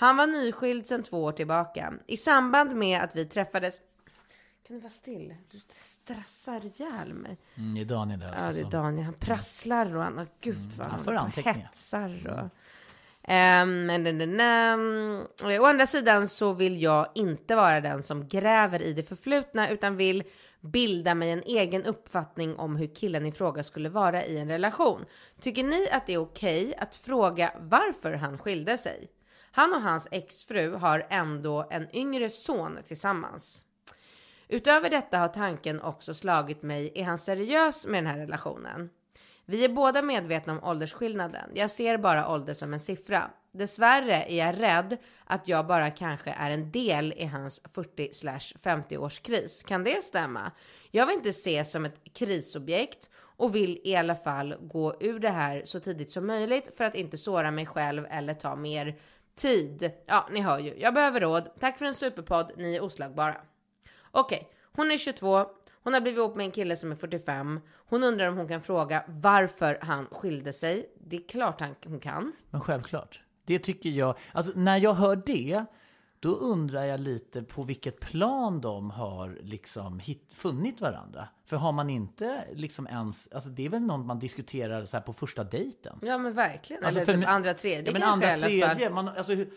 Han 0.00 0.16
var 0.16 0.26
nyskild 0.26 0.86
sedan 0.86 1.02
två 1.02 1.24
år 1.24 1.32
tillbaka. 1.32 1.92
I 2.06 2.16
samband 2.16 2.76
med 2.76 3.02
att 3.02 3.16
vi 3.16 3.24
träffades... 3.24 3.80
Kan 4.66 4.76
du 4.76 4.80
vara 4.80 4.90
still? 4.90 5.34
Du 5.50 5.60
stressar 5.82 6.64
ihjäl 6.64 7.14
mig. 7.14 7.38
Mm, 7.54 7.74
det 7.74 7.80
är 7.80 7.84
Daniel 7.84 8.22
alltså. 8.22 8.44
Ja, 8.44 8.52
det 8.52 8.60
är 8.60 8.70
Daniel. 8.70 9.04
Han 9.04 9.14
prasslar 9.14 9.96
och 9.96 10.02
han, 10.02 10.20
oh, 10.20 10.26
gud 10.40 10.72
vad 10.78 10.86
han 10.86 11.16
han, 11.16 11.30
hetsar. 11.30 12.40
Och, 12.42 12.50
Ehm, 13.28 13.86
men, 13.86 14.02
men, 14.02 14.16
men, 14.18 14.40
ehm, 14.40 15.60
å 15.60 15.64
andra 15.66 15.86
sidan 15.86 16.28
så 16.28 16.52
vill 16.52 16.82
jag 16.82 17.08
inte 17.14 17.56
vara 17.56 17.80
den 17.80 18.02
som 18.02 18.28
gräver 18.28 18.82
i 18.82 18.92
det 18.92 19.02
förflutna 19.02 19.70
utan 19.70 19.96
vill 19.96 20.22
bilda 20.60 21.14
mig 21.14 21.30
en 21.30 21.42
egen 21.42 21.84
uppfattning 21.84 22.56
om 22.56 22.76
hur 22.76 22.94
killen 22.94 23.26
i 23.26 23.32
fråga 23.32 23.62
skulle 23.62 23.88
vara 23.88 24.24
i 24.24 24.38
en 24.38 24.48
relation. 24.48 25.04
Tycker 25.40 25.64
ni 25.64 25.88
att 25.90 26.06
det 26.06 26.14
är 26.14 26.18
okej 26.18 26.74
att 26.78 26.96
fråga 26.96 27.52
varför 27.60 28.12
han 28.12 28.38
skilde 28.38 28.78
sig? 28.78 29.08
Han 29.56 29.74
och 29.74 29.82
hans 29.82 30.08
exfru 30.10 30.74
har 30.74 31.06
ändå 31.10 31.66
en 31.70 31.96
yngre 31.96 32.30
son 32.30 32.78
tillsammans. 32.84 33.64
Utöver 34.48 34.90
detta 34.90 35.18
har 35.18 35.28
tanken 35.28 35.80
också 35.80 36.14
slagit 36.14 36.62
mig, 36.62 36.92
är 36.94 37.04
han 37.04 37.18
seriös 37.18 37.86
med 37.86 38.04
den 38.04 38.12
här 38.12 38.18
relationen? 38.18 38.90
Vi 39.44 39.64
är 39.64 39.68
båda 39.68 40.02
medvetna 40.02 40.52
om 40.52 40.64
åldersskillnaden. 40.64 41.50
Jag 41.54 41.70
ser 41.70 41.96
bara 41.96 42.28
ålder 42.28 42.54
som 42.54 42.72
en 42.72 42.80
siffra. 42.80 43.30
Dessvärre 43.52 44.24
är 44.24 44.46
jag 44.46 44.60
rädd 44.60 44.96
att 45.24 45.48
jag 45.48 45.66
bara 45.66 45.90
kanske 45.90 46.30
är 46.30 46.50
en 46.50 46.70
del 46.70 47.12
i 47.16 47.24
hans 47.24 47.60
40 47.64 48.96
års 48.96 49.20
kris. 49.20 49.62
Kan 49.62 49.84
det 49.84 50.04
stämma? 50.04 50.52
Jag 50.90 51.06
vill 51.06 51.16
inte 51.16 51.28
ses 51.28 51.72
som 51.72 51.84
ett 51.84 52.00
krisobjekt 52.14 53.10
och 53.16 53.54
vill 53.54 53.80
i 53.84 53.96
alla 53.96 54.16
fall 54.16 54.56
gå 54.60 54.96
ur 55.00 55.18
det 55.18 55.30
här 55.30 55.62
så 55.64 55.80
tidigt 55.80 56.10
som 56.10 56.26
möjligt 56.26 56.76
för 56.76 56.84
att 56.84 56.94
inte 56.94 57.16
såra 57.16 57.50
mig 57.50 57.66
själv 57.66 58.06
eller 58.10 58.34
ta 58.34 58.56
mer 58.56 58.98
tid. 59.36 59.92
Ja, 60.06 60.28
ni 60.30 60.40
hör 60.40 60.58
ju. 60.58 60.74
Jag 60.78 60.94
behöver 60.94 61.20
råd. 61.20 61.48
Tack 61.60 61.78
för 61.78 61.84
en 61.84 61.94
superpodd. 61.94 62.52
Ni 62.56 62.76
är 62.76 62.82
oslagbara. 62.82 63.36
Okej, 64.10 64.48
hon 64.72 64.90
är 64.90 64.98
22. 64.98 65.46
Hon 65.82 65.94
har 65.94 66.00
blivit 66.00 66.18
ihop 66.18 66.36
med 66.36 66.44
en 66.44 66.50
kille 66.52 66.76
som 66.76 66.92
är 66.92 66.96
45. 66.96 67.60
Hon 67.74 68.02
undrar 68.04 68.28
om 68.28 68.36
hon 68.36 68.48
kan 68.48 68.60
fråga 68.62 69.04
varför 69.08 69.78
han 69.82 70.06
skilde 70.06 70.52
sig. 70.52 70.90
Det 71.00 71.16
är 71.16 71.28
klart 71.28 71.60
han, 71.60 71.74
hon 71.86 72.00
kan. 72.00 72.32
Men 72.50 72.60
självklart. 72.60 73.20
Det 73.46 73.58
tycker 73.58 73.90
jag. 73.90 74.16
Alltså 74.32 74.52
när 74.56 74.76
jag 74.76 74.94
hör 74.94 75.22
det, 75.26 75.64
då 76.24 76.30
undrar 76.30 76.84
jag 76.84 77.00
lite 77.00 77.42
på 77.42 77.62
vilket 77.62 78.00
plan 78.00 78.60
de 78.60 78.90
har 78.90 79.38
liksom 79.42 79.98
hit, 79.98 80.32
funnit 80.34 80.80
varandra. 80.80 81.28
För 81.46 81.56
har 81.56 81.72
man 81.72 81.90
inte 81.90 82.44
liksom 82.52 82.86
ens, 82.86 83.28
alltså 83.32 83.50
det 83.50 83.64
är 83.66 83.68
väl 83.68 83.82
något 83.82 84.06
man 84.06 84.18
diskuterar 84.18 84.84
så 84.84 85.00
på 85.00 85.12
första 85.12 85.44
dejten. 85.44 85.98
Ja 86.02 86.18
men 86.18 86.32
verkligen. 86.32 86.84
Alltså 86.84 87.00
Eller 87.00 87.12
för 87.12 87.20
typ 87.20 87.28
andra, 87.28 87.54
tredje 87.54 87.86
Ja, 87.86 87.92
men 87.92 88.02
kanske 88.02 88.32
andra, 88.32 88.50
i 88.50 88.62
alla 88.62 88.66
fall. 88.68 88.76
tredje. 88.76 88.94
Man, 88.94 89.08
alltså, 89.08 89.32
hur- 89.32 89.50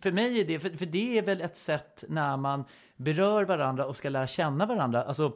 för 0.00 0.12
mig 0.12 0.40
är 0.40 0.44
det, 0.44 0.60
för, 0.60 0.70
för 0.70 0.86
det 0.86 1.18
är 1.18 1.22
väl 1.22 1.40
ett 1.40 1.56
sätt 1.56 2.04
när 2.08 2.36
man 2.36 2.64
berör 2.96 3.44
varandra 3.44 3.86
och 3.86 3.96
ska 3.96 4.08
lära 4.08 4.26
känna 4.26 4.66
varandra. 4.66 5.02
Alltså 5.02 5.32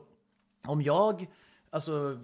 om 0.67 0.83
jag 0.83 1.27
alltså, 1.71 2.19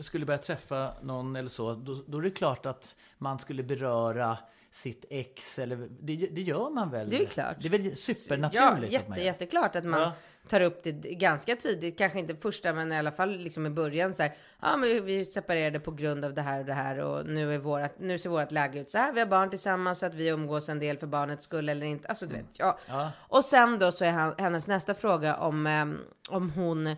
skulle 0.00 0.26
börja 0.26 0.38
träffa 0.38 0.92
någon 1.02 1.36
eller 1.36 1.48
så, 1.48 1.74
då, 1.74 1.94
då 2.06 2.18
är 2.18 2.22
det 2.22 2.30
klart 2.30 2.66
att 2.66 2.96
man 3.18 3.38
skulle 3.38 3.62
beröra 3.62 4.38
sitt 4.70 5.04
ex 5.10 5.58
eller 5.58 5.76
det, 6.00 6.16
det 6.16 6.40
gör 6.42 6.70
man 6.70 6.90
väl? 6.90 7.10
Det 7.10 7.22
är 7.22 7.26
klart. 7.26 7.56
Det 7.60 7.68
är 7.68 7.70
väl 7.70 7.86
Ja, 7.86 7.94
supernaturligt. 7.94 8.64
att 8.66 8.72
man 8.80 8.90
jätte, 8.90 9.10
gör. 9.20 9.24
jätteklart 9.26 9.76
att 9.76 9.84
man 9.84 10.00
Ja. 10.00 10.12
tar 10.48 10.60
upp 10.60 10.82
det 10.82 10.92
ganska 10.92 11.56
tidigt. 11.56 11.98
Kanske 11.98 12.18
inte 12.18 12.36
första, 12.36 12.72
men 12.72 12.92
i 12.92 12.96
alla 12.98 13.12
fall 13.12 13.36
liksom 13.36 13.66
i 13.66 13.70
början 13.70 14.14
så 14.14 14.22
här. 14.22 14.36
Ja, 14.62 14.76
men 14.76 15.04
vi 15.04 15.24
separerade 15.24 15.80
på 15.80 15.90
grund 15.90 16.24
av 16.24 16.34
det 16.34 16.42
här 16.42 16.58
och 16.60 16.64
det 16.66 16.72
här 16.72 16.98
och 16.98 17.26
nu 17.26 17.54
är 17.54 17.58
vårat, 17.58 17.94
nu 17.98 18.18
ser 18.18 18.30
vårt 18.30 18.52
läge 18.52 18.78
ut 18.80 18.90
så 18.90 18.98
här. 18.98 19.12
Vi 19.12 19.20
har 19.20 19.26
barn 19.26 19.50
tillsammans 19.50 19.98
så 19.98 20.06
att 20.06 20.14
vi 20.14 20.28
umgås 20.28 20.68
en 20.68 20.78
del 20.78 20.98
för 20.98 21.06
barnets 21.06 21.44
skull 21.44 21.68
eller 21.68 21.86
inte. 21.86 22.08
Alltså 22.08 22.26
du 22.26 22.34
vet, 22.34 22.46
ja. 22.58 22.78
Ja. 22.88 23.10
Och 23.18 23.44
sen 23.44 23.78
då 23.78 23.92
så 23.92 24.04
är 24.04 24.10
han, 24.12 24.34
hennes 24.38 24.66
nästa 24.68 24.94
fråga 24.94 25.36
om, 25.36 25.66
ehm, 25.66 25.98
om 26.28 26.50
hon 26.50 26.96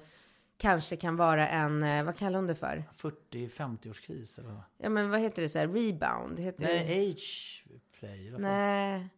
kanske 0.59 0.97
kan 0.97 1.17
vara 1.17 1.49
en, 1.49 1.83
eh, 1.83 2.05
vad 2.05 2.17
kallar 2.17 2.39
hon 2.39 2.47
det 2.47 2.55
för? 2.55 2.85
40-50-årskris 2.97 4.39
eller 4.39 4.49
vad? 4.49 4.63
Ja, 4.79 4.89
men 4.89 5.11
vad 5.11 5.21
heter 5.21 5.43
det 5.43 5.49
så 5.49 5.59
här? 5.59 5.69
Rebound? 5.69 6.41
Heter 6.41 6.67
det? 6.67 6.75
Nej, 6.75 7.11
age 7.13 7.65
play. 7.99 8.31
vad 8.31 8.41
fan? 8.41 8.51
Nej. 8.51 9.09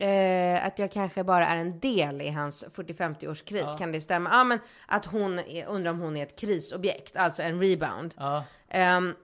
Eh, 0.00 0.66
att 0.66 0.78
jag 0.78 0.92
kanske 0.92 1.24
bara 1.24 1.46
är 1.46 1.56
en 1.56 1.80
del 1.80 2.22
i 2.22 2.28
hans 2.28 2.64
40-50-årskris. 2.64 3.62
Ja. 3.66 3.76
Kan 3.78 3.92
det 3.92 4.00
stämma? 4.00 4.30
Ja, 4.30 4.44
men 4.44 4.58
att 4.86 5.04
hon 5.04 5.38
är, 5.38 5.66
undrar 5.66 5.90
om 5.90 6.00
hon 6.00 6.16
är 6.16 6.22
ett 6.22 6.38
krisobjekt, 6.38 7.16
alltså 7.16 7.42
en 7.42 7.60
rebound. 7.60 8.14
Ja. 8.16 8.44
Ehm, 8.68 9.14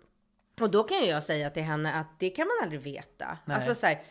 och 0.60 0.70
då 0.70 0.82
kan 0.82 1.06
jag 1.06 1.22
säga 1.22 1.50
till 1.50 1.62
henne 1.62 1.92
att 1.92 2.20
det 2.20 2.30
kan 2.30 2.46
man 2.46 2.56
aldrig 2.62 2.80
veta. 2.80 3.38
Nej. 3.44 3.54
Alltså 3.54 3.74
så 3.74 3.86
här, 3.86 4.02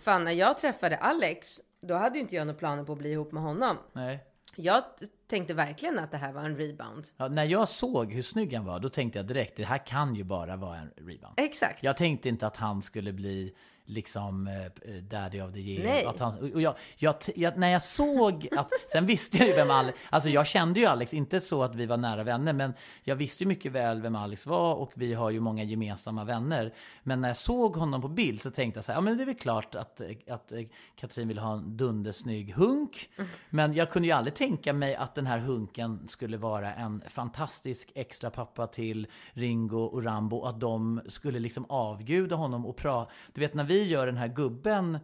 fan 0.00 0.24
när 0.24 0.32
jag 0.32 0.58
träffade 0.58 0.96
Alex, 0.96 1.60
då 1.80 1.94
hade 1.94 2.14
ju 2.14 2.20
inte 2.20 2.36
jag 2.36 2.46
några 2.46 2.58
planer 2.58 2.84
på 2.84 2.92
att 2.92 2.98
bli 2.98 3.12
ihop 3.12 3.32
med 3.32 3.42
honom. 3.42 3.76
Nej. 3.92 4.24
Jag 4.56 4.84
tänkte 5.26 5.54
verkligen 5.54 5.98
att 5.98 6.10
det 6.10 6.16
här 6.16 6.32
var 6.32 6.42
en 6.42 6.56
rebound. 6.56 7.08
Ja, 7.16 7.28
när 7.28 7.44
jag 7.44 7.68
såg 7.68 8.12
hur 8.12 8.22
snygg 8.22 8.54
han 8.54 8.64
var, 8.64 8.80
då 8.80 8.88
tänkte 8.88 9.18
jag 9.18 9.26
direkt, 9.26 9.56
det 9.56 9.64
här 9.64 9.86
kan 9.86 10.14
ju 10.14 10.24
bara 10.24 10.56
vara 10.56 10.76
en 10.76 10.90
rebound. 10.96 11.34
Exakt. 11.36 11.82
Jag 11.82 11.96
tänkte 11.96 12.28
inte 12.28 12.46
att 12.46 12.56
han 12.56 12.82
skulle 12.82 13.12
bli 13.12 13.54
liksom 13.86 14.46
eh, 14.46 14.92
daddy 14.92 15.40
of 15.40 15.52
the 15.52 15.60
year. 15.60 15.84
Nej. 15.84 16.04
Att 16.04 16.20
han, 16.20 16.52
och 16.54 16.60
jag, 16.60 16.74
jag, 16.96 17.14
jag, 17.34 17.58
när 17.58 17.68
jag 17.68 17.82
såg 17.82 18.48
att, 18.56 18.70
sen 18.92 19.06
visste 19.06 19.38
jag 19.38 19.46
ju 19.46 19.54
vem 19.54 19.70
Alex, 19.70 19.98
alltså 20.10 20.30
jag 20.30 20.46
kände 20.46 20.80
ju 20.80 20.86
Alex, 20.86 21.14
inte 21.14 21.40
så 21.40 21.62
att 21.62 21.74
vi 21.74 21.86
var 21.86 21.96
nära 21.96 22.22
vänner, 22.22 22.52
men 22.52 22.74
jag 23.02 23.16
visste 23.16 23.44
ju 23.44 23.48
mycket 23.48 23.72
väl 23.72 24.02
vem 24.02 24.16
Alex 24.16 24.46
var 24.46 24.74
och 24.74 24.92
vi 24.94 25.14
har 25.14 25.30
ju 25.30 25.40
många 25.40 25.64
gemensamma 25.64 26.24
vänner. 26.24 26.74
Men 27.02 27.20
när 27.20 27.28
jag 27.28 27.36
såg 27.36 27.76
honom 27.76 28.02
på 28.02 28.08
bild 28.08 28.40
så 28.40 28.50
tänkte 28.50 28.78
jag 28.78 28.84
så 28.84 28.92
här, 28.92 28.96
ja 28.96 29.02
men 29.02 29.16
det 29.16 29.22
är 29.22 29.26
väl 29.26 29.34
klart 29.34 29.74
att, 29.74 30.00
att 30.28 30.52
eh, 30.52 30.60
Katrin 30.96 31.28
vill 31.28 31.38
ha 31.38 31.52
en 31.52 31.76
dundersnygg 31.76 32.54
hunk. 32.54 33.08
Men 33.50 33.74
jag 33.74 33.90
kunde 33.90 34.08
ju 34.08 34.12
aldrig 34.12 34.34
tänka 34.34 34.72
mig 34.72 34.94
att 34.94 35.15
den 35.16 35.26
här 35.26 35.38
hunken 35.38 36.08
skulle 36.08 36.36
vara 36.36 36.74
en 36.74 37.02
fantastisk 37.08 37.92
extra 37.94 38.30
pappa 38.30 38.66
till 38.66 39.06
Ringo 39.32 39.80
och 39.80 40.04
Rambo 40.04 40.36
och 40.36 40.48
att 40.48 40.60
de 40.60 41.00
skulle 41.06 41.38
liksom 41.38 41.66
avguda 41.68 42.36
honom 42.36 42.66
och 42.66 42.76
prata. 42.76 43.12
Du 43.32 43.40
vet 43.40 43.54
när 43.54 43.64
vi 43.64 43.82
gör 43.82 44.06
den 44.06 44.16
här 44.16 44.28
gubben 44.28 44.98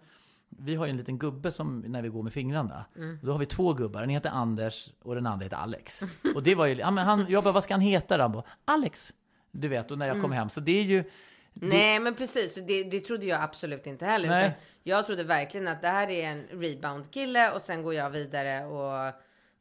vi 0.59 0.75
har 0.75 0.87
ju 0.87 0.91
en 0.91 0.97
liten 0.97 1.19
gubbe 1.19 1.51
som 1.51 1.81
när 1.81 2.03
vi 2.03 2.09
går 2.09 2.23
med 2.23 2.33
fingrarna. 2.33 2.85
Då 3.23 3.33
har 3.33 3.39
vi 3.39 3.47
två 3.47 3.73
gubbar. 3.73 4.01
Den 4.01 4.11
heter 4.11 4.31
Anders 4.31 4.91
och 5.03 5.15
den 5.15 5.27
andra 5.27 5.45
heter 5.45 5.57
Alex. 5.57 6.03
Och 6.35 6.43
det 6.43 6.55
var 6.55 6.67
ju, 6.67 6.75
ja, 6.75 6.91
men 6.91 7.05
han, 7.05 7.27
jag 7.29 7.45
bara, 7.45 7.53
vad 7.53 7.63
ska 7.63 7.75
han 7.75 7.81
heta 7.81 8.29
bara, 8.29 8.43
Alex. 8.65 9.13
Du 9.51 9.69
vet, 9.69 9.91
och 9.91 9.99
när 9.99 10.07
jag 10.07 10.21
kom 10.21 10.33
hem. 10.33 10.49
Så 10.49 10.61
det 10.61 10.79
är 10.79 10.83
ju, 10.83 11.05
Nej, 11.55 12.01
men 12.01 12.15
precis. 12.15 12.55
Det, 12.55 12.85
det 12.85 13.01
trodde 13.01 13.27
jag 13.27 13.43
absolut 13.43 13.87
inte 13.87 14.07
heller. 14.07 14.29
Nej. 14.29 14.47
Utan 14.47 14.61
jag 14.83 15.07
trodde 15.07 15.25
verkligen 15.25 15.69
att 15.69 15.83
det 15.83 15.89
här 15.89 16.11
är 16.11 16.31
en 16.31 16.47
rebound-kille 16.51 17.53
och 17.53 17.63
sen 17.63 17.83
går 17.83 17.95
jag 17.95 18.11
vidare 18.11 18.67
och 18.67 19.15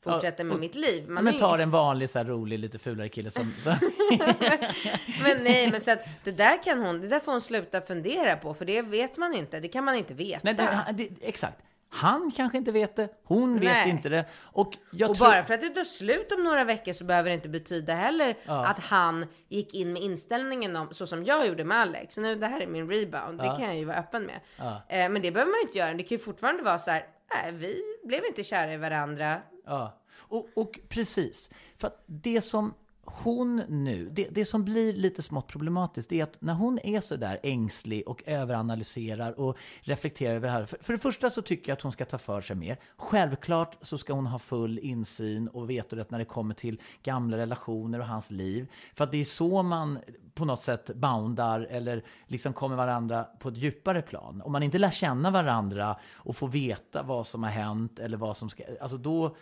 fortsätter 0.04 0.44
med 0.44 0.60
mitt 0.60 0.76
liv. 0.76 1.10
Man 1.10 1.24
men 1.24 1.38
tar 1.38 1.60
en 1.60 1.72
vanlig 1.72 2.10
så 2.10 2.20
här 2.20 2.26
rolig, 2.26 2.60
lite 2.60 2.80
fulare 2.80 3.10
kille 3.10 3.32
som... 3.32 3.54
Men 5.24 5.38
nej, 5.44 5.72
men 5.72 5.82
så 5.82 5.92
att 5.92 6.00
det 6.24 6.32
där 6.32 6.64
kan 6.64 6.80
hon, 6.80 7.02
det 7.02 7.08
där 7.08 7.20
får 7.20 7.32
hon 7.32 7.42
sluta 7.42 7.82
fundera 7.82 8.36
på, 8.36 8.54
för 8.54 8.66
det 8.66 8.82
vet 8.82 9.18
man 9.18 9.34
inte. 9.36 9.60
Det 9.60 9.68
kan 9.68 9.84
man 9.84 9.96
inte 9.96 10.14
veta. 10.14 10.40
nej, 10.44 10.54
det, 10.54 10.88
det, 10.94 11.10
exakt. 11.22 11.58
Han 11.94 12.32
kanske 12.32 12.58
inte 12.58 12.72
vet 12.72 12.96
det, 12.96 13.10
hon 13.24 13.54
vet 13.54 13.64
Nej. 13.64 13.90
inte 13.90 14.10
det. 14.10 14.26
Och 14.42 14.68
och 14.68 14.78
tror... 14.98 15.16
bara 15.20 15.44
för 15.44 15.54
att 15.54 15.62
det 15.62 15.70
tar 15.70 15.84
slut 15.84 16.32
om 16.32 16.44
några 16.44 16.64
veckor 16.64 16.94
så 16.94 17.04
behöver 17.04 17.30
det 17.30 17.34
inte 17.34 17.50
betyda 17.50 17.94
heller 17.96 18.38
Ja. 18.44 18.66
att 18.66 18.80
han 18.80 19.26
gick 19.50 19.74
in 19.74 19.94
med 19.94 20.02
inställningen 20.02 20.76
om, 20.76 20.88
så 20.92 21.08
som 21.08 21.24
jag 21.24 21.48
gjorde 21.48 21.64
med 21.64 21.78
Alex. 21.78 22.16
Så 22.16 22.22
nu 22.22 22.36
det 22.36 22.48
här 22.48 22.62
är 22.62 22.68
min 22.68 22.90
rebound, 22.92 23.40
det 23.40 23.46
Ja. 23.46 23.56
kan 23.56 23.66
jag 23.66 23.78
ju 23.78 23.86
vara 23.86 23.98
öppen 23.98 24.24
med. 24.24 24.40
Ja. 24.58 24.82
Eh, 24.90 25.10
men 25.10 25.22
det 25.22 25.32
behöver 25.32 25.52
man 25.52 25.60
ju 25.60 25.68
inte 25.68 25.78
göra. 25.78 25.94
Det 25.94 26.04
kan 26.04 26.18
ju 26.18 26.24
fortfarande 26.24 26.64
vara 26.64 26.80
så 26.80 26.92
här, 26.92 27.04
nej, 27.34 27.52
vi 27.52 27.84
blev 28.04 28.26
inte 28.26 28.44
kära 28.44 28.74
i 28.74 28.78
varandra. 28.78 29.42
Ja, 29.66 30.02
och, 30.14 30.48
och 30.54 30.80
precis. 30.90 31.50
För 31.78 31.88
att 31.88 32.04
det 32.06 32.42
som 32.42 32.74
hon 33.16 33.56
nu, 33.56 34.10
det, 34.10 34.28
det 34.32 34.46
som 34.46 34.64
blir 34.64 34.94
lite 34.94 35.22
smått 35.22 35.48
problematiskt, 35.48 36.12
är 36.12 36.24
att 36.24 36.42
när 36.42 36.54
hon 36.54 36.80
är 36.84 37.02
så 37.02 37.16
där 37.16 37.40
ängslig 37.44 38.08
och 38.08 38.24
överanalyserar 38.26 39.40
och 39.40 39.58
reflekterar 39.82 40.36
över 40.36 40.48
det 40.48 40.54
här. 40.54 40.66
För, 40.66 40.78
för 40.82 40.94
det 40.94 41.00
första 41.00 41.30
så 41.30 41.42
tycker 41.42 41.72
jag 41.72 41.78
att 41.78 41.82
hon 41.82 41.92
ska 41.92 42.06
ta 42.06 42.18
för 42.18 42.42
sig 42.42 42.56
mer. 42.56 42.78
Självklart 42.98 43.78
så 43.82 43.98
ska 43.98 44.14
hon 44.14 44.28
ha 44.28 44.40
full 44.40 44.80
insyn 44.80 45.48
och 45.48 45.70
vetorätt 45.70 46.12
när 46.12 46.20
det 46.20 46.26
kommer 46.26 46.54
till 46.54 46.82
gamla 47.04 47.38
relationer 47.38 48.00
och 48.00 48.08
hans 48.08 48.32
liv. 48.32 48.72
För 48.94 49.04
att 49.04 49.12
det 49.12 49.18
är 49.18 49.26
så 49.26 49.64
man 49.64 50.00
på 50.34 50.46
något 50.46 50.62
sätt 50.62 50.96
boundar 50.96 51.60
eller 51.60 52.04
liksom 52.28 52.54
kommer 52.54 52.76
varandra 52.76 53.24
på 53.24 53.50
ett 53.50 53.58
djupare 53.58 54.02
plan. 54.02 54.42
Om 54.42 54.52
man 54.52 54.64
inte 54.64 54.78
lär 54.78 54.92
känna 54.92 55.32
varandra 55.32 55.98
och 56.14 56.36
får 56.36 56.48
veta 56.48 57.04
vad 57.04 57.28
som 57.28 57.44
har 57.44 57.52
hänt 57.52 58.00
eller 58.00 58.18
vad 58.18 58.38
som 58.38 58.50
ska, 58.50 58.64
alltså 58.82 58.98
då 58.98 59.36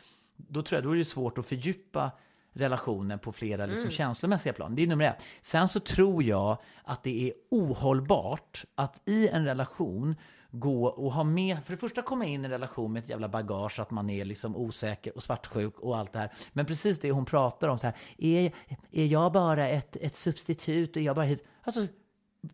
då 0.48 0.62
tror 0.62 0.78
jag 0.78 0.84
då 0.84 0.92
är 0.92 0.96
det 0.96 1.06
svårt 1.06 1.38
att 1.38 1.46
fördjupa 1.46 2.12
relationen 2.60 3.20
på 3.20 3.32
flera 3.32 3.66
liksom, 3.66 3.92
känslomässiga 3.92 4.54
plan. 4.54 4.76
Det 4.76 4.84
är 4.84 4.88
nummer 4.88 5.06
ett. 5.06 5.24
Sen 5.42 5.68
så 5.68 5.80
tror 5.80 6.24
jag 6.24 6.58
att 6.84 7.04
det 7.04 7.28
är 7.28 7.34
ohållbart 7.52 8.66
att 8.76 9.02
i 9.06 9.28
en 9.28 9.46
relation 9.46 10.16
gå 10.52 10.86
och 10.86 11.14
ha 11.14 11.24
med, 11.24 11.64
för 11.64 11.74
det 11.74 11.78
första 11.78 12.02
komma 12.02 12.26
in 12.26 12.42
i 12.42 12.46
en 12.46 12.52
relation 12.52 12.94
med 12.94 13.04
ett 13.04 13.10
jävla 13.10 13.30
bagage, 13.30 13.80
att 13.80 13.92
man 13.92 14.10
är 14.10 14.26
liksom 14.26 14.56
osäker 14.56 15.16
och 15.16 15.24
svartsjuk 15.24 15.80
och 15.80 15.98
allt 15.98 16.14
det 16.14 16.20
här. 16.20 16.34
Men 16.54 16.66
precis 16.66 17.00
det 17.00 17.12
hon 17.12 17.26
pratar 17.26 17.68
om, 17.68 17.80
så 17.80 17.88
här, 17.88 17.96
är, 18.18 18.54
är 18.92 19.06
jag 19.06 19.32
bara 19.32 19.68
ett, 19.68 19.96
ett 19.96 20.16
substitut? 20.16 20.98
Är 20.98 21.02
jag 21.02 21.16
bara 21.16 21.26
hit? 21.26 21.44
Alltså, 21.64 21.88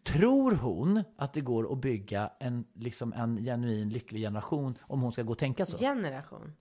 Tror 0.04 0.52
hon 0.52 1.04
att 1.18 1.34
det 1.34 1.42
går 1.42 1.72
att 1.74 1.78
bygga 1.78 2.30
en, 2.40 2.66
liksom 2.74 3.14
en 3.14 3.38
genuin 3.44 3.90
lycklig 3.90 4.22
generation 4.22 4.78
om 4.82 5.02
hon 5.02 5.12
ska 5.12 5.24
gå 5.24 5.32
och 5.32 5.38
tänka 5.38 5.66
så? 5.66 5.78
Generation. 5.78 6.54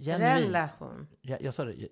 Genuin. 0.00 0.20
Relation. 0.42 1.06
Jag, 1.22 1.42
jag 1.42 1.54
sa 1.54 1.64
det, 1.64 1.72
jag, 1.72 1.88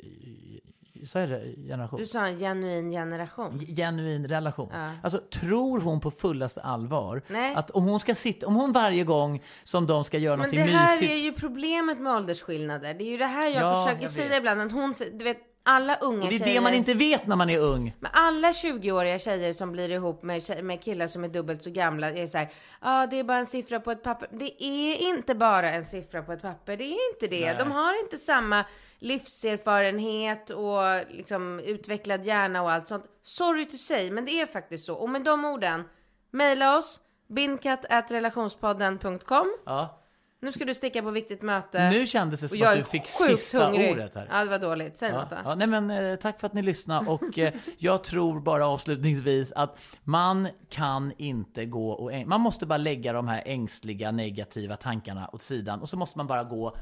jag, 0.93 1.09
sa 1.09 1.21
jag 1.21 1.29
det? 1.31 1.55
Generation? 1.67 1.99
Du 1.99 2.07
sa 2.07 2.27
en 2.27 2.39
genuin 2.39 2.91
generation. 2.91 3.59
Genuin 3.67 4.29
relation. 4.29 4.69
Ja. 4.73 4.91
Alltså, 5.03 5.19
tror 5.19 5.81
hon 5.81 6.01
på 6.01 6.11
fullaste 6.11 6.61
allvar 6.63 7.23
Nej. 7.29 7.55
att 7.55 7.71
om 7.71 7.85
hon 7.85 8.01
ska 8.01 8.15
sitta, 8.15 8.47
om 8.47 8.55
hon 8.55 8.73
varje 8.73 9.05
gång 9.05 9.43
som 9.65 9.87
de 9.87 10.05
ska 10.05 10.19
göra 10.19 10.37
Men 10.37 10.51
det 10.51 10.57
någonting 10.57 10.77
här 10.77 10.93
mysigt. 10.95 11.13
är 11.13 11.17
ju 11.17 11.33
problemet 11.33 12.01
med 12.01 12.13
åldersskillnader. 12.13 12.95
Det 12.95 13.05
är 13.05 13.11
ju 13.11 13.19
det 13.19 13.27
här 13.27 13.49
jag 13.51 13.63
Ja, 13.63 13.85
försöker 13.85 14.07
säga 14.09 14.37
ibland. 14.37 14.61
Att 14.61 14.73
hon, 14.73 14.95
du 15.13 15.25
vet, 15.25 15.39
alla 15.63 15.97
unga 15.97 16.23
Och 16.23 16.29
det 16.29 16.35
är 16.35 16.39
tjejer... 16.39 16.55
det 16.55 16.61
man 16.61 16.75
inte 16.75 16.95
vet 16.95 17.27
när 17.27 17.37
man 17.37 17.51
är 17.51 17.59
ung. 17.59 17.97
Men 18.01 18.11
alla 18.15 18.53
20-åriga 18.53 19.19
tjejer 19.19 19.53
som 19.53 19.73
blir 19.73 19.89
ihop 19.89 20.23
med, 20.23 20.43
tjej, 20.43 20.63
med 20.63 20.83
killar 20.83 21.07
som 21.07 21.25
är 21.25 21.29
dubbelt 21.29 21.63
så 21.63 21.71
gamla 21.71 22.11
är 22.11 22.27
så 22.27 22.39
här, 22.39 22.47
ja 22.47 22.51
ah, 22.81 23.07
det 23.07 23.19
är 23.19 23.25
bara 23.25 23.39
en 23.39 23.47
siffra 23.47 23.81
på 23.81 23.91
ett 23.91 24.03
papper. 24.03 24.29
Det 24.33 24.65
är 24.65 25.09
inte 25.09 25.35
bara 25.35 25.71
en 25.71 25.85
siffra 25.85 26.23
på 26.23 26.33
ett 26.33 26.43
papper, 26.43 26.77
det 26.77 26.85
är 26.85 27.13
inte 27.13 27.27
det. 27.27 27.59
De 27.59 27.71
har 27.71 28.03
inte 28.03 28.17
samma 28.17 28.65
livserfarenhet 28.99 30.51
och 30.51 30.83
liksom 31.11 31.61
utvecklad 31.61 32.25
hjärna 32.25 32.63
och 32.63 32.73
allt 32.73 32.89
sånt. 32.89 33.05
Sorry 33.23 33.65
to 33.65 33.77
say, 33.77 34.11
men 34.11 34.25
det 34.25 34.41
är 34.41 34.47
faktiskt 34.47 34.87
så. 34.87 34.95
Och 34.95 35.11
med 35.11 35.25
de 35.25 35.45
orden, 35.45 35.85
mejla 36.31 36.79
oss, 36.79 37.01
bindkatt.relationspodden.com. 37.29 39.57
Ja. 39.65 40.02
Nu 40.43 40.53
ska 40.53 40.65
du 40.65 40.75
sticka 40.75 41.03
på 41.03 41.11
viktigt 41.11 41.43
möte. 41.43 41.91
Nu 41.91 42.07
kändes 42.07 42.41
det 42.41 42.49
som 42.49 42.63
att 42.63 42.77
du 42.77 42.83
fick 42.83 43.07
sista 43.07 43.65
hungrig. 43.65 43.93
ordet 43.93 44.15
här. 44.15 44.29
Ja, 44.31 44.45
det 44.45 44.51
var 44.51 44.59
dåligt. 44.59 44.97
Säg 44.97 45.11
Ja, 45.11 45.21
något 45.21 45.31
då. 45.31 45.37
ja, 45.45 45.55
nej 45.55 45.67
men, 45.67 45.91
eh, 45.91 46.17
tack 46.17 46.41
för 46.41 46.47
att 46.47 46.53
ni 46.53 46.63
lyssnade 46.63 47.11
och 47.11 47.39
eh, 47.39 47.53
jag 47.79 48.05
tror 48.05 48.41
bara 48.41 48.67
avslutningsvis 48.67 49.53
att 49.53 49.79
man 50.05 50.49
kan 50.69 51.13
inte 51.19 51.65
gå 51.67 51.91
och 51.91 52.13
man 52.27 52.41
måste 52.41 52.67
bara 52.67 52.77
lägga 52.77 53.13
de 53.13 53.29
här 53.29 53.43
ängsliga 53.47 54.11
negativa 54.11 54.77
tankarna 54.77 55.31
åt 55.33 55.43
sidan 55.43 55.81
och 55.81 55.89
så 55.89 55.97
måste 55.97 56.19
man 56.19 56.27
bara 56.27 56.45
gå 56.45 56.77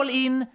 all 0.00 0.10
in 0.10 0.46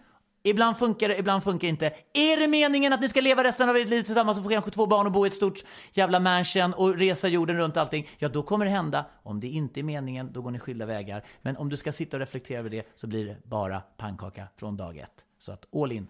Ibland 0.44 0.78
funkar 0.78 1.10
det, 1.10 1.18
ibland 1.18 1.44
funkar 1.44 1.68
det 1.68 1.70
inte. 1.70 1.94
Är 2.14 2.38
det 2.38 2.48
meningen 2.48 2.94
att 2.94 3.02
ni 3.02 3.10
ska 3.10 3.22
leva 3.22 3.44
resten 3.44 3.70
av 3.70 3.78
ert 3.78 3.90
liv 3.90 4.04
tillsammans 4.04 4.38
och 4.38 4.44
få 4.44 4.50
kanske 4.50 4.72
två 4.72 4.86
barn 4.86 5.06
och 5.06 5.12
bo 5.12 5.26
i 5.26 5.28
ett 5.28 5.34
stort 5.34 5.66
jävla 5.92 6.20
mansion 6.20 6.74
och 6.74 6.96
resa 6.96 7.28
jorden 7.28 7.58
runt 7.58 7.76
och 7.76 7.82
allting? 7.82 8.08
Ja, 8.18 8.30
då 8.30 8.44
kommer 8.44 8.66
det 8.66 8.72
hända. 8.72 9.06
Om 9.24 9.40
det 9.40 9.48
inte 9.48 9.80
är 9.80 9.84
meningen, 9.84 10.34
då 10.34 10.42
går 10.42 10.52
ni 10.52 10.60
skilda 10.60 10.86
vägar. 10.86 11.24
Men 11.42 11.58
om 11.58 11.70
du 11.70 11.78
ska 11.78 11.92
sitta 11.92 12.18
och 12.18 12.22
reflektera 12.22 12.60
över 12.60 12.70
det 12.70 12.88
så 12.96 13.08
blir 13.08 13.26
det 13.26 13.38
bara 13.44 13.80
pannkaka 13.98 14.48
från 14.58 14.78
dag 14.78 14.98
ett. 14.98 15.26
Så 15.40 15.52
att 15.52 15.76
all 15.76 15.92
in. 15.92 16.08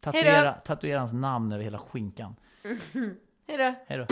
Tatuera, 0.00 0.52
tatuera 0.52 0.98
hans 0.98 1.12
namn 1.12 1.52
över 1.52 1.64
hela 1.64 1.78
skinkan. 1.78 2.36
Hej 3.46 3.98
då. 3.98 4.06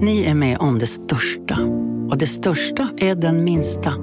Ni 0.00 0.24
är 0.24 0.34
med 0.34 0.58
om 0.58 0.78
det 0.78 0.86
största. 0.86 1.58
Och 2.10 2.18
det 2.18 2.26
största 2.26 2.88
är 2.96 3.14
den 3.14 3.44
minsta. 3.44 3.94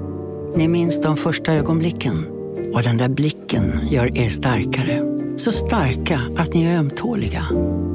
Ni 0.56 0.68
minns 0.68 1.00
de 1.00 1.16
första 1.16 1.52
ögonblicken. 1.52 2.26
Och 2.74 2.82
den 2.82 2.96
där 2.96 3.08
blicken 3.08 3.80
gör 3.88 4.18
er 4.18 4.28
starkare. 4.28 5.02
Så 5.36 5.52
starka 5.52 6.20
att 6.36 6.54
ni 6.54 6.64
är 6.64 6.78
ömtåliga. 6.78 7.44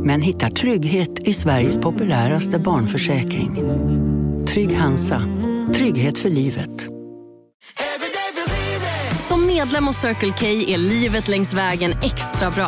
Men 0.04 0.22
hittar 0.22 0.50
trygghet 0.50 1.20
i 1.20 1.34
Sveriges 1.34 1.80
populäraste 1.80 2.60
barnförsäkring. 2.60 3.56
Trygg 4.48 4.74
Hansa. 4.74 5.22
Trygghet 5.74 6.18
för 6.18 6.30
livet. 6.30 6.88
Som 9.20 9.46
medlem 9.48 9.88
hos 9.88 9.98
Circle 9.98 10.34
K 10.40 10.46
är 10.46 10.78
livet 10.78 11.28
längs 11.28 11.54
vägen 11.54 11.92
extra 11.92 12.52
bra. 12.52 12.68